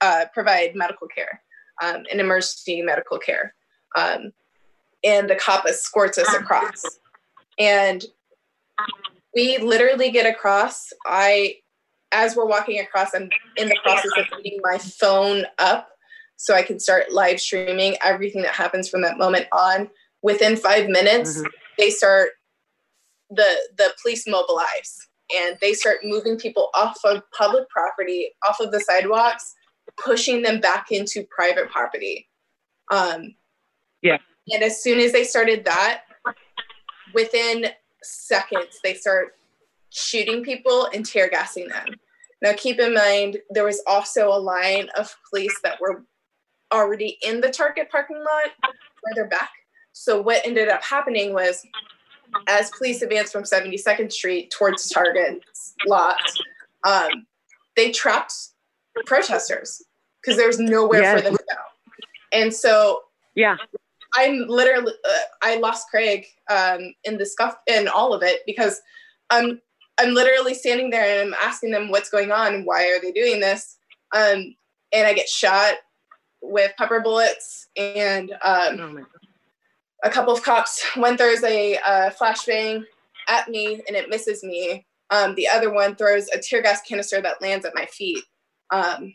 uh, 0.00 0.24
provide 0.32 0.74
medical 0.74 1.06
care 1.06 1.42
um, 1.82 2.04
and 2.10 2.18
emergency 2.18 2.80
medical 2.80 3.18
care. 3.18 3.54
Um, 3.94 4.32
and 5.04 5.28
the 5.28 5.36
cop 5.36 5.66
escorts 5.66 6.16
us 6.16 6.34
across. 6.34 6.82
And 7.58 8.04
we 9.34 9.58
literally 9.58 10.10
get 10.10 10.26
across. 10.26 10.88
I, 11.06 11.56
as 12.10 12.34
we're 12.34 12.46
walking 12.46 12.80
across, 12.80 13.14
I'm 13.14 13.28
in 13.56 13.68
the 13.68 13.78
process 13.84 14.10
of 14.16 14.24
putting 14.32 14.58
my 14.62 14.78
phone 14.78 15.44
up 15.58 15.90
so 16.36 16.54
I 16.54 16.62
can 16.62 16.80
start 16.80 17.12
live 17.12 17.38
streaming 17.38 17.96
everything 18.02 18.42
that 18.42 18.52
happens 18.52 18.88
from 18.88 19.02
that 19.02 19.18
moment 19.18 19.46
on. 19.52 19.90
Within 20.22 20.56
five 20.56 20.88
minutes, 20.88 21.38
mm-hmm. 21.38 21.48
they 21.78 21.90
start 21.90 22.30
the 23.30 23.44
the 23.76 23.94
police 24.02 24.26
mobilize 24.26 25.07
and 25.34 25.56
they 25.60 25.72
start 25.72 25.98
moving 26.04 26.38
people 26.38 26.70
off 26.74 26.98
of 27.04 27.22
public 27.36 27.68
property, 27.68 28.30
off 28.48 28.60
of 28.60 28.72
the 28.72 28.80
sidewalks, 28.80 29.54
pushing 29.96 30.42
them 30.42 30.60
back 30.60 30.90
into 30.90 31.24
private 31.24 31.70
property. 31.70 32.28
Um, 32.90 33.34
yeah. 34.02 34.18
And 34.50 34.62
as 34.62 34.82
soon 34.82 34.98
as 34.98 35.12
they 35.12 35.24
started 35.24 35.64
that, 35.64 36.02
within 37.14 37.66
seconds, 38.02 38.80
they 38.82 38.94
start 38.94 39.36
shooting 39.90 40.42
people 40.42 40.88
and 40.94 41.04
tear 41.04 41.28
gassing 41.28 41.68
them. 41.68 41.86
Now, 42.40 42.52
keep 42.56 42.78
in 42.78 42.94
mind, 42.94 43.38
there 43.50 43.64
was 43.64 43.82
also 43.86 44.28
a 44.28 44.38
line 44.38 44.88
of 44.96 45.14
police 45.28 45.58
that 45.64 45.80
were 45.80 46.04
already 46.72 47.18
in 47.22 47.40
the 47.40 47.50
Target 47.50 47.90
parking 47.90 48.18
lot 48.18 48.52
further 49.04 49.28
back. 49.28 49.50
So, 49.92 50.20
what 50.20 50.46
ended 50.46 50.68
up 50.68 50.84
happening 50.84 51.32
was 51.32 51.64
as 52.46 52.70
police 52.70 53.02
advanced 53.02 53.32
from 53.32 53.42
72nd 53.42 54.12
Street 54.12 54.50
towards 54.50 54.88
Target's 54.88 55.74
lot, 55.86 56.16
um, 56.84 57.26
they 57.76 57.90
trapped 57.90 58.34
protesters 59.06 59.82
because 60.20 60.36
there's 60.36 60.58
nowhere 60.58 61.02
yes. 61.02 61.18
for 61.18 61.24
them 61.24 61.36
to 61.36 61.44
go. 61.50 61.60
And 62.32 62.52
so, 62.52 63.02
yeah, 63.34 63.56
I'm 64.16 64.46
literally, 64.48 64.92
uh, 65.08 65.18
I 65.42 65.56
lost 65.56 65.88
Craig 65.90 66.26
um, 66.50 66.94
in 67.04 67.18
the 67.18 67.26
scuff 67.26 67.56
in 67.66 67.88
all 67.88 68.12
of 68.12 68.22
it 68.22 68.40
because 68.46 68.80
I'm, 69.30 69.60
I'm 69.98 70.14
literally 70.14 70.54
standing 70.54 70.90
there 70.90 71.20
and 71.20 71.34
I'm 71.34 71.40
asking 71.42 71.70
them 71.70 71.90
what's 71.90 72.10
going 72.10 72.32
on, 72.32 72.64
why 72.64 72.86
are 72.88 73.00
they 73.00 73.12
doing 73.12 73.40
this, 73.40 73.76
um, 74.14 74.54
and 74.92 75.06
I 75.06 75.12
get 75.12 75.28
shot 75.28 75.74
with 76.40 76.72
pepper 76.78 77.00
bullets 77.00 77.68
and 77.76 78.32
um, 78.42 78.80
oh 78.80 79.06
a 80.04 80.10
couple 80.10 80.32
of 80.32 80.42
cops. 80.42 80.84
One 80.96 81.16
throws 81.16 81.42
a 81.42 81.76
uh, 81.78 82.10
flashbang 82.10 82.84
at 83.28 83.48
me 83.48 83.82
and 83.86 83.96
it 83.96 84.08
misses 84.08 84.42
me. 84.42 84.86
Um, 85.10 85.34
the 85.34 85.48
other 85.48 85.72
one 85.72 85.94
throws 85.94 86.28
a 86.28 86.38
tear 86.38 86.62
gas 86.62 86.82
canister 86.82 87.20
that 87.20 87.40
lands 87.40 87.64
at 87.64 87.74
my 87.74 87.86
feet. 87.86 88.24
Um, 88.70 89.14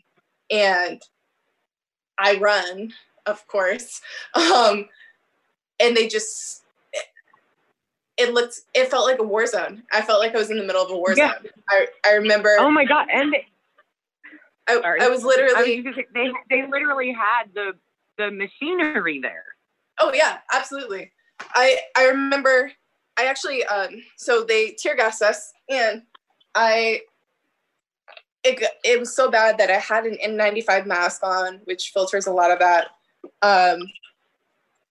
and 0.50 1.00
I 2.18 2.38
run, 2.38 2.92
of 3.26 3.46
course. 3.46 4.00
Um, 4.34 4.88
and 5.80 5.96
they 5.96 6.06
just, 6.06 6.62
it, 6.92 7.04
it, 8.16 8.34
looked, 8.34 8.60
it 8.74 8.88
felt 8.88 9.06
like 9.06 9.18
a 9.18 9.24
war 9.24 9.46
zone. 9.46 9.82
I 9.92 10.02
felt 10.02 10.20
like 10.20 10.34
I 10.34 10.38
was 10.38 10.50
in 10.50 10.56
the 10.56 10.64
middle 10.64 10.82
of 10.82 10.90
a 10.90 10.96
war 10.96 11.14
yeah. 11.16 11.34
zone. 11.34 11.50
I, 11.68 11.86
I 12.06 12.12
remember. 12.14 12.56
Oh 12.58 12.70
my 12.70 12.84
God. 12.84 13.08
And 13.12 13.34
I, 14.68 14.80
I 15.00 15.08
was 15.08 15.24
literally. 15.24 15.84
I 15.86 16.04
they, 16.14 16.30
they 16.48 16.66
literally 16.68 17.12
had 17.12 17.52
the, 17.54 17.72
the 18.18 18.30
machinery 18.30 19.20
there. 19.20 19.53
Oh 20.00 20.12
yeah, 20.12 20.38
absolutely. 20.52 21.12
I 21.54 21.78
I 21.96 22.08
remember 22.08 22.72
I 23.18 23.26
actually 23.26 23.64
um 23.64 24.02
so 24.16 24.44
they 24.44 24.76
tear 24.78 24.96
gassed 24.96 25.22
us 25.22 25.52
and 25.68 26.02
I 26.54 27.00
it, 28.44 28.62
it 28.84 29.00
was 29.00 29.14
so 29.14 29.30
bad 29.30 29.58
that 29.58 29.70
I 29.70 29.78
had 29.78 30.04
an 30.04 30.18
N95 30.22 30.86
mask 30.86 31.22
on, 31.24 31.60
which 31.64 31.90
filters 31.94 32.26
a 32.26 32.32
lot 32.32 32.50
of 32.50 32.58
that. 32.58 32.88
Um, 33.40 33.88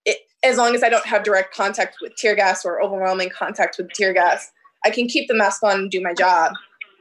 it, 0.06 0.18
as 0.44 0.58
long 0.58 0.74
as 0.74 0.82
I 0.82 0.90
don't 0.90 1.06
have 1.06 1.24
direct 1.24 1.56
contact 1.56 1.98
with 2.02 2.16
tear 2.16 2.36
gas 2.36 2.66
or 2.66 2.82
overwhelming 2.82 3.30
contact 3.30 3.78
with 3.78 3.92
tear 3.94 4.12
gas, 4.12 4.52
I 4.86 4.90
can 4.90 5.08
keep 5.08 5.28
the 5.28 5.36
mask 5.36 5.64
on 5.64 5.82
and 5.82 5.92
do 5.92 6.02
my 6.02 6.14
job 6.14 6.54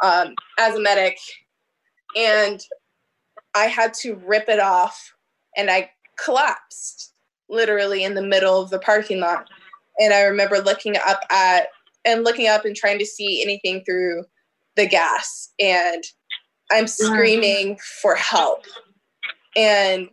um, 0.04 0.34
as 0.58 0.74
a 0.74 0.80
medic. 0.80 1.18
And 2.16 2.60
I 3.54 3.64
had 3.64 3.94
to 4.02 4.16
rip 4.16 4.48
it 4.48 4.60
off 4.60 5.14
and 5.56 5.70
I 5.70 5.90
collapsed 6.22 7.11
literally 7.52 8.02
in 8.02 8.14
the 8.14 8.22
middle 8.22 8.60
of 8.60 8.70
the 8.70 8.78
parking 8.80 9.20
lot. 9.20 9.48
And 9.98 10.12
I 10.12 10.22
remember 10.22 10.58
looking 10.58 10.96
up 10.96 11.20
at 11.30 11.68
and 12.04 12.24
looking 12.24 12.48
up 12.48 12.64
and 12.64 12.74
trying 12.74 12.98
to 12.98 13.06
see 13.06 13.42
anything 13.42 13.84
through 13.84 14.24
the 14.74 14.86
gas. 14.86 15.50
And 15.60 16.02
I'm 16.72 16.88
screaming 16.88 17.78
for 18.00 18.16
help. 18.16 18.64
And 19.54 20.08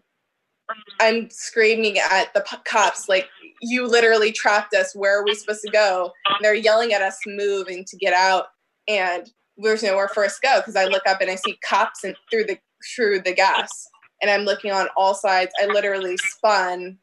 I'm 0.99 1.29
screaming 1.31 1.97
at 1.97 2.33
the 2.33 2.45
cops, 2.65 3.09
like, 3.09 3.27
you 3.61 3.87
literally 3.87 4.31
trapped 4.31 4.73
us. 4.75 4.93
Where 4.93 5.19
are 5.19 5.23
we 5.23 5.33
supposed 5.33 5.61
to 5.61 5.71
go? 5.71 6.11
And 6.27 6.37
they're 6.41 6.53
yelling 6.53 6.93
at 6.93 7.01
us 7.01 7.17
to 7.23 7.35
move 7.35 7.67
and 7.67 7.87
to 7.87 7.97
get 7.97 8.13
out. 8.13 8.45
And 8.87 9.29
there's 9.57 9.83
nowhere 9.83 10.09
for 10.09 10.23
us 10.23 10.39
to 10.39 10.47
go 10.47 10.59
because 10.59 10.75
I 10.75 10.85
look 10.85 11.03
up 11.07 11.21
and 11.21 11.31
I 11.31 11.35
see 11.35 11.57
cops 11.67 12.03
and 12.03 12.15
through 12.29 12.45
the 12.45 12.59
through 12.95 13.21
the 13.21 13.33
gas. 13.33 13.87
And 14.21 14.29
I'm 14.29 14.43
looking 14.43 14.71
on 14.71 14.87
all 14.95 15.13
sides. 15.13 15.51
I 15.61 15.65
literally 15.65 16.17
spun 16.17 16.97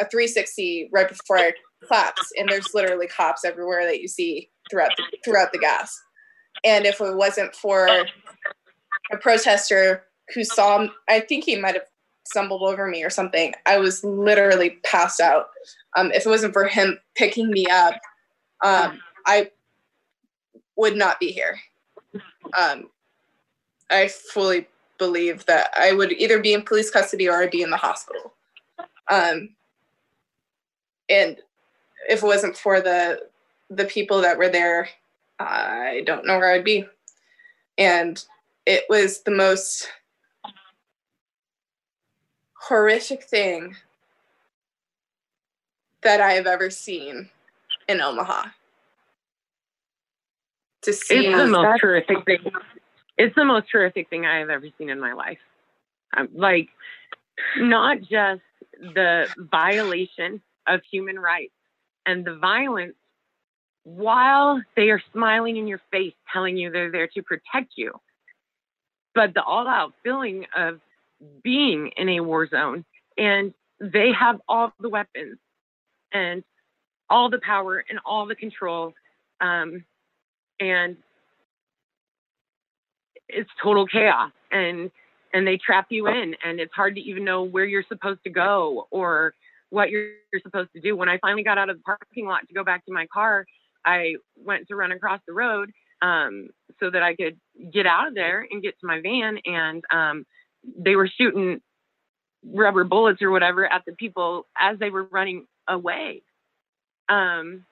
a 0.00 0.08
360 0.08 0.90
right 0.92 1.08
before 1.08 1.38
I 1.38 1.52
collapsed, 1.86 2.32
and 2.38 2.48
there's 2.48 2.74
literally 2.74 3.06
cops 3.06 3.44
everywhere 3.44 3.84
that 3.86 4.00
you 4.00 4.08
see 4.08 4.50
throughout 4.70 4.92
the, 4.96 5.04
throughout 5.24 5.52
the 5.52 5.58
gas. 5.58 6.00
And 6.64 6.86
if 6.86 7.00
it 7.00 7.16
wasn't 7.16 7.54
for 7.54 7.86
a 7.86 9.16
protester 9.18 10.04
who 10.34 10.44
saw, 10.44 10.86
I 11.08 11.20
think 11.20 11.44
he 11.44 11.56
might 11.56 11.74
have 11.74 11.86
stumbled 12.24 12.62
over 12.62 12.86
me 12.86 13.02
or 13.02 13.10
something. 13.10 13.52
I 13.66 13.78
was 13.78 14.04
literally 14.04 14.78
passed 14.84 15.20
out. 15.20 15.46
Um, 15.96 16.12
if 16.12 16.24
it 16.24 16.28
wasn't 16.28 16.52
for 16.52 16.66
him 16.66 16.98
picking 17.14 17.50
me 17.50 17.66
up, 17.66 17.94
um, 18.64 19.00
I 19.26 19.50
would 20.76 20.96
not 20.96 21.20
be 21.20 21.32
here. 21.32 21.58
Um, 22.58 22.90
I 23.90 24.08
fully 24.08 24.68
believe 24.98 25.44
that 25.46 25.70
I 25.76 25.92
would 25.92 26.12
either 26.12 26.40
be 26.40 26.54
in 26.54 26.62
police 26.62 26.90
custody 26.90 27.28
or 27.28 27.42
I'd 27.42 27.50
be 27.50 27.62
in 27.62 27.70
the 27.70 27.76
hospital. 27.76 28.34
Um, 29.10 29.50
and 31.12 31.36
if 32.08 32.22
it 32.22 32.26
wasn't 32.26 32.56
for 32.56 32.80
the 32.80 33.20
the 33.70 33.84
people 33.84 34.20
that 34.22 34.38
were 34.38 34.48
there, 34.48 34.88
I 35.38 36.02
don't 36.04 36.26
know 36.26 36.38
where 36.38 36.52
I'd 36.52 36.64
be. 36.64 36.86
And 37.78 38.22
it 38.66 38.84
was 38.88 39.20
the 39.22 39.30
most 39.30 39.88
horrific 42.54 43.24
thing 43.24 43.76
that 46.02 46.20
I 46.20 46.32
have 46.32 46.46
ever 46.46 46.70
seen 46.70 47.30
in 47.88 48.00
Omaha. 48.00 48.48
To 50.82 50.92
see 50.92 51.28
it's 51.28 51.36
the 51.36 51.46
most 51.46 51.80
horrific 51.80 52.24
thing. 52.24 52.52
It's 53.16 53.34
the 53.34 53.44
most 53.44 53.68
horrific 53.70 54.10
thing 54.10 54.26
I 54.26 54.38
have 54.38 54.50
ever 54.50 54.66
seen 54.78 54.90
in 54.90 55.00
my 55.00 55.12
life. 55.12 55.38
I'm 56.12 56.28
like, 56.34 56.68
not 57.56 58.00
just 58.00 58.42
the 58.80 59.28
violation 59.38 60.42
of 60.66 60.80
human 60.90 61.18
rights 61.18 61.54
and 62.06 62.24
the 62.24 62.36
violence 62.36 62.94
while 63.84 64.62
they 64.76 64.90
are 64.90 65.02
smiling 65.12 65.56
in 65.56 65.66
your 65.66 65.80
face, 65.90 66.14
telling 66.32 66.56
you 66.56 66.70
they're 66.70 66.92
there 66.92 67.08
to 67.08 67.22
protect 67.22 67.72
you. 67.76 67.92
But 69.14 69.34
the 69.34 69.42
all 69.42 69.66
out 69.66 69.92
feeling 70.02 70.46
of 70.56 70.80
being 71.42 71.90
in 71.96 72.08
a 72.08 72.20
war 72.20 72.48
zone 72.48 72.84
and 73.18 73.52
they 73.80 74.12
have 74.18 74.40
all 74.48 74.72
the 74.80 74.88
weapons 74.88 75.38
and 76.12 76.42
all 77.10 77.28
the 77.28 77.40
power 77.40 77.84
and 77.88 77.98
all 78.06 78.26
the 78.26 78.34
control. 78.34 78.94
Um, 79.40 79.84
and 80.60 80.96
it's 83.28 83.50
total 83.62 83.86
chaos 83.86 84.30
and 84.50 84.90
and 85.34 85.46
they 85.46 85.56
trap 85.56 85.86
you 85.88 86.06
in 86.06 86.36
and 86.44 86.60
it's 86.60 86.74
hard 86.74 86.94
to 86.94 87.00
even 87.00 87.24
know 87.24 87.42
where 87.42 87.64
you're 87.64 87.84
supposed 87.88 88.22
to 88.24 88.30
go 88.30 88.86
or 88.90 89.34
what 89.72 89.88
you're, 89.90 90.10
you're 90.32 90.42
supposed 90.42 90.70
to 90.74 90.80
do. 90.80 90.94
When 90.94 91.08
I 91.08 91.18
finally 91.18 91.42
got 91.42 91.56
out 91.56 91.70
of 91.70 91.78
the 91.78 91.82
parking 91.82 92.26
lot 92.26 92.46
to 92.46 92.54
go 92.54 92.62
back 92.62 92.84
to 92.84 92.92
my 92.92 93.06
car, 93.06 93.46
I 93.86 94.16
went 94.36 94.68
to 94.68 94.76
run 94.76 94.92
across 94.92 95.20
the 95.26 95.32
road 95.32 95.72
um, 96.02 96.50
so 96.78 96.90
that 96.90 97.02
I 97.02 97.16
could 97.16 97.40
get 97.72 97.86
out 97.86 98.08
of 98.08 98.14
there 98.14 98.46
and 98.48 98.62
get 98.62 98.78
to 98.80 98.86
my 98.86 99.00
van. 99.00 99.38
And 99.46 99.82
um, 99.90 100.26
they 100.78 100.94
were 100.94 101.08
shooting 101.08 101.62
rubber 102.44 102.84
bullets 102.84 103.22
or 103.22 103.30
whatever 103.30 103.64
at 103.64 103.82
the 103.86 103.92
people 103.92 104.46
as 104.58 104.78
they 104.78 104.90
were 104.90 105.04
running 105.04 105.46
away. 105.66 106.22
Um, 107.08 107.64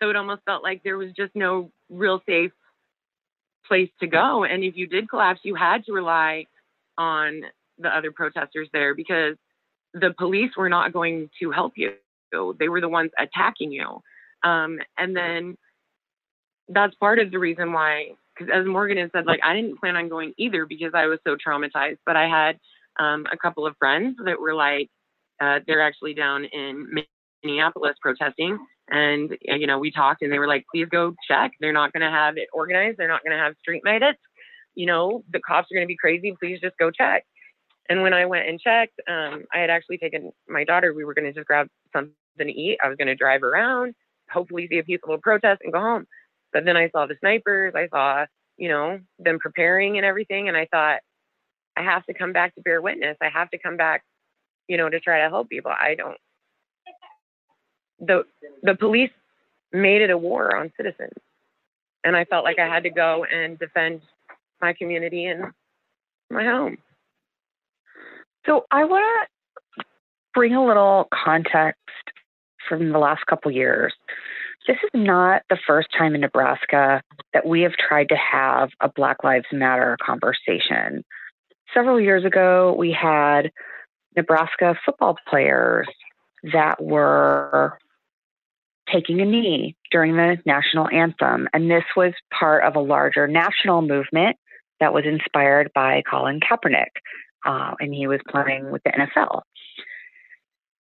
so 0.00 0.10
it 0.10 0.16
almost 0.16 0.42
felt 0.44 0.64
like 0.64 0.82
there 0.82 0.98
was 0.98 1.12
just 1.16 1.36
no 1.36 1.70
real 1.88 2.20
safe 2.26 2.52
place 3.68 3.90
to 4.00 4.08
go. 4.08 4.42
And 4.42 4.64
if 4.64 4.76
you 4.76 4.88
did 4.88 5.08
collapse, 5.08 5.40
you 5.44 5.54
had 5.54 5.84
to 5.86 5.92
rely 5.92 6.46
on 6.98 7.42
the 7.78 7.88
other 7.88 8.10
protesters 8.10 8.68
there 8.72 8.94
because 8.94 9.36
the 9.94 10.12
police 10.16 10.50
were 10.56 10.68
not 10.68 10.92
going 10.92 11.30
to 11.40 11.50
help 11.50 11.72
you. 11.76 11.92
They 12.58 12.68
were 12.68 12.80
the 12.80 12.88
ones 12.88 13.12
attacking 13.18 13.72
you. 13.72 14.02
Um, 14.42 14.78
and 14.98 15.16
then 15.16 15.56
that's 16.68 16.94
part 16.96 17.18
of 17.18 17.30
the 17.30 17.38
reason 17.38 17.72
why, 17.72 18.10
because 18.36 18.52
as 18.52 18.66
Morgan 18.66 18.98
has 18.98 19.10
said, 19.14 19.26
like 19.26 19.40
I 19.42 19.54
didn't 19.54 19.78
plan 19.78 19.96
on 19.96 20.08
going 20.08 20.34
either 20.36 20.66
because 20.66 20.92
I 20.94 21.06
was 21.06 21.20
so 21.24 21.36
traumatized. 21.36 21.98
But 22.04 22.16
I 22.16 22.28
had 22.28 22.58
um, 22.98 23.26
a 23.32 23.36
couple 23.36 23.66
of 23.66 23.76
friends 23.78 24.18
that 24.24 24.40
were 24.40 24.54
like, 24.54 24.90
uh, 25.40 25.60
they're 25.66 25.82
actually 25.82 26.14
down 26.14 26.44
in 26.44 26.88
Minneapolis 27.42 27.96
protesting. 28.02 28.58
And, 28.90 29.36
you 29.42 29.66
know, 29.66 29.78
we 29.78 29.90
talked 29.90 30.22
and 30.22 30.30
they 30.32 30.38
were 30.38 30.48
like, 30.48 30.64
please 30.72 30.88
go 30.90 31.14
check. 31.26 31.52
They're 31.60 31.72
not 31.72 31.92
going 31.92 32.02
to 32.02 32.10
have 32.10 32.36
it 32.36 32.48
organized. 32.52 32.98
They're 32.98 33.08
not 33.08 33.24
going 33.24 33.36
to 33.36 33.42
have 33.42 33.54
street 33.60 33.82
medics. 33.84 34.20
You 34.74 34.86
know, 34.86 35.24
the 35.32 35.40
cops 35.40 35.70
are 35.70 35.74
going 35.74 35.86
to 35.86 35.88
be 35.88 35.96
crazy. 35.96 36.34
Please 36.38 36.58
just 36.60 36.76
go 36.78 36.90
check. 36.90 37.24
And 37.88 38.02
when 38.02 38.14
I 38.14 38.26
went 38.26 38.48
and 38.48 38.60
checked, 38.60 39.00
um, 39.08 39.44
I 39.52 39.58
had 39.58 39.70
actually 39.70 39.98
taken 39.98 40.32
my 40.48 40.64
daughter. 40.64 40.94
We 40.94 41.04
were 41.04 41.14
going 41.14 41.26
to 41.26 41.32
just 41.32 41.46
grab 41.46 41.68
something 41.92 42.14
to 42.38 42.50
eat. 42.50 42.78
I 42.82 42.88
was 42.88 42.96
going 42.96 43.08
to 43.08 43.14
drive 43.14 43.42
around, 43.42 43.94
hopefully 44.30 44.66
see 44.68 44.78
a 44.78 44.84
peaceful 44.84 45.18
protest 45.18 45.60
and 45.62 45.72
go 45.72 45.80
home. 45.80 46.06
But 46.52 46.64
then 46.64 46.76
I 46.76 46.88
saw 46.90 47.06
the 47.06 47.16
snipers. 47.20 47.74
I 47.76 47.88
saw, 47.88 48.26
you 48.56 48.68
know, 48.68 49.00
them 49.18 49.38
preparing 49.38 49.96
and 49.96 50.06
everything. 50.06 50.48
And 50.48 50.56
I 50.56 50.66
thought, 50.70 51.00
I 51.76 51.82
have 51.82 52.06
to 52.06 52.14
come 52.14 52.32
back 52.32 52.54
to 52.54 52.62
bear 52.62 52.80
witness. 52.80 53.16
I 53.20 53.28
have 53.28 53.50
to 53.50 53.58
come 53.58 53.76
back, 53.76 54.02
you 54.68 54.76
know, 54.76 54.88
to 54.88 55.00
try 55.00 55.22
to 55.22 55.28
help 55.28 55.48
people. 55.48 55.72
I 55.72 55.94
don't. 55.94 56.16
The 58.00 58.24
the 58.62 58.74
police 58.74 59.10
made 59.72 60.02
it 60.02 60.10
a 60.10 60.18
war 60.18 60.56
on 60.56 60.72
citizens, 60.76 61.14
and 62.04 62.16
I 62.16 62.24
felt 62.24 62.44
like 62.44 62.58
I 62.58 62.66
had 62.66 62.84
to 62.84 62.90
go 62.90 63.24
and 63.24 63.58
defend 63.58 64.02
my 64.60 64.72
community 64.72 65.26
and 65.26 65.52
my 66.30 66.44
home. 66.44 66.78
So 68.46 68.64
I 68.70 68.84
want 68.84 69.04
to 69.78 69.84
bring 70.34 70.54
a 70.54 70.64
little 70.64 71.08
context 71.12 71.80
from 72.68 72.92
the 72.92 72.98
last 72.98 73.26
couple 73.26 73.50
years. 73.50 73.94
This 74.66 74.76
is 74.82 74.90
not 74.94 75.42
the 75.50 75.58
first 75.66 75.88
time 75.96 76.14
in 76.14 76.22
Nebraska 76.22 77.02
that 77.32 77.46
we 77.46 77.62
have 77.62 77.72
tried 77.72 78.08
to 78.08 78.16
have 78.16 78.70
a 78.80 78.88
Black 78.88 79.22
Lives 79.22 79.46
Matter 79.52 79.96
conversation. 80.04 81.04
Several 81.72 82.00
years 82.00 82.24
ago, 82.24 82.74
we 82.78 82.92
had 82.92 83.50
Nebraska 84.16 84.76
football 84.84 85.16
players 85.28 85.86
that 86.52 86.82
were 86.82 87.78
taking 88.92 89.20
a 89.20 89.24
knee 89.24 89.76
during 89.90 90.16
the 90.16 90.38
national 90.46 90.88
anthem. 90.88 91.48
And 91.52 91.70
this 91.70 91.84
was 91.96 92.12
part 92.38 92.64
of 92.64 92.76
a 92.76 92.80
larger 92.80 93.26
national 93.26 93.82
movement 93.82 94.36
that 94.80 94.92
was 94.92 95.04
inspired 95.06 95.70
by 95.74 96.02
Colin 96.08 96.40
Kaepernick 96.40 96.90
uh, 97.44 97.74
and 97.80 97.94
he 97.94 98.06
was 98.06 98.20
playing 98.28 98.70
with 98.70 98.82
the 98.84 98.90
NFL. 98.90 99.42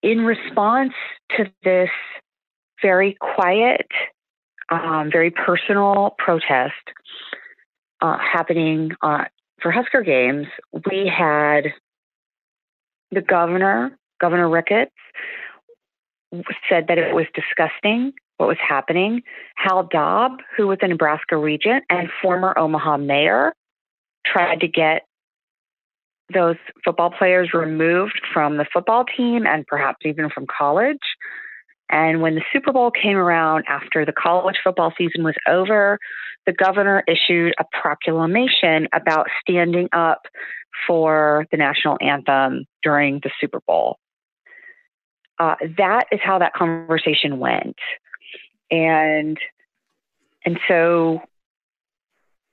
in 0.04 0.26
response 0.26 0.94
to 1.38 1.52
this 1.64 1.90
very 2.82 3.16
quiet, 3.20 3.88
um, 4.70 5.10
very 5.12 5.30
personal 5.30 6.16
protest 6.18 6.74
uh, 8.02 8.18
happening 8.18 8.92
uh, 9.02 9.26
for 9.62 9.72
Husker 9.72 10.02
Games, 10.02 10.48
we 10.90 11.08
had 11.08 11.74
the 13.12 13.22
governor, 13.22 13.98
Governor 14.20 14.50
Ricketts, 14.50 14.92
said 16.70 16.88
that 16.88 16.98
it 16.98 17.14
was 17.14 17.26
disgusting 17.36 18.14
what 18.38 18.48
was 18.48 18.58
happening. 18.68 19.22
Hal 19.56 19.84
Daub, 19.84 20.40
who 20.58 20.68
was 20.68 20.80
a 20.82 20.88
Nebraska 20.88 21.38
regent 21.38 21.84
and 21.90 22.10
former 22.22 22.58
Omaha 22.58 22.98
mayor, 22.98 23.54
tried 24.26 24.62
to 24.62 24.68
get 24.68 25.04
those 26.34 26.58
football 26.84 27.12
players 27.12 27.54
removed 27.54 28.22
from 28.34 28.58
the 28.58 28.66
football 28.72 29.06
team 29.06 29.46
and 29.46 29.66
perhaps 29.68 30.00
even 30.06 30.30
from 30.30 30.46
college. 30.46 31.00
And 31.90 32.22
when 32.22 32.36
the 32.36 32.44
Super 32.54 32.72
Bowl 32.72 32.90
came 32.90 33.18
around 33.18 33.66
after 33.68 34.06
the 34.06 34.14
college 34.14 34.58
football 34.64 34.94
season 34.98 35.24
was 35.24 35.36
over, 35.48 36.00
the 36.46 36.54
governor 36.54 37.04
issued 37.08 37.54
a 37.60 37.66
proclamation 37.80 38.88
about 38.94 39.28
standing 39.42 39.90
up 39.92 40.22
for 40.88 41.46
the 41.52 41.58
national 41.58 41.98
anthem 42.02 42.66
during 42.82 43.20
the 43.24 43.30
Super 43.40 43.60
Bowl. 43.68 43.98
Uh, 45.38 45.56
that 45.78 46.06
is 46.12 46.20
how 46.24 46.40
that 46.40 46.54
conversation 46.54 47.40
went, 47.40 47.76
and 48.70 49.38
and 50.46 50.60
so 50.68 51.22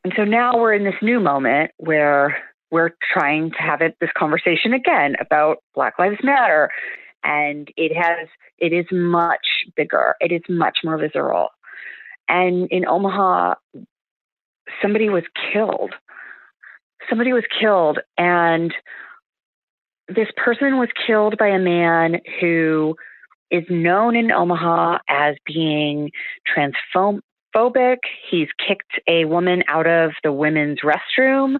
and 0.05 0.13
so 0.17 0.25
now 0.25 0.59
we're 0.59 0.73
in 0.73 0.85
this 0.85 0.95
new 1.03 1.21
moment 1.21 1.71
where 1.77 2.39
we're 2.71 2.91
trying 3.13 3.51
to 3.53 3.59
have 3.59 3.81
it 3.81 3.97
this 4.01 4.11
conversation 4.17 4.73
again 4.73 5.15
about 5.21 5.59
Black 5.75 5.99
Lives 5.99 6.19
Matter, 6.23 6.71
and 7.25 7.69
it 7.77 7.97
has 7.97 8.29
it 8.59 8.73
is 8.73 8.87
much 8.91 9.47
bigger. 9.77 10.15
It 10.21 10.33
is 10.33 10.43
much 10.49 10.79
more 10.85 10.99
visceral. 10.99 11.49
And 12.29 12.69
in 12.71 12.87
Omaha, 12.87 13.55
somebody 14.83 15.09
was 15.09 15.25
killed. 15.53 15.95
Somebody 17.09 17.33
was 17.33 17.45
killed, 17.59 18.01
and 18.19 18.75
this 20.09 20.29
person 20.37 20.79
was 20.79 20.89
killed 21.07 21.39
by 21.39 21.49
a 21.49 21.59
man 21.59 22.21
who 22.41 22.97
is 23.51 23.65
known 23.71 24.15
in 24.17 24.31
Omaha 24.31 24.99
as 25.09 25.37
being 25.47 26.11
transphobic. 27.55 27.99
He's 28.31 28.49
kicked 28.67 29.01
a 29.09 29.25
woman 29.25 29.65
out 29.69 29.87
of 29.87 30.13
the 30.23 30.33
women's 30.33 30.81
restroom 30.81 31.57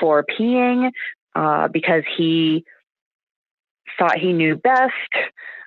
for 0.00 0.24
peeing 0.24 0.90
uh, 1.34 1.68
because 1.68 2.02
he 2.16 2.64
thought 3.98 4.18
he 4.18 4.32
knew 4.32 4.56
best 4.56 4.92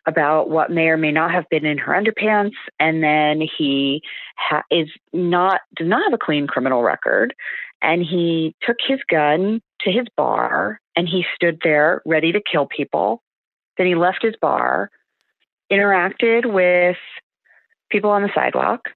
about 0.07 0.49
what 0.49 0.69
may 0.69 0.87
or 0.87 0.97
may 0.97 1.11
not 1.11 1.31
have 1.31 1.45
been 1.49 1.65
in 1.65 1.79
her 1.79 1.93
underpants, 1.93 2.53
and 2.79 3.03
then 3.03 3.41
he 3.57 4.01
ha- 4.37 4.63
is 4.69 4.87
not 5.13 5.61
does 5.75 5.87
not 5.87 6.03
have 6.03 6.13
a 6.13 6.23
clean 6.23 6.45
criminal 6.45 6.83
record, 6.83 7.33
and 7.81 8.03
he 8.03 8.55
took 8.61 8.77
his 8.87 8.99
gun 9.09 9.61
to 9.81 9.91
his 9.91 10.05
bar 10.15 10.79
and 10.95 11.07
he 11.07 11.25
stood 11.35 11.59
there 11.63 12.01
ready 12.05 12.31
to 12.31 12.41
kill 12.41 12.65
people. 12.65 13.21
Then 13.77 13.87
he 13.87 13.95
left 13.95 14.21
his 14.21 14.35
bar, 14.41 14.89
interacted 15.71 16.51
with 16.51 16.97
people 17.89 18.11
on 18.11 18.21
the 18.21 18.29
sidewalk, 18.33 18.89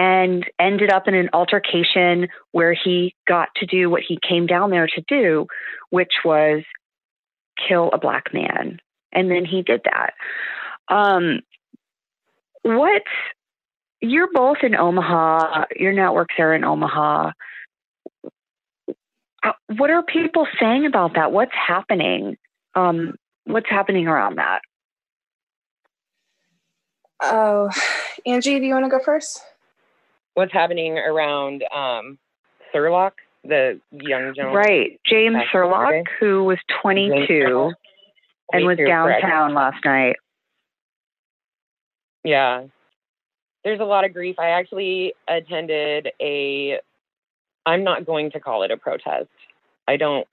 and 0.00 0.46
ended 0.58 0.90
up 0.90 1.08
in 1.08 1.14
an 1.14 1.28
altercation 1.34 2.28
where 2.52 2.72
he 2.72 3.14
got 3.28 3.48
to 3.56 3.66
do 3.66 3.90
what 3.90 4.00
he 4.00 4.18
came 4.26 4.46
down 4.46 4.70
there 4.70 4.86
to 4.86 5.02
do, 5.06 5.46
which 5.90 6.12
was 6.24 6.62
kill 7.68 7.90
a 7.92 7.98
black 7.98 8.32
man. 8.32 8.78
And 9.12 9.30
then 9.30 9.44
he 9.44 9.60
did 9.60 9.82
that. 9.84 10.14
Um, 10.88 11.40
what 12.62 13.02
you're 14.00 14.32
both 14.32 14.58
in 14.62 14.74
Omaha, 14.74 15.66
your 15.76 15.92
networks 15.92 16.34
are 16.38 16.54
in 16.54 16.64
Omaha. 16.64 17.32
Uh, 19.42 19.52
what 19.76 19.90
are 19.90 20.02
people 20.02 20.46
saying 20.58 20.86
about 20.86 21.16
that? 21.16 21.30
What's 21.30 21.52
happening? 21.54 22.38
Um, 22.74 23.16
what's 23.44 23.68
happening 23.68 24.08
around 24.08 24.38
that? 24.38 24.60
Oh, 27.20 27.68
Angie, 28.24 28.58
do 28.58 28.64
you 28.64 28.72
want 28.72 28.86
to 28.86 28.90
go 28.90 29.04
first? 29.04 29.42
What's 30.34 30.52
happening 30.52 30.98
around 30.98 31.64
um, 31.74 32.18
Scurlock, 32.72 33.12
the 33.44 33.80
young 33.90 34.34
gentleman? 34.34 34.54
Right, 34.54 35.00
James 35.06 35.36
Scurlock, 35.52 36.04
who 36.18 36.44
was 36.44 36.58
22 36.82 37.72
and 38.52 38.66
was 38.66 38.78
downtown 38.78 39.54
last 39.54 39.84
night. 39.84 40.16
Yeah. 42.24 42.64
There's 43.64 43.80
a 43.80 43.84
lot 43.84 44.04
of 44.04 44.12
grief. 44.12 44.36
I 44.38 44.50
actually 44.50 45.14
attended 45.28 46.08
a 46.20 46.80
I'm 47.66 47.84
not 47.84 48.06
going 48.06 48.30
to 48.32 48.40
call 48.40 48.62
it 48.62 48.70
a 48.70 48.76
protest. 48.76 49.28
I 49.86 49.96
don't 49.96 50.26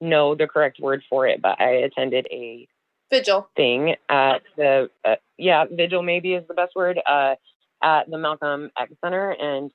know 0.00 0.34
the 0.34 0.46
correct 0.46 0.78
word 0.80 1.02
for 1.08 1.26
it, 1.26 1.42
but 1.42 1.60
I 1.60 1.70
attended 1.70 2.28
a 2.30 2.68
vigil 3.10 3.48
thing 3.56 3.96
at 4.08 4.42
the 4.56 4.90
uh, 5.04 5.16
yeah 5.38 5.64
vigil 5.70 6.02
maybe 6.02 6.34
is 6.34 6.46
the 6.46 6.54
best 6.54 6.76
word 6.76 7.00
uh, 7.06 7.34
at 7.82 8.10
the 8.10 8.18
Malcolm 8.18 8.70
X 8.78 8.92
Center 9.02 9.30
and 9.30 9.70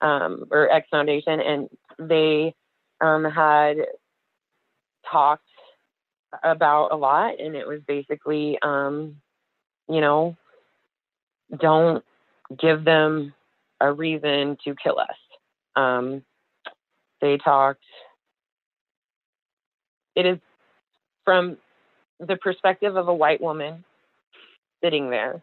um, 0.00 0.44
or 0.50 0.70
X 0.70 0.88
Foundation, 0.90 1.40
and 1.40 1.68
they 1.98 2.54
um, 3.00 3.24
had 3.24 3.76
talked 5.10 5.44
about 6.42 6.88
a 6.92 6.96
lot, 6.96 7.38
and 7.38 7.54
it 7.54 7.66
was 7.66 7.80
basically 7.86 8.58
um, 8.62 9.16
you 9.88 10.00
know 10.00 10.36
don't 11.58 12.04
give 12.58 12.84
them 12.84 13.32
a 13.80 13.92
reason 13.92 14.56
to 14.64 14.74
kill 14.82 14.98
us. 14.98 15.16
Um, 15.76 16.22
they 17.20 17.38
talked. 17.38 17.84
It 20.16 20.26
is 20.26 20.38
from 21.24 21.56
the 22.20 22.36
perspective 22.36 22.96
of 22.96 23.08
a 23.08 23.14
white 23.14 23.40
woman 23.40 23.84
sitting 24.82 25.10
there. 25.10 25.42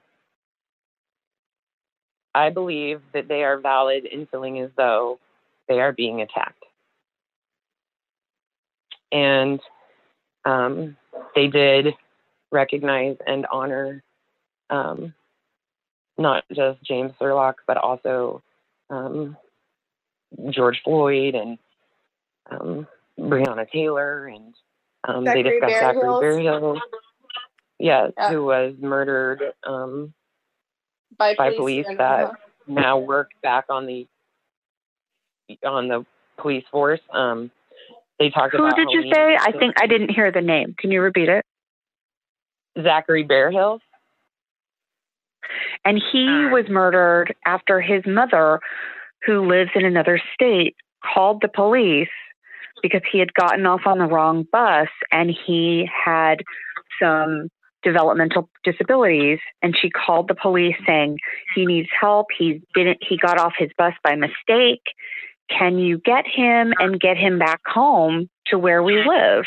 I 2.33 2.49
believe 2.49 3.01
that 3.13 3.27
they 3.27 3.43
are 3.43 3.59
valid 3.59 4.05
in 4.05 4.25
feeling 4.25 4.59
as 4.59 4.69
though 4.77 5.19
they 5.67 5.79
are 5.79 5.91
being 5.91 6.21
attacked. 6.21 6.63
And 9.11 9.59
um, 10.45 10.95
they 11.35 11.47
did 11.47 11.93
recognize 12.51 13.17
and 13.25 13.45
honor 13.51 14.03
um, 14.69 15.13
not 16.17 16.43
just 16.53 16.81
James 16.83 17.11
Scurlock, 17.19 17.55
but 17.67 17.77
also 17.77 18.41
um, 18.89 19.35
George 20.49 20.81
Floyd 20.83 21.35
and 21.35 21.57
um, 22.49 22.87
Breonna 23.19 23.69
Taylor, 23.69 24.27
and 24.27 24.53
um, 25.03 25.25
they 25.25 25.43
discussed 25.43 25.73
Zachary 25.79 26.19
Bear 26.19 26.39
Heels. 26.39 26.79
Yes, 27.79 28.11
yeah. 28.17 28.29
who 28.29 28.45
was 28.45 28.75
murdered 28.79 29.41
um, 29.65 30.13
by, 31.21 31.35
by 31.35 31.55
police, 31.55 31.85
police 31.85 31.97
that 31.97 32.25
uh-huh. 32.25 32.33
now 32.67 32.97
work 32.97 33.29
back 33.43 33.65
on 33.69 33.85
the 33.85 34.07
on 35.63 35.87
the 35.87 36.05
police 36.37 36.63
force. 36.71 36.99
Um, 37.11 37.51
they 38.19 38.29
talked 38.29 38.55
who 38.55 38.63
about 38.63 38.77
Who 38.77 38.85
did 38.85 38.93
you 38.93 39.13
say? 39.13 39.37
I 39.39 39.51
think 39.51 39.75
I 39.81 39.87
didn't 39.87 40.09
hear 40.09 40.31
the 40.31 40.41
name. 40.41 40.75
Can 40.77 40.91
you 40.91 41.01
repeat 41.01 41.29
it? 41.29 41.45
Zachary 42.81 43.23
Bear 43.23 43.51
Heels. 43.51 43.81
And 45.83 46.01
he 46.11 46.25
uh, 46.25 46.49
was 46.49 46.65
murdered 46.69 47.35
after 47.45 47.81
his 47.81 48.03
mother, 48.05 48.59
who 49.25 49.47
lives 49.47 49.71
in 49.75 49.85
another 49.85 50.21
state, 50.33 50.75
called 51.13 51.41
the 51.41 51.49
police 51.49 52.07
because 52.81 53.01
he 53.11 53.19
had 53.19 53.33
gotten 53.33 53.65
off 53.65 53.81
on 53.85 53.97
the 53.97 54.05
wrong 54.05 54.45
bus 54.51 54.87
and 55.11 55.29
he 55.45 55.87
had 56.05 56.41
some 57.01 57.49
developmental 57.83 58.49
disabilities 58.63 59.39
and 59.61 59.75
she 59.79 59.89
called 59.89 60.27
the 60.27 60.35
police 60.35 60.75
saying 60.85 61.17
he 61.55 61.65
needs 61.65 61.89
help 61.99 62.27
he 62.37 62.61
didn't 62.75 62.99
he 63.01 63.17
got 63.17 63.39
off 63.39 63.53
his 63.57 63.69
bus 63.77 63.93
by 64.03 64.15
mistake 64.15 64.83
can 65.49 65.77
you 65.77 65.97
get 65.97 66.25
him 66.27 66.73
and 66.79 66.99
get 66.99 67.17
him 67.17 67.39
back 67.39 67.61
home 67.65 68.29
to 68.47 68.57
where 68.57 68.83
we 68.83 69.03
live 69.03 69.45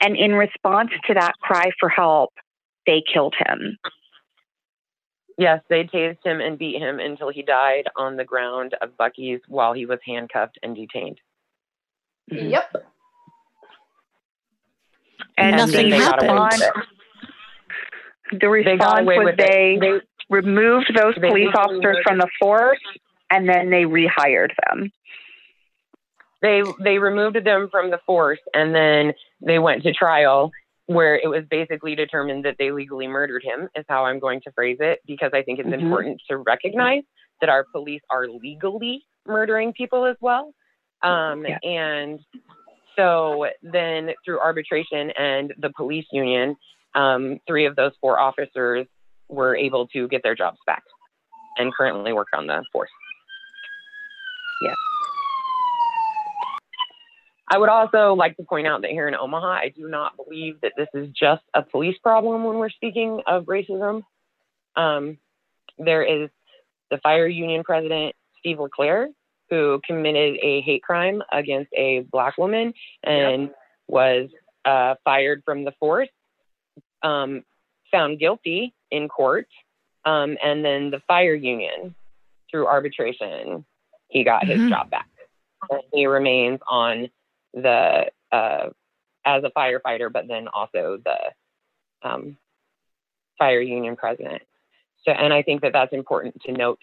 and 0.00 0.16
in 0.16 0.32
response 0.32 0.90
to 1.06 1.14
that 1.14 1.34
cry 1.40 1.70
for 1.78 1.88
help 1.88 2.32
they 2.86 3.02
killed 3.12 3.34
him 3.38 3.76
Yes, 5.38 5.62
they 5.70 5.84
tased 5.84 6.24
him 6.24 6.40
and 6.40 6.58
beat 6.58 6.82
him 6.82 6.98
until 6.98 7.30
he 7.30 7.42
died 7.42 7.84
on 7.94 8.16
the 8.16 8.24
ground 8.24 8.74
of 8.82 8.96
Bucky's 8.96 9.38
while 9.46 9.72
he 9.72 9.86
was 9.86 10.00
handcuffed 10.04 10.58
and 10.64 10.74
detained. 10.74 11.20
Yep. 12.26 12.84
And, 15.36 15.56
nothing 15.56 15.92
happened. 15.92 16.62
The 18.30 18.48
response 18.48 19.06
was 19.06 19.34
they, 19.36 19.78
they, 19.80 20.00
removed 20.30 20.92
those 20.94 21.14
police 21.14 21.54
officers 21.54 21.98
from 22.04 22.18
the 22.18 22.28
force 22.38 22.80
and 23.30 23.48
then 23.48 23.70
they 23.70 23.84
rehired 23.84 24.50
them. 24.66 24.90
They 26.40 26.62
they 26.80 26.98
removed 26.98 27.42
them 27.44 27.68
from 27.70 27.90
the 27.90 27.98
force 28.06 28.38
and 28.54 28.74
then 28.74 29.12
they 29.40 29.58
went 29.58 29.82
to 29.84 29.92
trial 29.92 30.52
where 30.86 31.16
it 31.16 31.28
was 31.28 31.44
basically 31.50 31.94
determined 31.94 32.46
that 32.46 32.56
they 32.58 32.70
legally 32.70 33.06
murdered 33.06 33.42
him, 33.44 33.68
is 33.76 33.84
how 33.88 34.06
I'm 34.06 34.18
going 34.18 34.40
to 34.42 34.52
phrase 34.52 34.78
it, 34.80 35.00
because 35.06 35.30
I 35.34 35.42
think 35.42 35.58
it's 35.58 35.68
mm-hmm. 35.68 35.84
important 35.84 36.22
to 36.30 36.38
recognize 36.38 37.02
that 37.42 37.50
our 37.50 37.64
police 37.72 38.00
are 38.08 38.26
legally 38.26 39.04
murdering 39.26 39.74
people 39.74 40.06
as 40.06 40.16
well. 40.22 40.54
Um, 41.02 41.44
yeah. 41.46 41.58
And 41.62 42.20
so 42.96 43.48
then 43.62 44.12
through 44.24 44.40
arbitration 44.40 45.10
and 45.10 45.52
the 45.58 45.70
police 45.76 46.06
union, 46.10 46.56
um, 46.98 47.38
three 47.46 47.66
of 47.66 47.76
those 47.76 47.92
four 48.00 48.18
officers 48.18 48.86
were 49.28 49.54
able 49.54 49.86
to 49.88 50.08
get 50.08 50.22
their 50.22 50.34
jobs 50.34 50.58
back 50.66 50.82
and 51.56 51.72
currently 51.72 52.12
work 52.12 52.28
on 52.34 52.46
the 52.46 52.64
force. 52.72 52.90
Yeah. 54.62 54.74
I 57.50 57.58
would 57.58 57.68
also 57.68 58.14
like 58.14 58.36
to 58.36 58.42
point 58.42 58.66
out 58.66 58.82
that 58.82 58.90
here 58.90 59.06
in 59.06 59.14
Omaha, 59.14 59.46
I 59.46 59.72
do 59.74 59.88
not 59.88 60.16
believe 60.16 60.60
that 60.62 60.72
this 60.76 60.88
is 60.92 61.08
just 61.10 61.42
a 61.54 61.62
police 61.62 61.96
problem 62.02 62.44
when 62.44 62.56
we're 62.56 62.68
speaking 62.68 63.22
of 63.26 63.44
racism. 63.44 64.02
Um, 64.76 65.18
there 65.78 66.02
is 66.02 66.30
the 66.90 66.98
fire 66.98 67.28
union 67.28 67.62
president, 67.62 68.16
Steve 68.40 68.58
LeClair, 68.58 69.08
who 69.50 69.80
committed 69.86 70.38
a 70.42 70.60
hate 70.62 70.82
crime 70.82 71.22
against 71.32 71.70
a 71.74 72.00
black 72.10 72.36
woman 72.38 72.74
and 73.04 73.42
yep. 73.42 73.54
was 73.86 74.28
uh, 74.64 74.96
fired 75.04 75.42
from 75.44 75.64
the 75.64 75.72
force, 75.78 76.08
um, 77.02 77.44
found 77.90 78.18
guilty 78.18 78.74
in 78.90 79.08
court, 79.08 79.48
um, 80.04 80.36
and 80.42 80.64
then 80.64 80.90
the 80.90 81.00
fire 81.06 81.34
union, 81.34 81.94
through 82.50 82.66
arbitration, 82.66 83.64
he 84.08 84.24
got 84.24 84.42
mm-hmm. 84.42 84.62
his 84.62 84.70
job 84.70 84.90
back. 84.90 85.08
And 85.70 85.82
he 85.92 86.06
remains 86.06 86.60
on 86.66 87.10
the 87.52 88.06
uh, 88.32 88.68
as 89.24 89.44
a 89.44 89.50
firefighter, 89.50 90.10
but 90.12 90.28
then 90.28 90.48
also 90.48 90.98
the 91.04 92.08
um, 92.08 92.36
fire 93.38 93.60
union 93.60 93.96
president. 93.96 94.42
So, 95.04 95.12
and 95.12 95.32
I 95.32 95.42
think 95.42 95.62
that 95.62 95.72
that's 95.72 95.92
important 95.92 96.42
to 96.42 96.52
note 96.52 96.80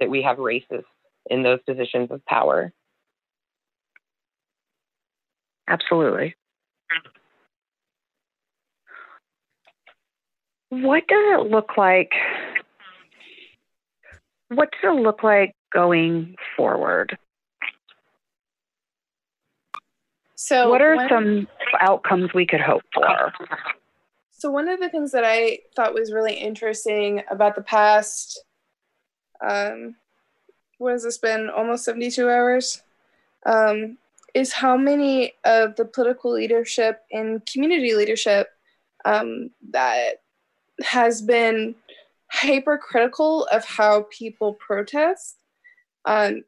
that 0.00 0.10
we 0.10 0.22
have 0.22 0.38
racists 0.38 0.84
in 1.30 1.42
those 1.42 1.60
positions 1.66 2.10
of 2.10 2.24
power. 2.26 2.72
Absolutely. 5.68 6.34
What 10.72 11.06
does 11.06 11.22
it 11.34 11.50
look 11.50 11.76
like? 11.76 12.12
What 14.48 14.70
does 14.72 14.96
it 14.96 15.02
look 15.02 15.22
like 15.22 15.54
going 15.70 16.34
forward? 16.56 17.18
So, 20.34 20.70
what 20.70 20.80
are 20.80 21.06
some 21.10 21.46
outcomes 21.78 22.32
we 22.32 22.46
could 22.46 22.62
hope 22.62 22.84
for? 22.94 23.34
So, 24.30 24.50
one 24.50 24.66
of 24.66 24.80
the 24.80 24.88
things 24.88 25.12
that 25.12 25.24
I 25.26 25.58
thought 25.76 25.92
was 25.92 26.10
really 26.10 26.36
interesting 26.36 27.22
about 27.30 27.54
the 27.54 27.60
past, 27.60 28.42
um, 29.46 29.96
what 30.78 30.92
has 30.92 31.02
this 31.02 31.18
been? 31.18 31.50
Almost 31.50 31.84
72 31.84 32.30
hours? 32.30 32.82
Um, 33.44 33.98
is 34.32 34.54
how 34.54 34.78
many 34.78 35.34
of 35.44 35.76
the 35.76 35.84
political 35.84 36.32
leadership 36.32 37.02
and 37.12 37.44
community 37.44 37.94
leadership 37.94 38.48
um, 39.04 39.50
that 39.70 40.21
has 40.82 41.22
been 41.22 41.74
hypercritical 42.28 43.44
of 43.46 43.64
how 43.64 44.06
people 44.10 44.54
protest 44.54 45.36
um, 46.04 46.44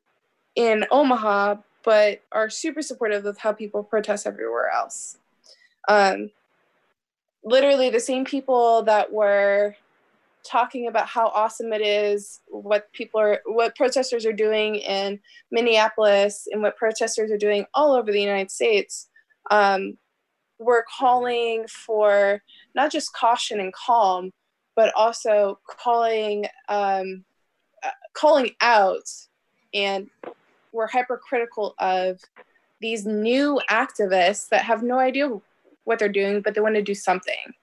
in 0.56 0.84
Omaha, 0.90 1.56
but 1.84 2.22
are 2.32 2.48
super 2.48 2.82
supportive 2.82 3.26
of 3.26 3.38
how 3.38 3.52
people 3.52 3.82
protest 3.82 4.26
everywhere 4.26 4.70
else. 4.70 5.18
Um, 5.88 6.30
literally, 7.44 7.90
the 7.90 8.00
same 8.00 8.24
people 8.24 8.82
that 8.84 9.12
were 9.12 9.76
talking 10.44 10.86
about 10.86 11.06
how 11.06 11.28
awesome 11.28 11.72
it 11.72 11.80
is, 11.80 12.40
what 12.48 12.92
people 12.92 13.20
are, 13.20 13.40
what 13.46 13.76
protesters 13.76 14.24
are 14.26 14.32
doing 14.32 14.76
in 14.76 15.20
Minneapolis, 15.50 16.46
and 16.50 16.62
what 16.62 16.76
protesters 16.76 17.30
are 17.30 17.38
doing 17.38 17.66
all 17.74 17.94
over 17.94 18.12
the 18.12 18.20
United 18.20 18.50
States. 18.50 19.08
Um, 19.50 19.98
we're 20.58 20.84
calling 20.84 21.66
for 21.66 22.42
not 22.74 22.92
just 22.92 23.12
caution 23.12 23.60
and 23.60 23.72
calm, 23.72 24.32
but 24.76 24.92
also 24.94 25.58
calling 25.66 26.46
um, 26.68 27.24
uh, 27.82 27.90
calling 28.14 28.50
out 28.60 29.08
and 29.72 30.08
we're 30.72 30.88
hypercritical 30.88 31.74
of 31.78 32.20
these 32.80 33.06
new 33.06 33.60
activists 33.70 34.48
that 34.48 34.62
have 34.62 34.82
no 34.82 34.98
idea 34.98 35.30
what 35.84 35.98
they're 35.98 36.08
doing, 36.08 36.40
but 36.40 36.54
they 36.54 36.60
want 36.60 36.74
to 36.74 36.82
do 36.82 36.94
something. 36.94 37.54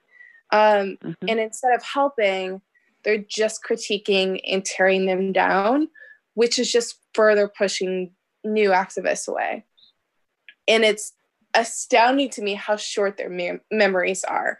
Um, 0.51 0.97
mm-hmm. 1.03 1.27
And 1.27 1.39
instead 1.39 1.73
of 1.73 1.83
helping, 1.83 2.61
they're 3.03 3.17
just 3.17 3.63
critiquing 3.63 4.39
and 4.47 4.63
tearing 4.63 5.05
them 5.05 5.31
down, 5.31 5.89
which 6.33 6.59
is 6.59 6.71
just 6.71 6.99
further 7.13 7.47
pushing 7.47 8.11
new 8.43 8.69
activists 8.69 9.27
away. 9.27 9.65
And 10.67 10.83
it's 10.83 11.13
astounding 11.53 12.29
to 12.31 12.41
me 12.41 12.53
how 12.53 12.75
short 12.75 13.17
their 13.17 13.29
me- 13.29 13.59
memories 13.71 14.23
are. 14.23 14.59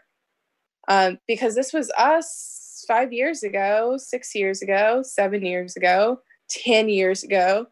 Um, 0.88 1.18
because 1.28 1.54
this 1.54 1.72
was 1.72 1.90
us 1.96 2.84
five 2.88 3.12
years 3.12 3.42
ago, 3.42 3.96
six 3.96 4.34
years 4.34 4.62
ago, 4.62 5.02
seven 5.04 5.44
years 5.44 5.76
ago, 5.76 6.20
10 6.48 6.88
years 6.88 7.22
ago 7.22 7.66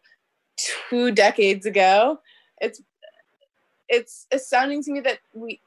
two 0.57 1.11
decades 1.11 1.65
ago. 1.65 2.19
It's 2.59 2.81
it's 3.89 4.27
astounding 4.31 4.83
to 4.83 4.91
me 4.91 4.99
that 5.01 5.19
we 5.33 5.59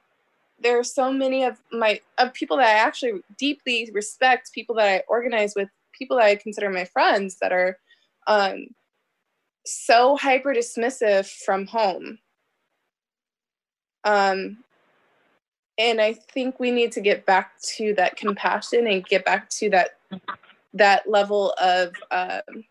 there 0.60 0.78
are 0.78 0.84
so 0.84 1.12
many 1.12 1.44
of 1.44 1.58
my 1.72 2.00
of 2.18 2.32
people 2.32 2.56
that 2.56 2.66
I 2.66 2.78
actually 2.78 3.22
deeply 3.38 3.90
respect, 3.92 4.52
people 4.52 4.74
that 4.76 4.88
I 4.88 5.02
organize 5.08 5.54
with, 5.54 5.68
people 5.92 6.16
that 6.16 6.26
I 6.26 6.36
consider 6.36 6.70
my 6.70 6.84
friends 6.84 7.38
that 7.40 7.52
are 7.52 7.78
um, 8.26 8.68
so 9.66 10.16
hyper 10.16 10.54
dismissive 10.54 11.26
from 11.44 11.66
home. 11.66 12.18
Um, 14.04 14.58
and 15.78 16.00
I 16.00 16.12
think 16.12 16.60
we 16.60 16.70
need 16.70 16.92
to 16.92 17.00
get 17.00 17.26
back 17.26 17.60
to 17.76 17.94
that 17.94 18.16
compassion 18.16 18.86
and 18.86 19.04
get 19.04 19.24
back 19.24 19.48
to 19.50 19.70
that 19.70 19.98
that 20.74 21.08
level 21.08 21.54
of 21.60 21.92
um, 22.10 22.64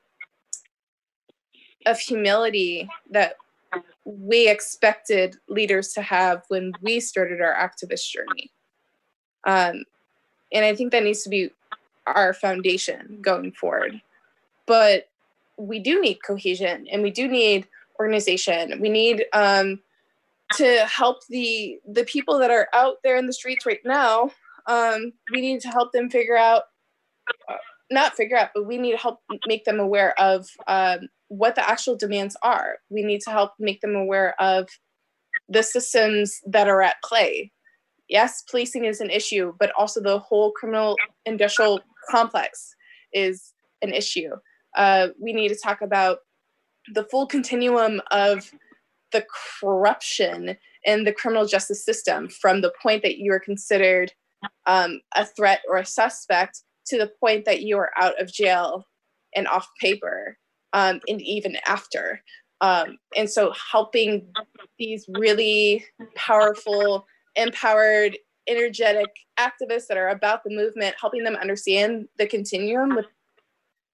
of 1.86 2.00
humility 2.00 2.90
that 3.10 3.36
we 4.06 4.50
expected 4.50 5.36
leaders 5.48 5.94
to 5.94 6.02
have 6.02 6.44
when 6.50 6.74
we 6.82 7.00
started 7.00 7.42
our 7.42 7.54
activist 7.54 8.10
journey. 8.10 8.52
Um, 9.46 9.84
and 10.52 10.66
I 10.66 10.76
think 10.76 10.92
that 10.92 11.04
needs 11.04 11.24
to 11.24 11.30
be 11.30 11.52
our 12.06 12.34
foundation 12.34 13.20
going 13.22 13.52
forward. 13.54 14.02
But 14.66 15.10
we 15.58 15.80
do 15.80 16.02
need 16.02 16.24
cohesion 16.24 16.88
and 16.92 17.02
we 17.02 17.12
do 17.12 17.28
need 17.28 17.68
organization. 18.00 18.80
We 18.82 18.90
need 18.90 19.26
um, 19.34 19.82
to 20.54 20.86
help 20.86 21.18
the 21.30 21.80
the 21.90 22.04
people 22.04 22.38
that 22.40 22.52
are 22.52 22.68
out 22.74 22.98
there 23.04 23.18
in 23.18 23.28
the 23.28 23.34
streets 23.34 23.66
right 23.66 23.80
now. 23.86 24.32
Um, 24.68 25.14
we 25.32 25.42
need 25.42 25.62
to 25.62 25.68
help 25.70 25.92
them 25.92 26.10
figure 26.10 26.38
out, 26.38 26.64
uh, 27.50 27.56
not 27.92 28.16
figure 28.16 28.38
out, 28.38 28.50
but 28.56 28.66
we 28.66 28.78
need 28.78 28.92
to 28.92 28.98
help 28.98 29.20
make 29.46 29.66
them 29.66 29.80
aware 29.80 30.18
of 30.20 30.48
um, 30.68 31.10
what 31.28 31.56
the 31.56 31.70
actual 31.70 31.98
demands 31.98 32.38
are. 32.44 32.78
We 32.90 33.04
need 33.04 33.22
to 33.22 33.32
help 33.32 33.52
make 33.60 33.82
them 33.82 33.96
aware 33.96 34.40
of 34.42 34.70
the 35.50 35.64
systems 35.64 36.40
that 36.46 36.68
are 36.68 36.82
at 36.82 36.96
play. 37.04 37.52
Yes, 38.08 38.44
policing 38.50 38.86
is 38.86 39.02
an 39.02 39.10
issue, 39.10 39.54
but 39.60 39.72
also 39.78 40.02
the 40.02 40.20
whole 40.20 40.52
criminal 40.52 40.96
industrial 41.26 41.82
complex 42.10 42.76
is 43.12 43.54
an 43.82 43.94
issue. 43.94 44.30
Uh, 44.78 45.10
we 45.20 45.34
need 45.34 45.50
to 45.50 45.56
talk 45.56 45.82
about 45.82 46.20
the 46.94 47.04
full 47.06 47.28
continuum 47.28 48.02
of 48.12 48.52
the 49.14 49.26
corruption 49.62 50.58
in 50.84 51.06
the 51.06 51.14
criminal 51.14 51.46
justice 51.46 51.84
system 51.84 52.28
from 52.28 52.62
the 52.62 52.74
point 52.82 53.04
that 53.04 53.18
you 53.18 53.32
are 53.32 53.40
considered 53.40 54.12
um, 54.66 55.00
a 55.16 55.26
threat 55.26 55.62
or 55.70 55.78
a 55.78 55.86
suspect 55.86 56.62
to 56.88 56.98
the 56.98 57.12
point 57.20 57.46
that 57.46 57.62
you 57.62 57.78
are 57.78 57.92
out 58.00 58.20
of 58.22 58.32
jail 58.32 58.86
and 59.36 59.48
off 59.48 59.70
paper 59.80 60.38
um, 60.74 61.00
and 61.08 61.22
even 61.22 61.58
after. 61.66 62.22
Um, 62.62 62.98
and 63.16 63.30
so 63.30 63.54
helping 63.72 64.28
these 64.78 65.06
really 65.10 65.86
powerful, 66.16 67.06
empowered, 67.36 68.18
energetic 68.48 69.10
activists 69.40 69.88
that 69.88 69.98
are 69.98 70.10
about 70.10 70.44
the 70.44 70.54
movement, 70.54 70.96
helping 71.00 71.24
them 71.24 71.36
understand 71.36 72.08
the 72.18 72.28
continuum 72.28 72.96
with, 72.96 73.06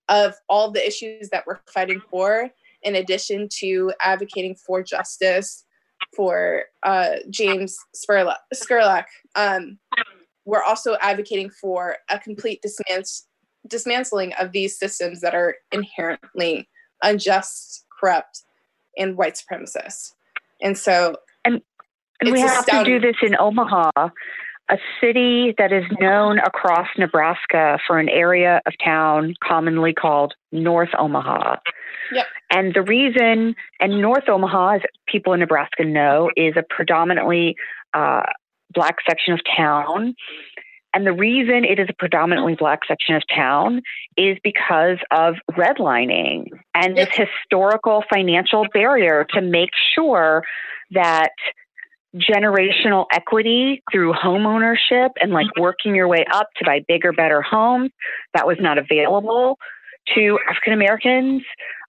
of 0.07 0.33
all 0.47 0.71
the 0.71 0.85
issues 0.85 1.29
that 1.29 1.45
we're 1.45 1.59
fighting 1.71 2.01
for, 2.09 2.49
in 2.83 2.95
addition 2.95 3.47
to 3.59 3.91
advocating 4.01 4.55
for 4.55 4.83
justice 4.83 5.65
for 6.15 6.63
uh, 6.83 7.15
James 7.29 7.77
Scurlock. 7.95 9.05
Um, 9.35 9.79
we're 10.45 10.63
also 10.63 10.97
advocating 11.01 11.49
for 11.49 11.97
a 12.09 12.19
complete 12.19 12.61
dismantling 12.61 13.25
dismantling 13.67 14.33
of 14.39 14.53
these 14.53 14.79
systems 14.79 15.19
that 15.21 15.35
are 15.35 15.55
inherently 15.71 16.67
unjust, 17.03 17.85
corrupt, 17.99 18.43
and 18.97 19.17
white 19.17 19.37
supremacist. 19.37 20.13
And 20.61 20.77
so 20.77 21.17
and, 21.45 21.61
and 22.21 22.31
we 22.31 22.39
have 22.39 22.61
astounding. 22.61 22.93
to 22.93 22.99
do 22.99 23.07
this 23.07 23.17
in 23.21 23.35
Omaha. 23.39 23.91
a 24.69 24.77
city 25.01 25.53
that 25.57 25.71
is 25.71 25.83
known 25.99 26.39
across 26.39 26.87
Nebraska 26.97 27.79
for 27.87 27.99
an 27.99 28.07
area 28.09 28.61
of 28.65 28.73
town 28.83 29.33
commonly 29.43 29.93
called 29.93 30.35
North 30.51 30.89
Omaha. 30.97 31.57
Yep. 32.11 32.25
And 32.51 32.73
the 32.73 32.81
reason, 32.81 33.55
and 33.79 34.01
North 34.01 34.27
Omaha, 34.27 34.75
as 34.75 34.81
people 35.07 35.33
in 35.33 35.39
Nebraska 35.39 35.83
know, 35.83 36.29
is 36.35 36.55
a 36.57 36.63
predominantly 36.67 37.55
uh, 37.93 38.23
black 38.73 38.97
section 39.07 39.33
of 39.33 39.39
town. 39.55 40.15
And 40.93 41.05
the 41.05 41.13
reason 41.13 41.65
it 41.65 41.79
is 41.79 41.87
a 41.89 41.93
predominantly 41.93 42.55
black 42.55 42.79
section 42.87 43.15
of 43.15 43.21
town 43.33 43.81
is 44.17 44.37
because 44.43 44.97
of 45.11 45.35
redlining 45.51 46.47
and 46.73 46.97
this 46.97 47.09
historical 47.13 48.03
financial 48.11 48.65
barrier 48.73 49.25
to 49.35 49.41
make 49.41 49.69
sure 49.93 50.43
that 50.91 51.29
generational 52.15 53.05
equity 53.13 53.83
through 53.91 54.13
home 54.13 54.47
ownership 54.47 55.11
and 55.21 55.31
like 55.31 55.47
working 55.59 55.93
your 55.93 56.07
way 56.07 56.25
up 56.33 56.47
to 56.57 56.65
buy 56.65 56.83
bigger, 56.87 57.13
better 57.13 57.43
homes 57.43 57.91
that 58.33 58.47
was 58.47 58.57
not 58.59 58.79
available 58.79 59.59
to 60.15 60.39
African 60.49 60.73
Americans 60.73 61.43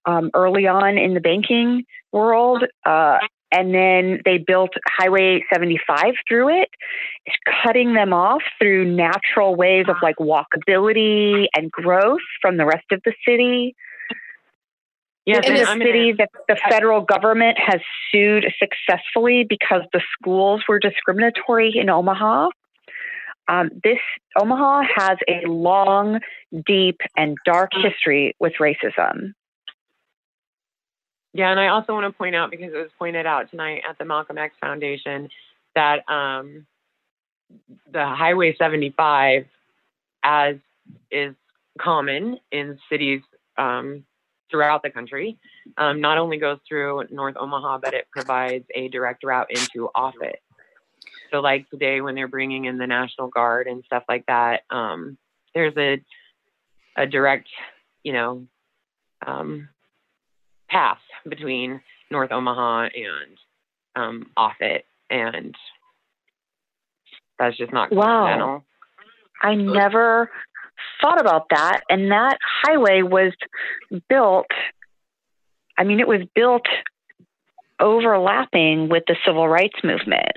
um, 0.07 0.31
early 0.35 0.67
on 0.67 0.99
in 0.99 1.15
the 1.15 1.21
banking 1.21 1.85
world. 2.13 2.65
Uh, 2.85 3.19
and 3.53 3.75
then 3.75 4.21
they 4.25 4.39
built 4.39 4.71
Highway 4.87 5.45
75 5.53 6.15
through 6.29 6.61
it, 6.61 6.69
cutting 7.65 7.95
them 7.95 8.13
off 8.13 8.43
through 8.61 8.85
natural 8.85 9.57
ways 9.57 9.87
of 9.89 9.97
like 10.03 10.17
walkability 10.17 11.47
and 11.57 11.71
growth 11.71 12.21
from 12.41 12.57
the 12.57 12.65
rest 12.65 12.87
of 12.93 13.01
the 13.05 13.13
city. 13.27 13.75
Yes, 15.27 15.47
in 15.47 15.55
the 15.55 15.85
city 15.85 16.13
that 16.17 16.31
the 16.49 16.57
federal 16.69 17.03
government 17.03 17.59
has 17.59 17.81
sued 18.11 18.47
successfully 18.59 19.45
because 19.49 19.83
the 19.93 20.01
schools 20.13 20.63
were 20.69 20.79
discriminatory 20.79 21.73
in 21.75 21.91
Omaha. 21.91 22.49
Um, 23.47 23.71
this 23.83 23.99
Omaha 24.41 24.83
has 24.95 25.19
a 25.29 25.47
long, 25.47 26.21
deep, 26.67 27.01
and 27.17 27.37
dark 27.45 27.73
history 27.75 28.35
with 28.39 28.55
racism. 28.61 29.35
Yeah, 31.33 31.51
and 31.51 31.61
I 31.61 31.69
also 31.69 31.93
want 31.93 32.13
to 32.13 32.17
point 32.17 32.35
out 32.35 32.51
because 32.51 32.73
it 32.73 32.77
was 32.77 32.91
pointed 32.99 33.27
out 33.27 33.51
tonight 33.51 33.83
at 33.89 33.99
the 33.99 34.05
Malcolm 34.05 34.37
X 34.37 34.55
Foundation 34.61 35.29
that 35.75 36.09
um, 36.09 36.67
the 37.93 38.05
Highway 38.05 38.57
75, 38.59 39.47
as 40.25 40.57
is 41.11 41.35
common 41.81 42.39
in 42.51 42.79
cities 42.91 43.23
um, 43.57 44.05
throughout 44.51 44.83
the 44.83 44.91
country, 44.91 45.39
um, 45.79 46.01
not 46.01 46.19
only 46.19 46.37
goes 46.37 46.59
through 46.69 47.05
North 47.11 47.37
Omaha, 47.39 47.79
but 47.79 47.95
it 47.95 48.09
provides 48.11 48.65
a 48.75 48.89
direct 48.89 49.23
route 49.23 49.49
into 49.51 49.89
Offutt. 49.95 50.41
So, 51.31 51.39
like 51.39 51.71
today, 51.71 52.01
when 52.01 52.17
they're 52.17 52.27
bringing 52.27 52.65
in 52.65 52.77
the 52.77 52.89
National 52.89 53.29
Guard 53.29 53.69
and 53.69 53.85
stuff 53.85 54.03
like 54.09 54.27
that, 54.27 54.63
um, 54.71 55.17
there's 55.55 55.77
a 55.77 56.03
a 56.97 57.07
direct, 57.07 57.49
you 58.03 58.13
know, 58.13 58.47
um, 59.25 59.69
path 60.71 60.99
between 61.29 61.81
North 62.11 62.31
Omaha 62.33 62.89
and 62.95 63.37
um, 63.97 64.27
Offutt, 64.37 64.85
and 65.11 65.55
that's 67.39 67.57
just 67.57 67.73
not 67.73 67.93
Wow. 67.93 68.25
coincidental. 68.25 68.65
I 69.43 69.55
never 69.55 70.31
thought 71.01 71.21
about 71.21 71.49
that. 71.51 71.81
And 71.89 72.11
that 72.11 72.39
highway 72.65 73.03
was 73.03 73.33
built, 74.09 74.47
I 75.79 75.85
mean, 75.85 76.01
it 76.01 76.09
was 76.09 76.21
built 76.35 76.67
overlapping 77.81 78.89
with 78.89 79.05
the 79.07 79.17
civil 79.27 79.49
rights 79.49 79.79
movement. 79.83 80.33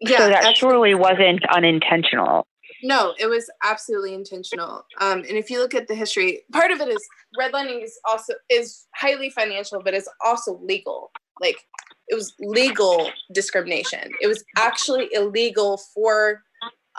Yeah, 0.00 0.18
so 0.18 0.28
that 0.28 0.44
actually- 0.44 0.54
surely 0.54 0.94
wasn't 0.94 1.44
unintentional. 1.46 2.46
No, 2.82 3.14
it 3.18 3.26
was 3.26 3.50
absolutely 3.64 4.14
intentional. 4.14 4.84
Um, 5.00 5.18
and 5.18 5.32
if 5.32 5.50
you 5.50 5.60
look 5.60 5.74
at 5.74 5.88
the 5.88 5.94
history, 5.94 6.42
part 6.52 6.70
of 6.70 6.80
it 6.80 6.88
is 6.88 7.04
redlining 7.38 7.82
is 7.82 7.98
also 8.08 8.34
is 8.48 8.86
highly 8.94 9.30
financial, 9.30 9.82
but 9.82 9.94
it's 9.94 10.08
also 10.24 10.58
legal. 10.62 11.10
Like 11.40 11.56
it 12.08 12.14
was 12.14 12.34
legal 12.40 13.10
discrimination. 13.32 14.10
It 14.20 14.26
was 14.26 14.44
actually 14.56 15.08
illegal 15.12 15.80
for 15.94 16.42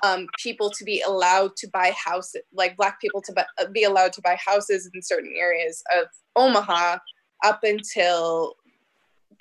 um, 0.03 0.27
people 0.41 0.69
to 0.69 0.84
be 0.84 1.01
allowed 1.01 1.55
to 1.57 1.67
buy 1.67 1.93
houses, 2.03 2.41
like 2.53 2.77
black 2.77 3.01
people 3.01 3.21
to 3.21 3.34
bu- 3.34 3.71
be 3.71 3.84
allowed 3.84 4.13
to 4.13 4.21
buy 4.21 4.38
houses 4.45 4.89
in 4.93 5.01
certain 5.01 5.34
areas 5.38 5.84
of 5.97 6.07
Omaha 6.36 6.99
up 7.43 7.61
until 7.63 8.55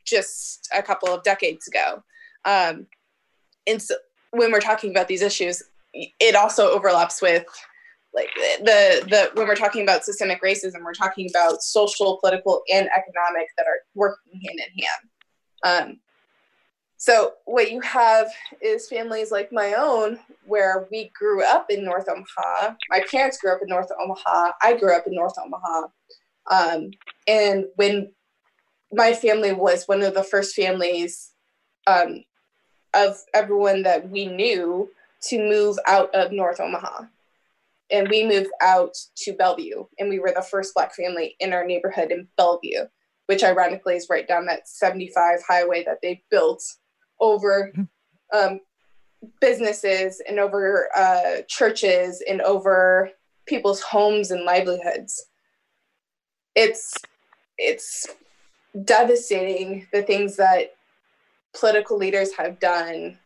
just 0.05 0.69
a 0.75 0.83
couple 0.83 1.09
of 1.09 1.23
decades 1.23 1.69
ago. 1.69 2.03
Um, 2.45 2.87
and 3.67 3.81
so 3.81 3.97
when 4.33 4.51
we're 4.51 4.61
talking 4.61 4.91
about 4.91 5.09
these 5.09 5.23
issues, 5.23 5.63
it 6.21 6.35
also 6.35 6.71
overlaps 6.71 7.21
with 7.21 7.45
like 8.15 8.29
the 8.61 9.07
the 9.09 9.31
when 9.35 9.47
we're 9.47 9.55
talking 9.55 9.83
about 9.83 10.05
systemic 10.05 10.43
racism, 10.43 10.83
we're 10.85 10.95
talking 10.95 11.29
about 11.31 11.63
social, 11.63 12.19
political, 12.19 12.63
and 12.73 12.89
economic 12.89 13.49
that 13.57 13.67
are 13.67 13.81
working 13.95 14.41
hand 14.41 14.59
in 14.59 14.85
hand. 14.85 15.91
Um, 15.91 16.01
so 16.97 17.35
what 17.45 17.71
you 17.71 17.81
have 17.81 18.27
is 18.61 18.89
families 18.89 19.31
like 19.31 19.53
my 19.53 19.75
own, 19.75 20.19
where 20.47 20.89
we 20.91 21.13
grew 21.17 21.45
up 21.45 21.71
in 21.71 21.85
North 21.85 22.09
Omaha. 22.09 22.75
My 22.91 23.05
parents 23.09 23.39
grew 23.39 23.53
up 23.53 23.61
in 23.63 23.69
North 23.69 23.91
Omaha. 24.03 24.53
I 24.63 24.77
grew 24.77 24.97
up 24.97 25.07
in 25.07 25.15
North 25.15 25.35
Omaha, 25.39 25.89
um, 26.51 26.91
and 27.27 27.67
when 27.77 28.13
my 28.93 29.13
family 29.13 29.53
was 29.53 29.87
one 29.87 30.03
of 30.03 30.15
the 30.15 30.25
first 30.25 30.57
families 30.57 31.33
um, 31.87 32.25
of 32.95 33.19
everyone 33.35 33.83
that 33.83 34.09
we 34.09 34.27
knew 34.27 34.89
to 35.25 35.39
move 35.39 35.79
out 35.87 36.15
of 36.15 36.33
North 36.33 36.61
Omaha. 36.61 37.05
And 37.91 38.09
we 38.09 38.27
moved 38.27 38.51
out 38.61 38.95
to 39.19 39.33
Bellevue, 39.33 39.85
and 39.99 40.09
we 40.09 40.19
were 40.19 40.33
the 40.35 40.43
first 40.43 40.75
Black 40.75 40.95
family 40.95 41.37
in 41.41 41.53
our 41.53 41.65
neighborhood 41.65 42.11
in 42.11 42.29
Bellevue, 42.37 42.85
which 43.27 43.43
ironically 43.43 43.97
is 43.97 44.09
right 44.11 44.29
down 44.29 44.47
that 44.47 44.69
75 44.69 45.41
highway 45.49 45.85
that 45.85 46.01
they 46.03 46.23
built 46.31 46.63
over 47.21 47.73
um, 48.35 48.61
businesses 49.41 50.23
and 50.29 50.39
over 50.39 50.89
uh, 50.97 51.43
churches 51.49 52.23
and 52.29 52.41
over 52.43 53.11
people's 53.47 53.81
homes 53.81 54.31
and 54.31 54.45
livelihoods. 54.45 55.27
It's 56.55 56.95
it's 57.57 58.07
devastating 58.85 59.87
the 59.93 60.03
things 60.03 60.37
that 60.37 60.75
political 61.59 61.97
leaders 61.97 62.33
have 62.35 62.61
done 62.61 63.19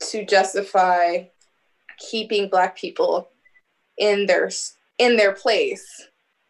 to 0.00 0.24
justify 0.24 1.24
keeping 1.98 2.48
black 2.48 2.76
people 2.76 3.28
in 3.98 4.26
their 4.26 4.50
in 4.98 5.16
their 5.16 5.32
place 5.32 5.84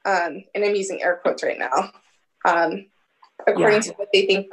um, 0.05 0.43
and 0.55 0.65
i'm 0.65 0.75
using 0.75 1.03
air 1.03 1.19
quotes 1.23 1.43
right 1.43 1.59
now 1.59 1.91
um, 2.45 2.87
according 3.47 3.75
Yeah. 3.77 3.81
to 3.81 3.93
what 3.95 4.09
they 4.13 4.27
think 4.27 4.47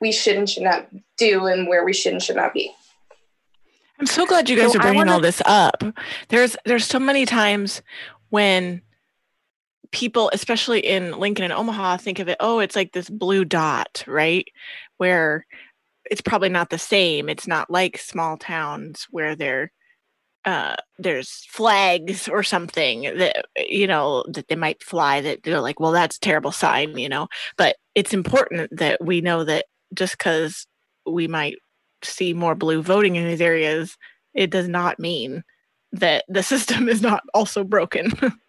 we 0.00 0.12
should 0.12 0.36
and 0.36 0.48
should 0.48 0.62
not 0.64 0.88
do 1.16 1.46
and 1.46 1.66
where 1.68 1.84
we 1.84 1.92
should 1.92 2.12
and 2.12 2.22
should 2.22 2.36
not 2.36 2.52
be 2.54 2.70
I'm 3.98 4.06
so 4.06 4.26
glad 4.26 4.50
you 4.50 4.56
guys 4.56 4.72
So 4.72 4.78
are 4.78 4.82
bringing 4.82 4.98
wanna- 4.98 5.12
all 5.12 5.20
this 5.20 5.40
up. 5.46 5.82
There's 6.28 6.54
there's 6.66 6.84
so 6.84 6.98
many 6.98 7.24
times 7.24 7.80
when 8.28 8.82
people, 9.90 10.28
especially 10.34 10.80
in 10.80 11.18
Lincoln 11.18 11.44
and 11.44 11.52
Omaha, 11.54 11.96
think 11.96 12.18
of 12.18 12.28
it. 12.28 12.36
Oh, 12.38 12.58
it's 12.58 12.76
like 12.76 12.92
this 12.92 13.08
blue 13.08 13.46
dot, 13.46 14.04
right? 14.06 14.46
Where 14.98 15.46
it's 16.10 16.20
probably 16.20 16.48
not 16.48 16.70
the 16.70 16.78
same. 16.78 17.28
It's 17.28 17.46
not 17.46 17.70
like 17.70 17.98
small 17.98 18.36
towns 18.36 19.06
where 19.10 19.34
there 19.36 19.72
uh, 20.46 20.76
there's 20.98 21.44
flags 21.50 22.28
or 22.28 22.44
something 22.44 23.02
that 23.18 23.46
you 23.56 23.86
know 23.86 24.24
that 24.28 24.46
they 24.48 24.54
might 24.54 24.82
fly 24.82 25.20
that 25.20 25.42
they're 25.42 25.60
like, 25.60 25.80
well, 25.80 25.92
that's 25.92 26.18
terrible 26.18 26.52
sign, 26.52 26.96
you 26.96 27.08
know. 27.08 27.26
But 27.58 27.76
it's 27.94 28.14
important 28.14 28.70
that 28.76 29.04
we 29.04 29.20
know 29.20 29.42
that 29.44 29.66
just 29.94 30.16
because 30.16 30.66
we 31.04 31.26
might 31.26 31.56
see 32.04 32.32
more 32.32 32.54
blue 32.54 32.80
voting 32.82 33.16
in 33.16 33.26
these 33.26 33.40
areas, 33.40 33.96
it 34.34 34.50
does 34.50 34.68
not 34.68 35.00
mean 35.00 35.42
that 35.92 36.24
the 36.28 36.42
system 36.44 36.88
is 36.88 37.02
not 37.02 37.22
also 37.34 37.64
broken. 37.64 38.12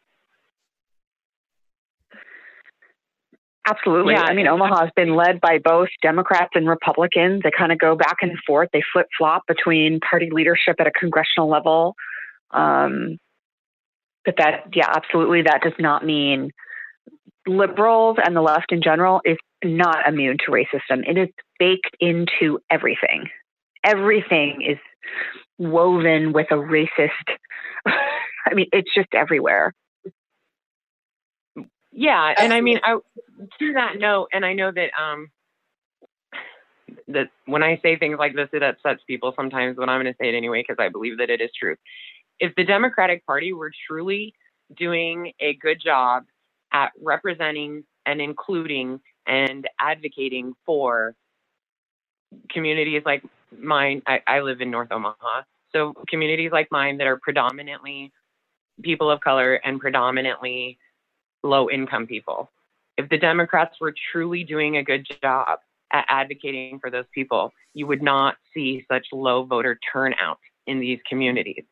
Absolutely. 3.69 4.13
Yeah. 4.13 4.23
I 4.23 4.33
mean, 4.33 4.47
Omaha 4.47 4.85
has 4.85 4.91
been 4.95 5.13
led 5.13 5.41
by 5.41 5.57
both 5.61 5.89
Democrats 6.01 6.51
and 6.55 6.69
Republicans. 6.69 7.41
They 7.43 7.51
kind 7.55 7.73
of 7.73 7.79
go 7.79 7.95
back 7.95 8.17
and 8.21 8.37
forth. 8.45 8.69
They 8.71 8.81
flip 8.93 9.07
flop 9.17 9.43
between 9.45 9.99
party 9.99 10.29
leadership 10.31 10.75
at 10.79 10.87
a 10.87 10.91
congressional 10.91 11.49
level. 11.49 11.95
Um, 12.51 13.17
but 14.23 14.35
that, 14.37 14.69
yeah, 14.73 14.87
absolutely, 14.95 15.43
that 15.43 15.61
does 15.63 15.73
not 15.79 16.05
mean 16.05 16.51
liberals 17.45 18.17
and 18.23 18.35
the 18.35 18.41
left 18.41 18.71
in 18.71 18.81
general 18.81 19.21
is 19.25 19.37
not 19.63 20.07
immune 20.07 20.37
to 20.45 20.51
racism. 20.51 21.03
It 21.07 21.17
is 21.17 21.29
baked 21.59 21.95
into 21.99 22.59
everything. 22.71 23.29
Everything 23.83 24.61
is 24.67 24.77
woven 25.57 26.31
with 26.31 26.47
a 26.51 26.55
racist. 26.55 27.37
I 27.85 28.53
mean, 28.53 28.67
it's 28.71 28.93
just 28.93 29.09
everywhere. 29.13 29.73
Yeah, 31.99 32.35
and 32.37 32.53
I 32.53 32.61
mean, 32.61 32.79
I, 32.83 32.99
to 33.59 33.73
that 33.73 33.97
note, 33.97 34.27
and 34.31 34.45
I 34.45 34.53
know 34.53 34.71
that 34.71 34.91
um, 35.01 35.31
that 37.07 37.29
when 37.47 37.63
I 37.63 37.79
say 37.81 37.97
things 37.97 38.17
like 38.19 38.35
this, 38.35 38.49
it 38.53 38.61
upsets 38.61 39.01
people 39.07 39.33
sometimes, 39.35 39.77
but 39.77 39.89
I'm 39.89 39.99
going 39.99 40.13
to 40.13 40.17
say 40.21 40.29
it 40.29 40.35
anyway 40.37 40.61
because 40.61 40.79
I 40.79 40.89
believe 40.89 41.17
that 41.17 41.31
it 41.31 41.41
is 41.41 41.49
truth. 41.59 41.79
If 42.39 42.53
the 42.55 42.65
Democratic 42.65 43.25
Party 43.25 43.51
were 43.51 43.71
truly 43.87 44.35
doing 44.77 45.33
a 45.39 45.55
good 45.55 45.81
job 45.83 46.25
at 46.71 46.91
representing 47.01 47.83
and 48.05 48.21
including 48.21 48.99
and 49.25 49.67
advocating 49.79 50.53
for 50.67 51.15
communities 52.51 53.01
like 53.07 53.23
mine, 53.57 54.03
I, 54.05 54.21
I 54.27 54.41
live 54.41 54.61
in 54.61 54.69
North 54.69 54.91
Omaha. 54.91 55.43
So 55.73 55.95
communities 56.07 56.51
like 56.51 56.67
mine 56.71 56.99
that 56.99 57.07
are 57.07 57.17
predominantly 57.17 58.11
people 58.83 59.09
of 59.09 59.19
color 59.21 59.55
and 59.55 59.79
predominantly 59.79 60.77
low 61.47 61.69
income 61.69 62.07
people. 62.07 62.51
If 62.97 63.09
the 63.09 63.17
Democrats 63.17 63.79
were 63.79 63.93
truly 64.11 64.43
doing 64.43 64.77
a 64.77 64.83
good 64.83 65.07
job 65.21 65.59
at 65.91 66.05
advocating 66.09 66.79
for 66.79 66.89
those 66.89 67.05
people, 67.13 67.53
you 67.73 67.87
would 67.87 68.01
not 68.01 68.35
see 68.53 68.85
such 68.91 69.07
low 69.13 69.43
voter 69.43 69.79
turnout 69.91 70.39
in 70.65 70.79
these 70.79 70.99
communities. 71.07 71.63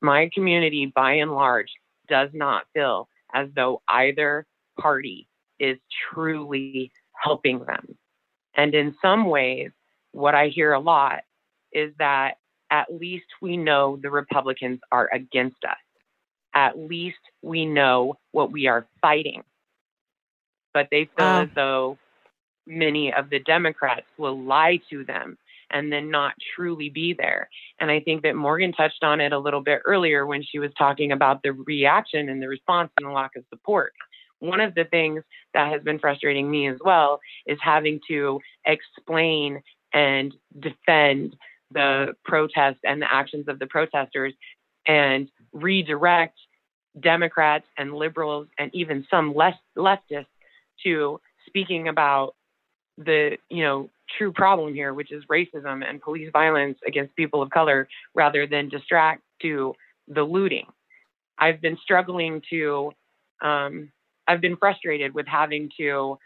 My 0.00 0.30
community, 0.34 0.92
by 0.94 1.12
and 1.14 1.34
large, 1.34 1.72
does 2.08 2.30
not 2.32 2.64
feel 2.74 3.08
as 3.32 3.48
though 3.56 3.82
either 3.88 4.46
party 4.78 5.28
is 5.58 5.78
truly 6.10 6.92
helping 7.22 7.64
them. 7.64 7.96
And 8.54 8.74
in 8.74 8.94
some 9.00 9.26
ways, 9.26 9.70
what 10.12 10.34
I 10.34 10.48
hear 10.48 10.72
a 10.72 10.80
lot 10.80 11.22
is 11.72 11.92
that 11.98 12.34
at 12.70 12.92
least 12.92 13.26
we 13.40 13.56
know 13.56 13.98
the 14.00 14.10
Republicans 14.10 14.80
are 14.92 15.08
against 15.12 15.64
us. 15.64 15.76
At 16.54 16.78
least 16.78 17.18
we 17.42 17.66
know 17.66 18.16
what 18.32 18.52
we 18.52 18.66
are 18.66 18.86
fighting. 19.02 19.42
But 20.72 20.88
they 20.90 21.04
feel 21.16 21.26
ah. 21.26 21.42
as 21.42 21.48
though 21.54 21.98
many 22.66 23.12
of 23.12 23.30
the 23.30 23.40
Democrats 23.40 24.06
will 24.18 24.40
lie 24.40 24.80
to 24.90 25.04
them 25.04 25.36
and 25.70 25.92
then 25.92 26.10
not 26.10 26.34
truly 26.54 26.88
be 26.88 27.14
there. 27.14 27.48
And 27.80 27.90
I 27.90 28.00
think 28.00 28.22
that 28.22 28.36
Morgan 28.36 28.72
touched 28.72 29.02
on 29.02 29.20
it 29.20 29.32
a 29.32 29.38
little 29.38 29.60
bit 29.60 29.82
earlier 29.84 30.26
when 30.26 30.42
she 30.42 30.58
was 30.58 30.70
talking 30.78 31.12
about 31.12 31.42
the 31.42 31.52
reaction 31.52 32.28
and 32.28 32.40
the 32.40 32.48
response 32.48 32.90
and 32.96 33.08
the 33.08 33.12
lack 33.12 33.32
of 33.36 33.44
support. 33.50 33.92
One 34.38 34.60
of 34.60 34.74
the 34.74 34.84
things 34.84 35.22
that 35.52 35.72
has 35.72 35.82
been 35.82 35.98
frustrating 35.98 36.50
me 36.50 36.68
as 36.68 36.78
well 36.84 37.20
is 37.46 37.58
having 37.62 38.00
to 38.08 38.40
explain 38.66 39.62
and 39.92 40.34
defend 40.60 41.36
the 41.70 42.14
protests 42.24 42.80
and 42.84 43.00
the 43.00 43.12
actions 43.12 43.48
of 43.48 43.58
the 43.58 43.66
protesters 43.66 44.34
and 44.86 45.30
redirect 45.52 46.38
Democrats 47.00 47.66
and 47.76 47.94
liberals 47.94 48.46
and 48.58 48.70
even 48.74 49.06
some 49.10 49.34
less 49.34 49.56
leftists 49.76 50.26
to 50.84 51.20
speaking 51.46 51.88
about 51.88 52.34
the 52.98 53.36
you 53.50 53.62
know 53.62 53.90
true 54.18 54.32
problem 54.32 54.74
here, 54.74 54.94
which 54.94 55.12
is 55.12 55.24
racism 55.30 55.88
and 55.88 56.00
police 56.00 56.30
violence 56.32 56.78
against 56.86 57.16
people 57.16 57.42
of 57.42 57.50
color, 57.50 57.88
rather 58.14 58.46
than 58.46 58.68
distract 58.68 59.22
to 59.42 59.74
the 60.08 60.22
looting. 60.22 60.66
I've 61.38 61.60
been 61.60 61.78
struggling 61.82 62.42
to, 62.50 62.92
um, 63.42 63.90
I've 64.28 64.40
been 64.40 64.56
frustrated 64.56 65.14
with 65.14 65.26
having 65.26 65.70
to. 65.78 66.18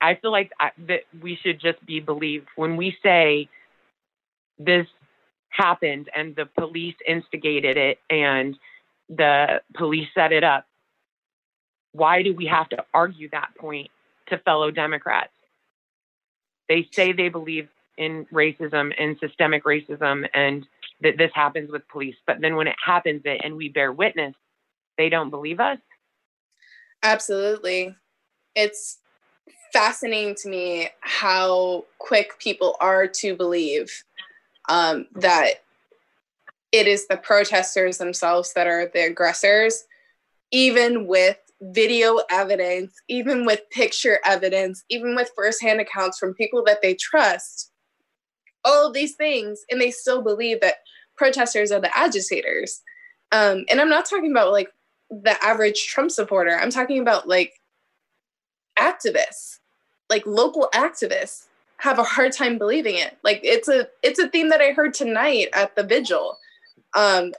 I 0.00 0.14
feel 0.14 0.30
like 0.30 0.52
I, 0.60 0.70
that 0.86 1.00
we 1.20 1.38
should 1.42 1.60
just 1.60 1.84
be 1.84 2.00
believed 2.00 2.46
when 2.54 2.76
we 2.76 2.96
say 3.02 3.48
this 4.58 4.86
happened 5.50 6.08
and 6.14 6.36
the 6.36 6.46
police 6.46 6.94
instigated 7.06 7.76
it 7.76 7.98
and 8.10 8.56
the 9.08 9.60
police 9.74 10.08
set 10.14 10.32
it 10.32 10.44
up 10.44 10.66
why 11.92 12.22
do 12.22 12.34
we 12.34 12.46
have 12.46 12.68
to 12.70 12.84
argue 12.94 13.28
that 13.30 13.50
point 13.58 13.90
to 14.28 14.38
fellow 14.38 14.70
Democrats? 14.70 15.32
They 16.68 16.88
say 16.92 17.12
they 17.12 17.28
believe 17.28 17.68
in 17.96 18.26
racism 18.32 18.92
and 18.98 19.18
systemic 19.18 19.64
racism 19.64 20.28
and 20.34 20.66
that 21.00 21.16
this 21.16 21.30
happens 21.34 21.70
with 21.70 21.86
police, 21.88 22.16
but 22.26 22.40
then 22.40 22.56
when 22.56 22.66
it 22.66 22.76
happens 22.84 23.22
it 23.24 23.40
and 23.42 23.56
we 23.56 23.68
bear 23.68 23.92
witness, 23.92 24.34
they 24.96 25.08
don't 25.08 25.30
believe 25.30 25.60
us. 25.60 25.78
Absolutely. 27.02 27.94
It's 28.54 28.98
fascinating 29.72 30.34
to 30.42 30.48
me 30.48 30.88
how 31.00 31.84
quick 31.98 32.38
people 32.40 32.76
are 32.80 33.06
to 33.06 33.36
believe 33.36 34.04
um, 34.68 35.06
that 35.16 35.64
it 36.72 36.86
is 36.86 37.06
the 37.08 37.16
protesters 37.16 37.98
themselves 37.98 38.52
that 38.52 38.66
are 38.66 38.90
the 38.92 39.06
aggressors, 39.06 39.84
even 40.50 41.06
with 41.06 41.38
video 41.60 42.20
evidence, 42.30 42.94
even 43.08 43.44
with 43.44 43.68
picture 43.70 44.18
evidence, 44.24 44.84
even 44.90 45.16
with 45.16 45.30
firsthand 45.34 45.80
accounts 45.80 46.18
from 46.18 46.34
people 46.34 46.62
that 46.64 46.82
they 46.82 46.94
trust, 46.94 47.72
all 48.64 48.86
of 48.86 48.94
these 48.94 49.14
things, 49.14 49.64
and 49.70 49.80
they 49.80 49.90
still 49.90 50.22
believe 50.22 50.60
that 50.60 50.76
protesters 51.16 51.72
are 51.72 51.80
the 51.80 51.96
agitators. 51.96 52.82
Um, 53.32 53.64
and 53.70 53.80
I'm 53.80 53.88
not 53.88 54.06
talking 54.06 54.30
about 54.30 54.52
like 54.52 54.68
the 55.10 55.42
average 55.42 55.86
Trump 55.86 56.10
supporter, 56.10 56.56
I'm 56.56 56.70
talking 56.70 57.00
about 57.00 57.26
like 57.26 57.54
activists, 58.78 59.58
like 60.10 60.26
local 60.26 60.68
activists 60.74 61.47
have 61.80 61.98
a 61.98 62.04
hard 62.04 62.32
time 62.32 62.58
believing 62.58 62.96
it. 62.96 63.16
Like 63.22 63.40
it's 63.42 63.68
a 63.68 63.88
it's 64.02 64.18
a 64.18 64.28
theme 64.28 64.48
that 64.50 64.60
I 64.60 64.72
heard 64.72 64.94
tonight 64.94 65.48
at 65.52 65.76
the 65.76 65.84
vigil. 65.84 66.36
Um, 66.96 67.32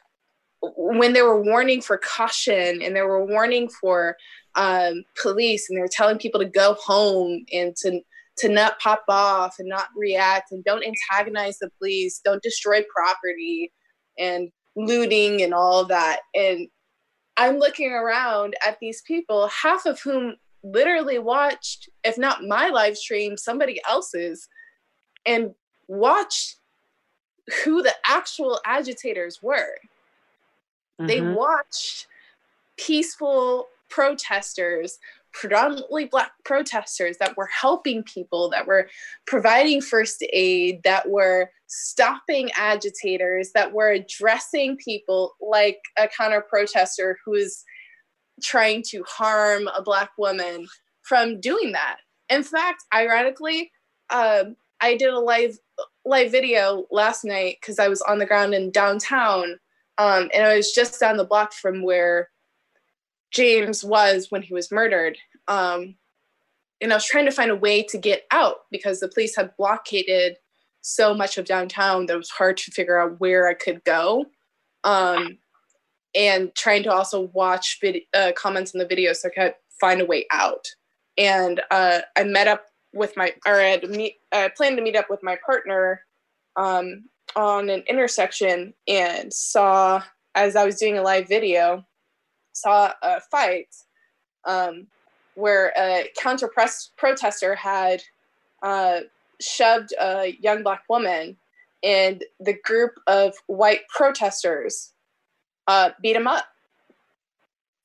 when 0.61 1.13
they 1.13 1.21
were 1.21 1.41
warning 1.41 1.81
for 1.81 1.97
caution 1.97 2.81
and 2.81 2.95
they 2.95 3.01
were 3.01 3.25
warning 3.25 3.69
for 3.69 4.17
um, 4.55 5.03
police 5.21 5.69
and 5.69 5.77
they 5.77 5.81
were 5.81 5.87
telling 5.89 6.17
people 6.17 6.39
to 6.39 6.45
go 6.45 6.73
home 6.73 7.45
and 7.53 7.75
to 7.77 8.01
to 8.39 8.49
not 8.49 8.79
pop 8.79 9.03
off 9.09 9.55
and 9.59 9.67
not 9.67 9.87
react 9.95 10.51
and 10.51 10.63
don't 10.63 10.85
antagonize 10.85 11.59
the 11.59 11.69
police, 11.77 12.21
don't 12.23 12.41
destroy 12.41 12.81
property 12.93 13.71
and 14.17 14.49
looting 14.77 15.41
and 15.41 15.53
all 15.53 15.83
that. 15.85 16.21
And 16.33 16.69
I'm 17.35 17.57
looking 17.57 17.91
around 17.91 18.55
at 18.65 18.77
these 18.79 19.01
people, 19.01 19.47
half 19.47 19.85
of 19.85 19.99
whom 19.99 20.35
literally 20.63 21.19
watched, 21.19 21.89
if 22.03 22.17
not 22.17 22.43
my 22.43 22.69
live 22.69 22.97
stream, 22.97 23.37
somebody 23.37 23.81
else's, 23.87 24.47
and 25.25 25.53
watched 25.87 26.57
who 27.63 27.81
the 27.81 27.93
actual 28.05 28.59
agitators 28.65 29.39
were. 29.41 29.77
Mm-hmm. 30.99 31.07
They 31.07 31.21
watched 31.21 32.07
peaceful 32.77 33.67
protesters, 33.89 34.99
predominantly 35.33 36.05
Black 36.05 36.31
protesters 36.45 37.17
that 37.17 37.37
were 37.37 37.47
helping 37.47 38.03
people, 38.03 38.49
that 38.49 38.67
were 38.67 38.89
providing 39.25 39.81
first 39.81 40.23
aid, 40.33 40.81
that 40.83 41.09
were 41.09 41.51
stopping 41.67 42.49
agitators, 42.55 43.51
that 43.53 43.73
were 43.73 43.89
addressing 43.89 44.77
people 44.77 45.35
like 45.41 45.79
a 45.97 46.07
counter 46.07 46.41
protester 46.41 47.17
who 47.25 47.33
is 47.33 47.63
trying 48.41 48.83
to 48.89 49.03
harm 49.07 49.67
a 49.75 49.81
Black 49.81 50.11
woman 50.17 50.67
from 51.03 51.39
doing 51.39 51.71
that. 51.71 51.97
In 52.29 52.43
fact, 52.43 52.83
ironically, 52.93 53.71
um, 54.09 54.55
I 54.81 54.95
did 54.95 55.09
a 55.09 55.19
live 55.19 55.57
live 56.05 56.31
video 56.31 56.85
last 56.91 57.25
night 57.25 57.57
because 57.61 57.79
I 57.79 57.87
was 57.87 58.01
on 58.01 58.19
the 58.19 58.25
ground 58.25 58.53
in 58.53 58.71
downtown 58.71 59.59
um, 59.97 60.29
and 60.33 60.45
I 60.45 60.55
was 60.55 60.71
just 60.71 60.99
down 60.99 61.17
the 61.17 61.25
block 61.25 61.53
from 61.53 61.83
where 61.83 62.29
James 63.31 63.83
was 63.83 64.27
when 64.29 64.41
he 64.41 64.53
was 64.53 64.71
murdered. 64.71 65.17
Um, 65.47 65.95
and 66.81 66.93
I 66.93 66.95
was 66.95 67.05
trying 67.05 67.25
to 67.25 67.31
find 67.31 67.51
a 67.51 67.55
way 67.55 67.83
to 67.83 67.97
get 67.97 68.23
out 68.31 68.59
because 68.71 68.99
the 68.99 69.09
police 69.09 69.35
had 69.35 69.55
blockaded 69.57 70.37
so 70.81 71.13
much 71.13 71.37
of 71.37 71.45
downtown 71.45 72.05
that 72.05 72.13
it 72.13 72.17
was 72.17 72.29
hard 72.29 72.55
to 72.57 72.71
figure 72.71 72.99
out 72.99 73.19
where 73.19 73.47
I 73.47 73.53
could 73.53 73.83
go. 73.83 74.25
Um, 74.85 75.37
and 76.15 76.53
trying 76.55 76.83
to 76.83 76.91
also 76.91 77.29
watch 77.33 77.77
vid- 77.81 78.03
uh, 78.13 78.31
comments 78.35 78.73
in 78.73 78.79
the 78.79 78.85
video 78.85 79.13
so 79.13 79.29
I 79.29 79.31
could 79.31 79.55
find 79.79 80.01
a 80.01 80.05
way 80.05 80.25
out. 80.31 80.67
And 81.17 81.61
uh, 81.71 81.99
I 82.15 82.23
met 82.23 82.47
up 82.47 82.65
with 82.93 83.15
my, 83.15 83.33
or 83.45 83.59
I, 83.59 83.79
meet, 83.87 84.15
I 84.31 84.49
planned 84.55 84.77
to 84.77 84.83
meet 84.83 84.95
up 84.95 85.09
with 85.09 85.21
my 85.21 85.37
partner 85.45 86.05
um, 86.55 87.05
on 87.35 87.69
an 87.69 87.83
intersection 87.87 88.73
and 88.87 89.31
saw, 89.31 90.01
as 90.35 90.55
I 90.55 90.65
was 90.65 90.77
doing 90.77 90.97
a 90.97 91.03
live 91.03 91.27
video, 91.27 91.85
saw 92.53 92.93
a 93.01 93.21
fight 93.21 93.75
um, 94.45 94.87
where 95.35 95.71
a 95.77 96.09
counter 96.19 96.51
protester 96.97 97.55
had 97.55 98.01
uh, 98.63 99.01
shoved 99.39 99.93
a 100.01 100.37
young 100.41 100.63
black 100.63 100.83
woman, 100.89 101.37
and 101.83 102.23
the 102.39 102.57
group 102.63 102.99
of 103.07 103.35
white 103.47 103.87
protesters 103.87 104.91
uh, 105.69 105.91
beat 106.01 106.15
him 106.15 106.25
up. 106.25 106.45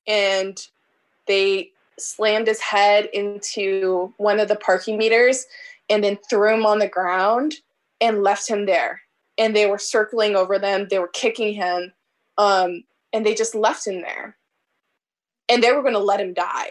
And 0.06 0.58
they 1.26 1.70
slammed 1.98 2.46
his 2.46 2.60
head 2.60 3.10
into 3.12 4.12
one 4.16 4.40
of 4.40 4.48
the 4.48 4.56
parking 4.56 4.96
meters 4.96 5.44
and 5.90 6.02
then 6.02 6.18
threw 6.30 6.54
him 6.54 6.64
on 6.64 6.78
the 6.78 6.88
ground 6.88 7.56
and 8.00 8.22
left 8.22 8.48
him 8.48 8.64
there. 8.64 9.02
And 9.36 9.54
they 9.54 9.66
were 9.66 9.78
circling 9.78 10.34
over 10.34 10.58
them. 10.58 10.88
They 10.88 10.98
were 10.98 11.08
kicking 11.08 11.52
him 11.52 11.92
um, 12.38 12.84
and 13.12 13.24
they 13.26 13.34
just 13.34 13.54
left 13.54 13.86
him 13.86 14.00
there. 14.00 14.36
And 15.50 15.62
they 15.62 15.72
were 15.72 15.82
going 15.82 15.92
to 15.92 15.98
let 15.98 16.20
him 16.20 16.32
die. 16.32 16.70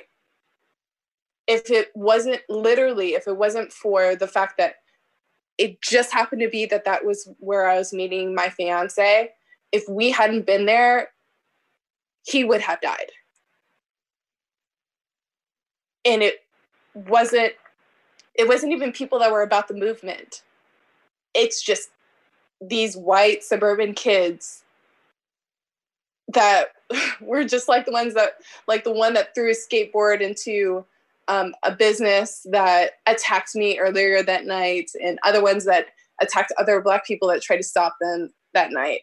If 1.46 1.70
it 1.70 1.92
wasn't 1.94 2.42
literally, 2.50 3.14
if 3.14 3.28
it 3.28 3.38
wasn't 3.38 3.72
for 3.72 4.16
the 4.16 4.28
fact 4.28 4.58
that 4.58 4.78
it 5.60 5.80
just 5.80 6.12
happened 6.12 6.42
to 6.42 6.50
be 6.50 6.66
that 6.66 6.86
that 6.86 7.06
was 7.06 7.30
where 7.38 7.70
I 7.70 7.78
was 7.78 7.94
meeting 7.94 8.34
my 8.34 8.50
fiance, 8.50 9.30
if 9.74 9.90
we 9.90 10.12
hadn't 10.12 10.46
been 10.46 10.66
there, 10.66 11.10
he 12.26 12.46
would 12.46 12.62
have 12.62 12.80
died. 12.80 13.12
And 16.06 16.22
it 16.22 16.36
wasn't 16.94 17.54
it 18.36 18.48
wasn't 18.48 18.72
even 18.72 18.92
people 18.92 19.20
that 19.20 19.32
were 19.32 19.42
about 19.42 19.68
the 19.68 19.74
movement. 19.74 20.44
It's 21.34 21.62
just 21.62 21.90
these 22.62 22.96
white 22.96 23.44
suburban 23.44 23.94
kids 23.94 24.64
that 26.30 26.68
were 27.22 27.44
just 27.44 27.68
like 27.68 27.86
the 27.86 27.92
ones 27.92 28.14
that 28.14 28.34
like 28.68 28.84
the 28.84 28.94
one 28.94 29.14
that 29.14 29.34
threw 29.34 29.52
a 29.52 29.56
skateboard 29.56 30.22
into 30.22 30.86
um, 31.28 31.54
a 31.64 31.72
business 31.72 32.46
that 32.52 32.92
attacked 33.08 33.56
me 33.56 33.80
earlier 33.80 34.22
that 34.24 34.46
night 34.46 34.92
and 35.02 35.20
other 35.24 35.42
ones 35.42 35.66
that 35.66 35.88
attacked 36.22 36.52
other 36.58 36.82
black 36.82 37.06
people 37.06 37.30
that 37.30 37.42
tried 37.42 37.58
to 37.58 37.64
stop 37.64 37.96
them 38.02 38.34
that 38.54 38.72
night 38.72 39.02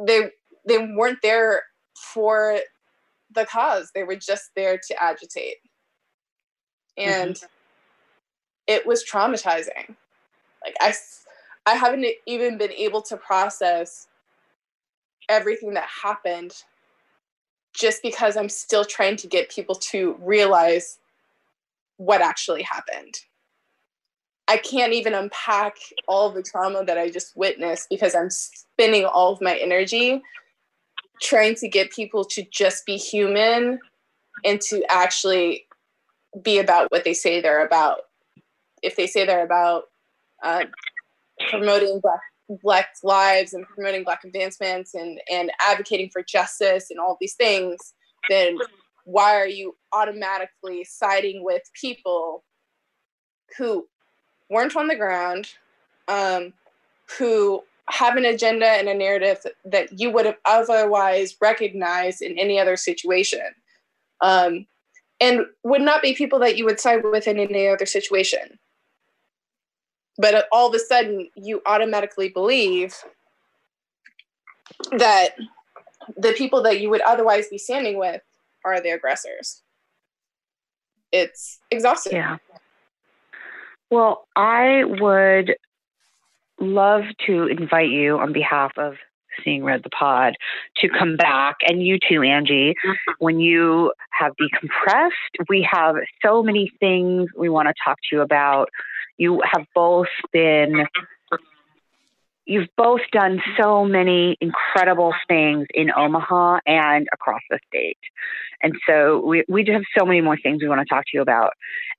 they 0.00 0.30
they 0.66 0.78
weren't 0.78 1.18
there 1.22 1.62
for 1.96 2.58
the 3.34 3.44
cause 3.46 3.90
they 3.94 4.02
were 4.02 4.16
just 4.16 4.50
there 4.54 4.78
to 4.78 5.02
agitate 5.02 5.56
and 6.96 7.34
mm-hmm. 7.36 7.46
it 8.66 8.86
was 8.86 9.04
traumatizing 9.04 9.94
like 10.64 10.74
i 10.80 10.92
i 11.66 11.74
haven't 11.74 12.06
even 12.26 12.58
been 12.58 12.72
able 12.72 13.02
to 13.02 13.16
process 13.16 14.08
everything 15.28 15.74
that 15.74 15.88
happened 16.02 16.62
just 17.74 18.02
because 18.02 18.36
i'm 18.36 18.48
still 18.48 18.84
trying 18.84 19.16
to 19.16 19.26
get 19.26 19.50
people 19.50 19.74
to 19.74 20.16
realize 20.20 20.98
what 21.96 22.20
actually 22.20 22.62
happened. 22.62 23.14
I 24.48 24.56
can't 24.58 24.92
even 24.92 25.14
unpack 25.14 25.76
all 26.06 26.30
the 26.30 26.42
trauma 26.42 26.84
that 26.84 26.98
I 26.98 27.10
just 27.10 27.36
witnessed 27.36 27.88
because 27.90 28.14
I'm 28.14 28.30
spending 28.30 29.04
all 29.04 29.32
of 29.32 29.40
my 29.40 29.56
energy 29.56 30.22
trying 31.20 31.56
to 31.56 31.68
get 31.68 31.90
people 31.90 32.24
to 32.24 32.44
just 32.52 32.86
be 32.86 32.96
human 32.96 33.80
and 34.44 34.60
to 34.60 34.84
actually 34.88 35.66
be 36.42 36.58
about 36.58 36.90
what 36.90 37.04
they 37.04 37.14
say 37.14 37.40
they're 37.40 37.64
about. 37.64 38.00
If 38.82 38.96
they 38.96 39.06
say 39.06 39.24
they're 39.24 39.44
about 39.44 39.84
uh, 40.44 40.64
promoting 41.48 42.00
black 42.00 42.20
black 42.62 42.90
lives 43.02 43.52
and 43.54 43.66
promoting 43.66 44.04
black 44.04 44.22
advancements 44.24 44.94
and 44.94 45.20
and 45.30 45.50
advocating 45.60 46.08
for 46.12 46.22
justice 46.22 46.88
and 46.90 47.00
all 47.00 47.16
these 47.20 47.34
things, 47.34 47.94
then 48.28 48.58
why 49.04 49.36
are 49.36 49.48
you 49.48 49.74
automatically 49.92 50.84
siding 50.84 51.42
with 51.42 51.62
people 51.80 52.44
who 53.56 53.86
weren't 54.50 54.76
on 54.76 54.88
the 54.88 54.96
ground, 54.96 55.48
um, 56.08 56.52
who 57.18 57.62
have 57.88 58.16
an 58.16 58.24
agenda 58.24 58.66
and 58.66 58.88
a 58.88 58.94
narrative 58.94 59.38
that 59.64 59.98
you 59.98 60.10
would 60.10 60.26
have 60.26 60.38
otherwise 60.44 61.36
recognized 61.40 62.20
in 62.20 62.38
any 62.38 62.58
other 62.58 62.76
situation, 62.76 63.54
um, 64.20 64.66
and 65.20 65.46
would 65.62 65.82
not 65.82 66.02
be 66.02 66.14
people 66.14 66.38
that 66.40 66.56
you 66.56 66.64
would 66.64 66.80
side 66.80 67.04
with 67.04 67.28
in 67.28 67.38
any 67.38 67.68
other 67.68 67.86
situation. 67.86 68.58
But 70.18 70.46
all 70.50 70.68
of 70.68 70.74
a 70.74 70.78
sudden, 70.78 71.30
you 71.36 71.62
automatically 71.66 72.28
believe 72.28 72.94
that 74.92 75.36
the 76.16 76.32
people 76.32 76.62
that 76.62 76.80
you 76.80 76.90
would 76.90 77.02
otherwise 77.02 77.48
be 77.48 77.58
standing 77.58 77.98
with 77.98 78.22
are 78.64 78.80
the 78.80 78.90
aggressors. 78.90 79.62
It's 81.12 81.60
exhausting. 81.70 82.14
Yeah. 82.14 82.38
Well, 83.90 84.26
I 84.34 84.82
would 84.84 85.56
love 86.60 87.04
to 87.26 87.46
invite 87.46 87.90
you 87.90 88.18
on 88.18 88.32
behalf 88.32 88.72
of 88.76 88.94
Seeing 89.44 89.64
Red 89.64 89.82
the 89.82 89.90
Pod 89.90 90.34
to 90.78 90.88
come 90.88 91.16
back, 91.16 91.56
and 91.66 91.82
you 91.82 91.98
too, 91.98 92.22
Angie. 92.22 92.74
Mm-hmm. 92.84 93.12
When 93.18 93.38
you 93.38 93.92
have 94.10 94.32
decompressed, 94.40 95.10
we 95.48 95.68
have 95.70 95.96
so 96.24 96.42
many 96.42 96.72
things 96.80 97.28
we 97.36 97.48
want 97.48 97.68
to 97.68 97.74
talk 97.84 97.98
to 98.08 98.16
you 98.16 98.22
about. 98.22 98.70
You 99.18 99.42
have 99.52 99.66
both 99.74 100.08
been 100.32 100.86
you've 102.46 102.68
both 102.76 103.00
done 103.12 103.42
so 103.60 103.84
many 103.84 104.36
incredible 104.40 105.12
things 105.28 105.66
in 105.74 105.90
Omaha 105.94 106.60
and 106.64 107.08
across 107.12 107.42
the 107.50 107.58
state. 107.66 107.98
And 108.62 108.74
so 108.88 109.20
we, 109.24 109.44
we 109.48 109.64
have 109.72 109.82
so 109.98 110.06
many 110.06 110.20
more 110.20 110.38
things 110.42 110.62
we 110.62 110.68
want 110.68 110.80
to 110.80 110.94
talk 110.94 111.04
to 111.04 111.10
you 111.14 111.22
about. 111.22 111.52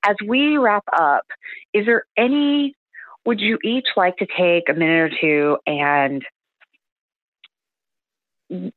As 0.04 0.16
we 0.26 0.56
wrap 0.56 0.84
up, 0.92 1.26
is 1.74 1.86
there 1.86 2.04
any, 2.16 2.74
would 3.26 3.40
you 3.40 3.58
each 3.62 3.88
like 3.96 4.16
to 4.16 4.26
take 4.26 4.68
a 4.68 4.74
minute 4.74 5.12
or 5.12 5.20
two 5.20 5.56
and 5.66 6.24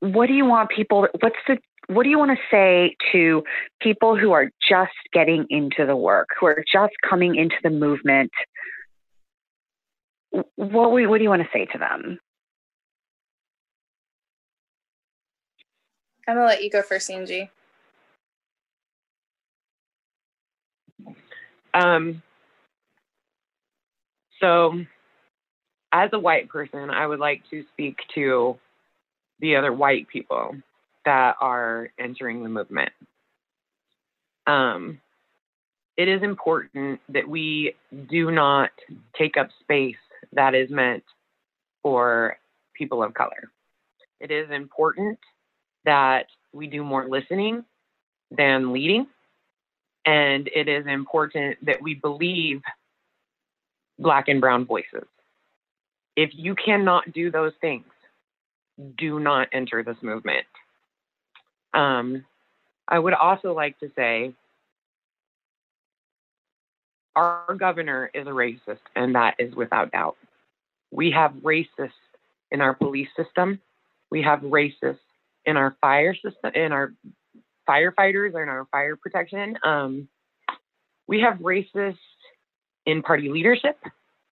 what 0.02 0.28
do 0.28 0.34
you 0.34 0.46
want 0.46 0.70
people, 0.70 1.08
what's 1.22 1.36
the, 1.48 1.58
what 1.88 2.04
do 2.04 2.10
you 2.10 2.20
want 2.20 2.32
to 2.32 2.44
say 2.52 2.96
to 3.14 3.44
people 3.82 4.18
who 4.18 4.34
are 4.34 4.52
just 4.70 4.92
getting 5.14 5.46
into 5.50 5.86
the 5.86 5.96
work, 5.96 6.28
who 6.40 6.48
are 6.48 6.64
just 6.72 6.94
coming 7.10 7.36
into 7.36 7.56
the 7.64 7.70
movement? 7.70 8.32
What, 10.56 10.92
we, 10.92 11.06
what 11.06 11.18
do 11.18 11.24
you 11.24 11.30
want 11.30 11.42
to 11.42 11.50
say 11.54 11.66
to 11.66 11.78
them? 11.78 12.20
I'm 16.28 16.36
gonna 16.36 16.48
let 16.48 16.64
you 16.64 16.70
go 16.70 16.82
first, 16.82 17.10
Angie. 17.10 17.50
Um, 21.74 22.22
so, 24.40 24.82
as 25.92 26.10
a 26.14 26.20
white 26.20 26.50
person, 26.50 26.90
I 26.90 27.06
would 27.06 27.20
like 27.20 27.42
to 27.50 27.64
speak 27.74 27.98
to 28.16 28.58
the 29.40 29.56
other 29.56 29.74
white 29.74 30.08
people 30.08 30.56
that 31.06 31.36
are 31.42 31.90
entering 32.00 32.44
the 32.44 32.50
movement. 32.50 32.92
Um, 34.48 35.02
it 35.98 36.08
is 36.08 36.24
important 36.24 37.02
that 37.10 37.28
we 37.28 37.76
do 38.10 38.32
not 38.32 38.70
take 39.18 39.38
up 39.38 39.50
space 39.62 39.96
that 40.34 40.56
is 40.56 40.70
meant 40.70 41.04
for 41.82 42.38
people 42.74 43.04
of 43.04 43.14
color. 43.14 43.52
It 44.20 44.32
is 44.32 44.50
important 44.52 45.20
that 45.86 46.28
we 46.54 46.68
do 46.68 46.84
more 46.84 47.08
listening 47.08 47.64
than 48.30 48.72
leading. 48.72 49.08
And 50.06 50.50
it 50.56 50.68
is 50.68 50.86
important 50.88 51.58
that 51.66 51.82
we 51.82 51.96
believe 51.96 52.62
Black 54.00 54.28
and 54.28 54.42
Brown 54.42 54.66
voices. 54.66 55.08
If 56.16 56.32
you 56.34 56.56
cannot 56.56 57.12
do 57.14 57.32
those 57.32 57.54
things, 57.62 57.86
do 58.98 59.20
not 59.20 59.48
enter 59.52 59.84
this 59.84 59.98
movement. 60.02 60.46
Um, 61.74 62.26
I 62.88 63.00
would 63.00 63.14
also 63.14 63.54
like 63.54 63.80
to 63.80 63.92
say 63.96 64.34
our 67.16 67.56
governor 67.58 68.10
is 68.14 68.28
a 68.28 68.32
racist, 68.32 68.80
and 68.96 69.16
that 69.16 69.36
is 69.40 69.54
without 69.56 69.92
doubt. 69.92 70.18
We 70.92 71.12
have 71.12 71.32
racists 71.44 71.92
in 72.52 72.62
our 72.62 72.74
police 72.74 73.10
system. 73.16 73.60
We 74.10 74.22
have 74.24 74.40
racists 74.42 75.00
in 75.46 75.58
our 75.58 75.76
fire 75.82 76.14
system, 76.14 76.52
in 76.54 76.72
our 76.72 76.94
firefighters, 77.68 78.30
in 78.42 78.50
our 78.50 78.68
fire 78.72 78.96
protection. 78.96 79.58
Um, 79.64 80.08
we 81.08 81.22
have 81.22 81.40
racists 81.40 81.98
in 82.86 83.02
party 83.02 83.30
leadership. 83.30 83.78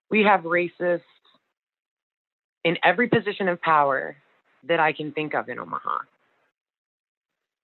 We 0.10 0.24
have 0.24 0.42
racists 0.42 1.02
in 2.64 2.78
every 2.84 3.08
position 3.08 3.48
of 3.48 3.62
power 3.62 4.16
that 4.64 4.80
I 4.80 4.92
can 4.92 5.12
think 5.12 5.34
of 5.34 5.50
in 5.50 5.60
Omaha. 5.60 6.00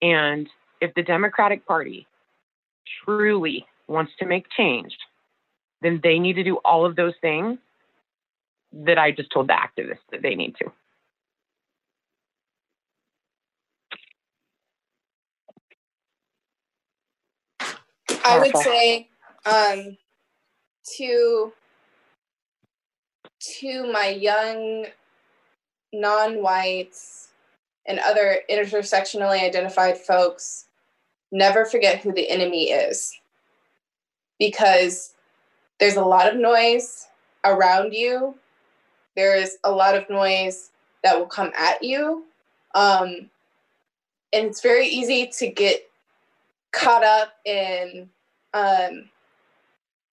And 0.01 0.49
if 0.81 0.93
the 0.93 1.03
Democratic 1.03 1.65
Party 1.65 2.07
truly 3.03 3.65
wants 3.87 4.13
to 4.19 4.25
make 4.25 4.49
change, 4.49 4.97
then 5.81 5.99
they 6.03 6.19
need 6.19 6.33
to 6.33 6.43
do 6.43 6.57
all 6.65 6.85
of 6.85 6.95
those 6.95 7.13
things 7.21 7.59
that 8.73 8.97
I 8.97 9.11
just 9.11 9.31
told 9.31 9.47
the 9.47 9.53
activists 9.53 9.99
that 10.11 10.21
they 10.21 10.35
need 10.35 10.55
to. 10.57 10.71
I 18.23 18.39
would 18.39 18.57
say 18.57 19.07
um, 19.45 19.97
to 20.97 21.53
to 23.59 23.91
my 23.91 24.07
young 24.07 24.87
non-whites 25.93 27.29
and 27.85 27.99
other 27.99 28.41
intersectionally 28.49 29.43
identified 29.43 29.97
folks, 29.97 30.65
never 31.31 31.65
forget 31.65 31.99
who 31.99 32.11
the 32.11 32.27
enemy 32.29 32.71
is 32.71 33.15
because 34.39 35.13
there's 35.79 35.95
a 35.95 36.03
lot 36.03 36.31
of 36.31 36.39
noise 36.39 37.07
around 37.43 37.93
you. 37.93 38.35
There 39.15 39.35
is 39.35 39.57
a 39.63 39.71
lot 39.71 39.95
of 39.95 40.09
noise 40.09 40.71
that 41.03 41.17
will 41.17 41.27
come 41.27 41.51
at 41.57 41.83
you. 41.83 42.25
Um, 42.73 43.29
and 44.33 44.47
it's 44.47 44.61
very 44.61 44.87
easy 44.87 45.27
to 45.37 45.47
get 45.47 45.89
caught 46.71 47.03
up 47.03 47.33
in 47.45 48.09
um, 48.53 49.09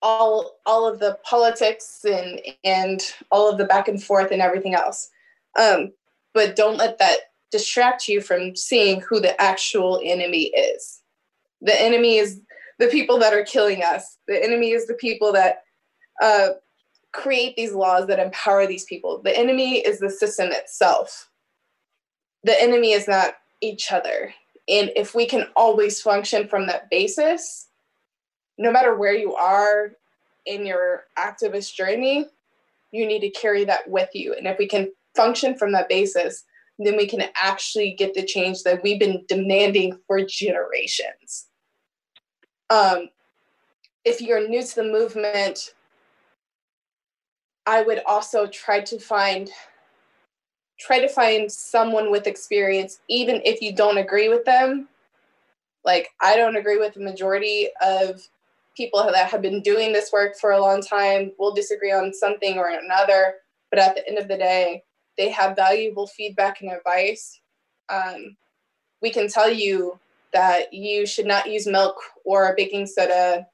all 0.01 0.59
all 0.67 0.87
of 0.87 0.99
the 0.99 1.19
politics 1.25 2.05
and 2.05 2.41
and 2.65 3.15
all 3.31 3.51
of 3.51 3.59
the 3.59 3.65
back 3.65 3.89
and 3.89 4.03
forth 4.03 4.31
and 4.31 4.43
everything 4.43 4.75
else. 4.75 5.11
Um, 5.59 5.93
but 6.35 6.57
don't 6.57 6.77
let 6.77 6.99
that 6.99 7.19
distract 7.51 8.09
you 8.09 8.21
from 8.21 8.57
seeing 8.57 9.01
who 9.01 9.21
the 9.21 9.41
actual 9.41 10.01
enemy 10.03 10.45
is. 10.45 11.01
The 11.61 11.81
enemy 11.81 12.17
is 12.17 12.41
the 12.79 12.89
people 12.89 13.19
that 13.19 13.33
are 13.33 13.45
killing 13.45 13.83
us. 13.83 14.19
The 14.29 14.43
enemy 14.43 14.71
is 14.71 14.87
the 14.87 14.95
people 14.95 15.33
that 15.33 15.63
uh, 16.23 16.51
create 17.13 17.57
these 17.57 17.73
laws 17.73 18.07
that 18.07 18.19
empower 18.19 18.67
these 18.67 18.85
people. 18.85 19.21
The 19.23 19.37
enemy 19.37 19.79
is 19.79 19.99
the 19.99 20.11
system 20.11 20.49
itself. 20.51 21.29
The 22.45 22.61
enemy 22.61 22.93
is 22.93 23.07
not 23.07 23.35
each 23.61 23.93
other. 23.93 24.35
And 24.69 24.91
if 24.97 25.15
we 25.15 25.27
can 25.27 25.47
always 25.57 26.01
function 26.01 26.49
from 26.49 26.67
that 26.67 26.91
basis, 26.91 27.69
no 28.59 28.71
matter 28.71 28.97
where 28.97 29.15
you 29.15 29.35
are 29.35 29.93
in 30.47 30.67
your 30.67 31.05
activist 31.19 31.75
journey, 31.75 32.27
you 32.91 33.07
need 33.07 33.21
to 33.21 33.31
carry 33.31 33.65
that 33.65 33.89
with 33.89 34.11
you. 34.15 34.35
And 34.35 34.47
if 34.47 34.59
we 34.59 34.67
can 34.67 34.93
function 35.17 35.57
from 35.57 35.73
that 35.73 35.89
basis, 35.89 36.45
then 36.79 36.97
we 36.97 37.07
can 37.07 37.23
actually 37.41 37.95
get 37.95 38.15
the 38.15 38.25
change 38.25 38.63
that 38.63 38.83
we've 38.83 38.99
been 38.99 39.25
demanding 39.29 39.99
for 40.07 40.25
generations. 40.25 41.47
Um, 42.73 43.11
if 44.03 44.23
you're 44.23 44.49
new 44.49 44.63
to 44.63 44.75
the 44.77 44.85
movement, 44.85 45.75
I 47.67 47.83
would 47.83 48.01
also 48.07 48.47
try 48.47 48.81
to 48.81 48.99
find 48.99 49.51
try 50.81 50.99
to 51.01 51.09
find 51.09 51.53
someone 51.53 52.11
with 52.11 52.27
experience, 52.27 53.01
even 53.09 53.43
if 53.45 53.61
you 53.61 53.75
don't 53.75 53.99
agree 53.99 54.31
with 54.31 54.47
them. 54.47 54.89
Like 55.85 56.09
I 56.23 56.35
don't 56.35 56.57
agree 56.57 56.79
with 56.79 56.95
the 56.95 57.01
majority 57.01 57.69
of 57.83 58.27
people 58.75 59.05
that 59.05 59.31
have 59.31 59.43
been 59.43 59.61
doing 59.61 59.93
this 59.93 60.11
work 60.11 60.39
for 60.39 60.53
a 60.53 60.61
long 60.61 60.81
time. 60.81 61.33
We'll 61.39 61.55
disagree 61.55 61.93
on 61.93 62.15
something 62.15 62.57
or 62.57 62.71
another, 62.71 63.35
but 63.69 63.81
at 63.81 63.95
the 63.95 64.09
end 64.09 64.17
of 64.17 64.29
the 64.29 64.39
day, 64.39 64.83
they 65.19 65.29
have 65.29 65.57
valuable 65.57 66.07
feedback 66.07 66.63
and 66.63 66.73
advice. 66.73 67.39
Um, 67.91 68.39
we 69.03 69.11
can 69.11 69.29
tell 69.29 69.53
you 69.53 69.99
that 70.33 70.73
you 70.73 71.07
should 71.07 71.27
not 71.27 71.51
use 71.51 71.67
milk 71.67 71.97
or 72.25 72.55
baking 72.57 72.87
soda 72.87 73.47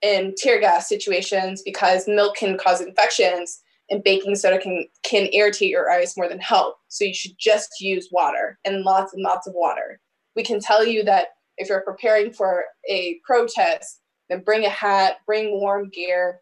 in 0.00 0.34
tear 0.36 0.60
gas 0.60 0.88
situations 0.88 1.62
because 1.62 2.06
milk 2.06 2.36
can 2.36 2.56
cause 2.56 2.80
infections 2.80 3.60
and 3.90 4.04
baking 4.04 4.36
soda 4.36 4.58
can 4.58 4.86
can 5.02 5.28
irritate 5.32 5.70
your 5.70 5.90
eyes 5.90 6.16
more 6.16 6.28
than 6.28 6.40
help. 6.40 6.76
So 6.88 7.04
you 7.04 7.14
should 7.14 7.36
just 7.38 7.80
use 7.80 8.08
water 8.12 8.58
and 8.64 8.82
lots 8.82 9.12
and 9.12 9.22
lots 9.22 9.46
of 9.46 9.54
water. 9.54 10.00
We 10.36 10.44
can 10.44 10.60
tell 10.60 10.86
you 10.86 11.02
that 11.04 11.28
if 11.58 11.68
you're 11.68 11.82
preparing 11.82 12.32
for 12.32 12.64
a 12.88 13.20
protest, 13.24 14.00
then 14.28 14.40
bring 14.40 14.64
a 14.64 14.70
hat, 14.70 15.16
bring 15.26 15.60
warm 15.60 15.90
gear, 15.90 16.40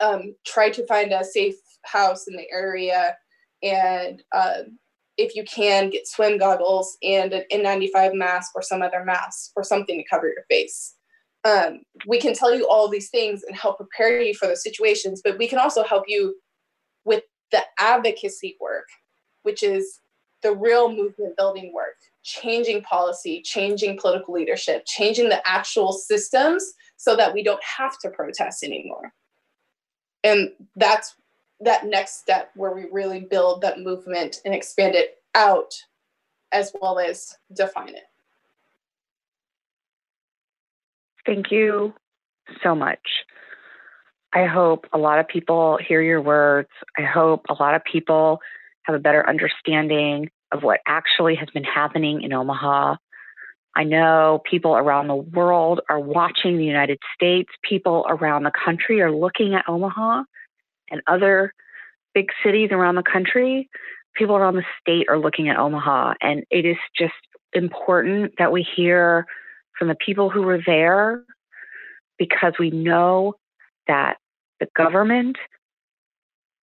um, 0.00 0.34
try 0.46 0.70
to 0.70 0.86
find 0.86 1.12
a 1.12 1.24
safe 1.24 1.56
house 1.84 2.26
in 2.28 2.36
the 2.36 2.46
area 2.52 3.16
and 3.62 4.22
uh, 4.32 4.58
if 5.18 5.34
you 5.34 5.44
can 5.44 5.90
get 5.90 6.06
swim 6.06 6.38
goggles 6.38 6.96
and 7.02 7.32
an 7.32 7.44
N95 7.52 8.14
mask 8.14 8.52
or 8.54 8.62
some 8.62 8.80
other 8.80 9.04
mask 9.04 9.50
or 9.56 9.64
something 9.64 9.98
to 9.98 10.08
cover 10.08 10.26
your 10.26 10.44
face. 10.48 10.94
Um, 11.44 11.80
we 12.06 12.20
can 12.20 12.34
tell 12.34 12.54
you 12.54 12.68
all 12.68 12.88
these 12.88 13.10
things 13.10 13.42
and 13.42 13.56
help 13.56 13.76
prepare 13.76 14.20
you 14.20 14.34
for 14.34 14.46
those 14.46 14.62
situations, 14.62 15.20
but 15.22 15.38
we 15.38 15.48
can 15.48 15.58
also 15.58 15.82
help 15.82 16.04
you 16.06 16.36
with 17.04 17.24
the 17.50 17.62
advocacy 17.78 18.56
work, 18.60 18.86
which 19.42 19.62
is 19.62 20.00
the 20.42 20.54
real 20.54 20.90
movement 20.90 21.36
building 21.36 21.72
work, 21.74 21.96
changing 22.22 22.82
policy, 22.82 23.42
changing 23.42 23.98
political 23.98 24.34
leadership, 24.34 24.84
changing 24.86 25.28
the 25.28 25.46
actual 25.48 25.92
systems 25.92 26.72
so 26.96 27.16
that 27.16 27.34
we 27.34 27.42
don't 27.42 27.62
have 27.62 27.98
to 28.00 28.10
protest 28.10 28.62
anymore. 28.62 29.12
And 30.22 30.50
that's 30.76 31.14
that 31.60 31.86
next 31.86 32.20
step 32.20 32.50
where 32.54 32.72
we 32.72 32.86
really 32.92 33.20
build 33.20 33.62
that 33.62 33.80
movement 33.80 34.40
and 34.44 34.54
expand 34.54 34.94
it 34.94 35.18
out 35.34 35.74
as 36.52 36.72
well 36.80 36.98
as 36.98 37.36
define 37.52 37.90
it. 37.90 38.04
Thank 41.26 41.50
you 41.50 41.92
so 42.62 42.74
much. 42.74 43.00
I 44.32 44.46
hope 44.46 44.86
a 44.92 44.98
lot 44.98 45.18
of 45.18 45.28
people 45.28 45.78
hear 45.86 46.00
your 46.00 46.20
words. 46.20 46.68
I 46.96 47.02
hope 47.02 47.46
a 47.48 47.54
lot 47.54 47.74
of 47.74 47.82
people 47.84 48.40
have 48.82 48.94
a 48.94 48.98
better 48.98 49.28
understanding 49.28 50.30
of 50.52 50.62
what 50.62 50.80
actually 50.86 51.34
has 51.34 51.48
been 51.52 51.64
happening 51.64 52.22
in 52.22 52.32
Omaha. 52.32 52.96
I 53.74 53.84
know 53.84 54.42
people 54.50 54.74
around 54.74 55.08
the 55.08 55.14
world 55.14 55.80
are 55.88 56.00
watching 56.00 56.56
the 56.56 56.64
United 56.64 56.98
States. 57.14 57.50
People 57.62 58.06
around 58.08 58.44
the 58.44 58.50
country 58.50 59.00
are 59.00 59.12
looking 59.12 59.54
at 59.54 59.68
Omaha 59.68 60.24
and 60.90 61.02
other 61.06 61.52
big 62.14 62.28
cities 62.44 62.70
around 62.72 62.94
the 62.94 63.02
country, 63.02 63.68
people 64.14 64.36
around 64.36 64.56
the 64.56 64.64
state 64.80 65.06
are 65.08 65.18
looking 65.18 65.48
at 65.48 65.58
Omaha. 65.58 66.14
And 66.20 66.44
it 66.50 66.64
is 66.64 66.76
just 66.96 67.14
important 67.52 68.34
that 68.38 68.52
we 68.52 68.66
hear 68.76 69.26
from 69.78 69.88
the 69.88 69.94
people 69.94 70.30
who 70.30 70.42
were 70.42 70.60
there 70.64 71.24
because 72.18 72.54
we 72.58 72.70
know 72.70 73.34
that 73.86 74.16
the 74.60 74.68
government, 74.76 75.36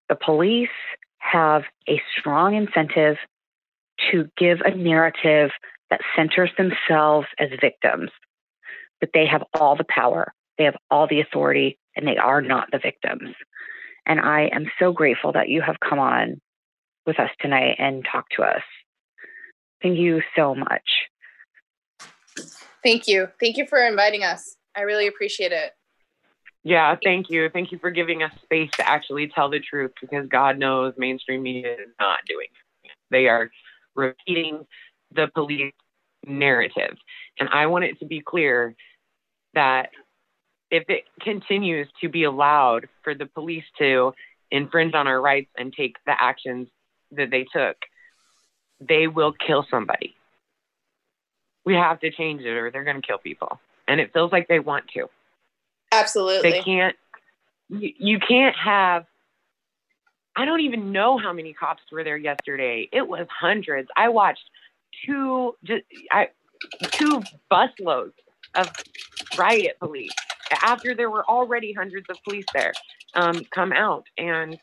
the 0.10 0.16
police 0.16 0.70
have 1.20 1.64
a 1.90 2.02
strong 2.20 2.56
incentive 2.56 3.16
to 4.12 4.28
give 4.38 4.60
a 4.62 4.76
narrative 4.76 5.52
that 5.90 6.02
centers 6.16 6.52
themselves 6.58 7.28
as 7.40 7.50
victims. 7.62 8.12
But 9.00 9.10
they 9.14 9.26
have 9.26 9.44
all 9.54 9.76
the 9.76 9.86
power, 9.88 10.34
they 10.58 10.66
have 10.66 10.78
all 10.92 11.08
the 11.08 11.22
authority, 11.22 11.78
and 11.96 12.08
they 12.08 12.18
are 12.18 12.42
not 12.42 12.70
the 12.72 12.80
victims. 12.80 13.36
And 14.06 14.20
I 14.20 14.50
am 14.54 14.66
so 14.80 14.92
grateful 14.92 15.32
that 15.34 15.50
you 15.50 15.62
have 15.62 15.80
come 15.80 16.00
on 16.00 16.42
with 17.06 17.20
us 17.20 17.30
tonight 17.40 17.76
and 17.80 18.06
talked 18.10 18.34
to 18.36 18.44
us. 18.44 18.64
Thank 19.82 20.00
you 20.00 20.22
so 20.36 20.56
much. 20.56 20.82
Thank 22.84 23.08
you. 23.08 23.28
Thank 23.40 23.58
you 23.58 23.66
for 23.68 23.80
inviting 23.80 24.24
us. 24.24 24.58
I 24.76 24.82
really 24.82 25.08
appreciate 25.08 25.52
it. 25.52 25.72
Yeah, 26.64 26.96
thank 27.04 27.30
you. 27.30 27.50
Thank 27.50 27.72
you 27.72 27.78
for 27.78 27.92
giving 27.92 28.24
us 28.24 28.32
space 28.44 28.72
to 28.78 28.90
actually 28.90 29.28
tell 29.28 29.50
the 29.50 29.60
truth 29.60 29.92
because 30.02 30.28
God 30.28 30.58
knows 30.58 30.94
mainstream 30.98 31.44
media 31.44 31.74
is 31.74 31.90
not 32.00 32.20
doing 32.28 32.48
it. 32.84 32.92
They 33.12 33.28
are 33.28 33.52
repeating 33.96 34.66
the 35.12 35.28
police 35.34 35.74
narrative. 36.26 36.98
And 37.40 37.50
I 37.50 37.68
want 37.68 37.86
it 37.86 38.00
to 38.00 38.06
be 38.06 38.22
clear 38.22 38.76
that 39.54 39.90
if 40.72 40.90
it 40.90 41.04
continues 41.22 41.88
to 42.02 42.10
be 42.10 42.24
allowed 42.24 42.88
for 43.04 43.14
the 43.14 43.26
police 43.26 43.64
to 43.78 44.14
infringe 44.52 44.94
on 44.94 45.08
our 45.08 45.20
rights 45.20 45.50
and 45.58 45.74
take 45.74 45.98
the 46.06 46.14
actions 46.20 46.68
that 47.12 47.30
they 47.30 47.46
took, 47.54 47.78
they 48.80 49.08
will 49.08 49.34
kill 49.34 49.66
somebody. 49.70 50.16
We 51.66 51.74
have 51.74 52.00
to 52.02 52.12
change 52.12 52.42
it 52.42 52.58
or 52.58 52.72
they're 52.72 52.84
going 52.84 53.02
to 53.02 53.06
kill 53.06 53.18
people. 53.18 53.60
And 53.88 54.00
it 54.00 54.14
feels 54.14 54.32
like 54.32 54.48
they 54.48 54.60
want 54.60 54.88
to. 54.96 55.08
Absolutely. 55.92 56.52
They 56.52 56.62
can't, 56.62 56.96
you, 57.70 57.94
you 57.98 58.20
can't 58.20 58.56
have, 58.56 59.06
I 60.36 60.46
don't 60.46 60.62
even 60.62 60.92
know 60.92 61.18
how 61.18 61.32
many 61.32 61.54
cops 61.54 61.84
were 61.92 62.04
there 62.04 62.18
yesterday. 62.18 62.90
It 62.92 63.08
was 63.08 63.28
hundreds. 63.30 63.88
I 63.96 64.10
watched 64.10 64.44
two, 65.06 65.56
just, 65.64 65.84
I, 66.12 66.30
two 66.92 67.24
busloads 67.52 68.14
of 68.56 68.72
riot 69.38 69.78
police 69.80 70.12
after 70.52 70.96
there 70.96 71.10
were 71.10 71.26
already 71.26 71.74
hundreds 71.74 72.08
of 72.10 72.18
police 72.24 72.46
there 72.54 72.74
um, 73.14 73.44
come 73.52 73.74
out 73.74 74.06
and 74.18 74.58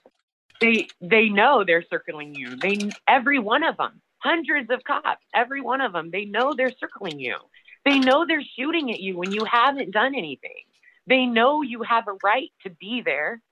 they 0.61 0.89
they 1.01 1.29
know 1.29 1.65
they're 1.65 1.85
circling 1.91 2.35
you. 2.35 2.57
They 2.57 2.91
every 3.09 3.39
one 3.39 3.65
of 3.65 3.77
them 3.77 4.01
hundreds 4.19 4.71
of 4.71 4.85
cops 4.85 5.25
every 5.35 5.61
one 5.61 5.81
of 5.81 5.93
them 5.93 6.11
they 6.13 6.25
know 6.25 6.55
they're 6.55 6.73
circling 6.79 7.19
you. 7.19 7.37
They 7.85 7.99
know 7.99 8.25
they're 8.27 8.45
shooting 8.57 8.93
at 8.93 9.01
you 9.01 9.17
when 9.17 9.33
you 9.33 9.45
haven't 9.45 9.91
done 9.91 10.15
anything. 10.15 10.63
They 11.09 11.27
know 11.27 11.63
you 11.63 11.83
have 11.83 12.07
a 12.07 12.17
right 12.23 12.51
to 12.63 12.71
be 12.71 13.03
there 13.05 13.43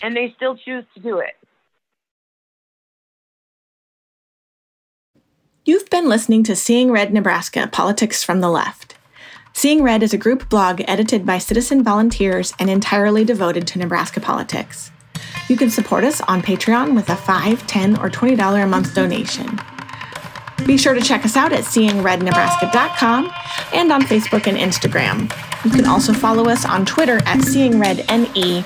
and 0.00 0.16
they 0.16 0.32
still 0.36 0.56
choose 0.56 0.84
to 0.94 1.00
do 1.00 1.18
it. 1.18 1.34
You've 5.64 5.90
been 5.90 6.08
listening 6.08 6.42
to 6.44 6.56
Seeing 6.56 6.90
Red 6.90 7.12
Nebraska 7.12 7.68
Politics 7.70 8.24
from 8.24 8.40
the 8.40 8.48
Left. 8.48 8.96
Seeing 9.54 9.82
Red 9.82 10.02
is 10.02 10.14
a 10.14 10.18
group 10.18 10.48
blog 10.48 10.80
edited 10.88 11.26
by 11.26 11.38
citizen 11.38 11.84
volunteers 11.84 12.54
and 12.58 12.70
entirely 12.70 13.24
devoted 13.24 13.66
to 13.68 13.78
Nebraska 13.78 14.20
politics. 14.20 14.90
You 15.48 15.56
can 15.56 15.70
support 15.70 16.04
us 16.04 16.20
on 16.22 16.40
Patreon 16.42 16.94
with 16.94 17.10
a 17.10 17.14
$5, 17.14 17.56
$10, 17.68 17.98
or 18.02 18.08
$20 18.08 18.62
a 18.62 18.66
month 18.66 18.94
donation. 18.94 19.60
Be 20.66 20.78
sure 20.78 20.94
to 20.94 21.00
check 21.00 21.24
us 21.24 21.36
out 21.36 21.52
at 21.52 21.64
seeingrednebraska.com 21.64 23.32
and 23.74 23.92
on 23.92 24.02
Facebook 24.02 24.46
and 24.46 24.56
Instagram. 24.56 25.30
You 25.64 25.70
can 25.70 25.86
also 25.86 26.12
follow 26.12 26.48
us 26.48 26.64
on 26.64 26.86
Twitter 26.86 27.18
at 27.26 27.40
seeingredne 27.40 28.64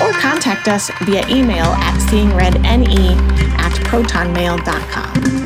or 0.00 0.12
contact 0.20 0.68
us 0.68 0.90
via 1.02 1.26
email 1.28 1.66
at 1.66 1.98
seeingredne 2.08 3.16
at 3.58 3.72
protonmail.com. 3.86 5.39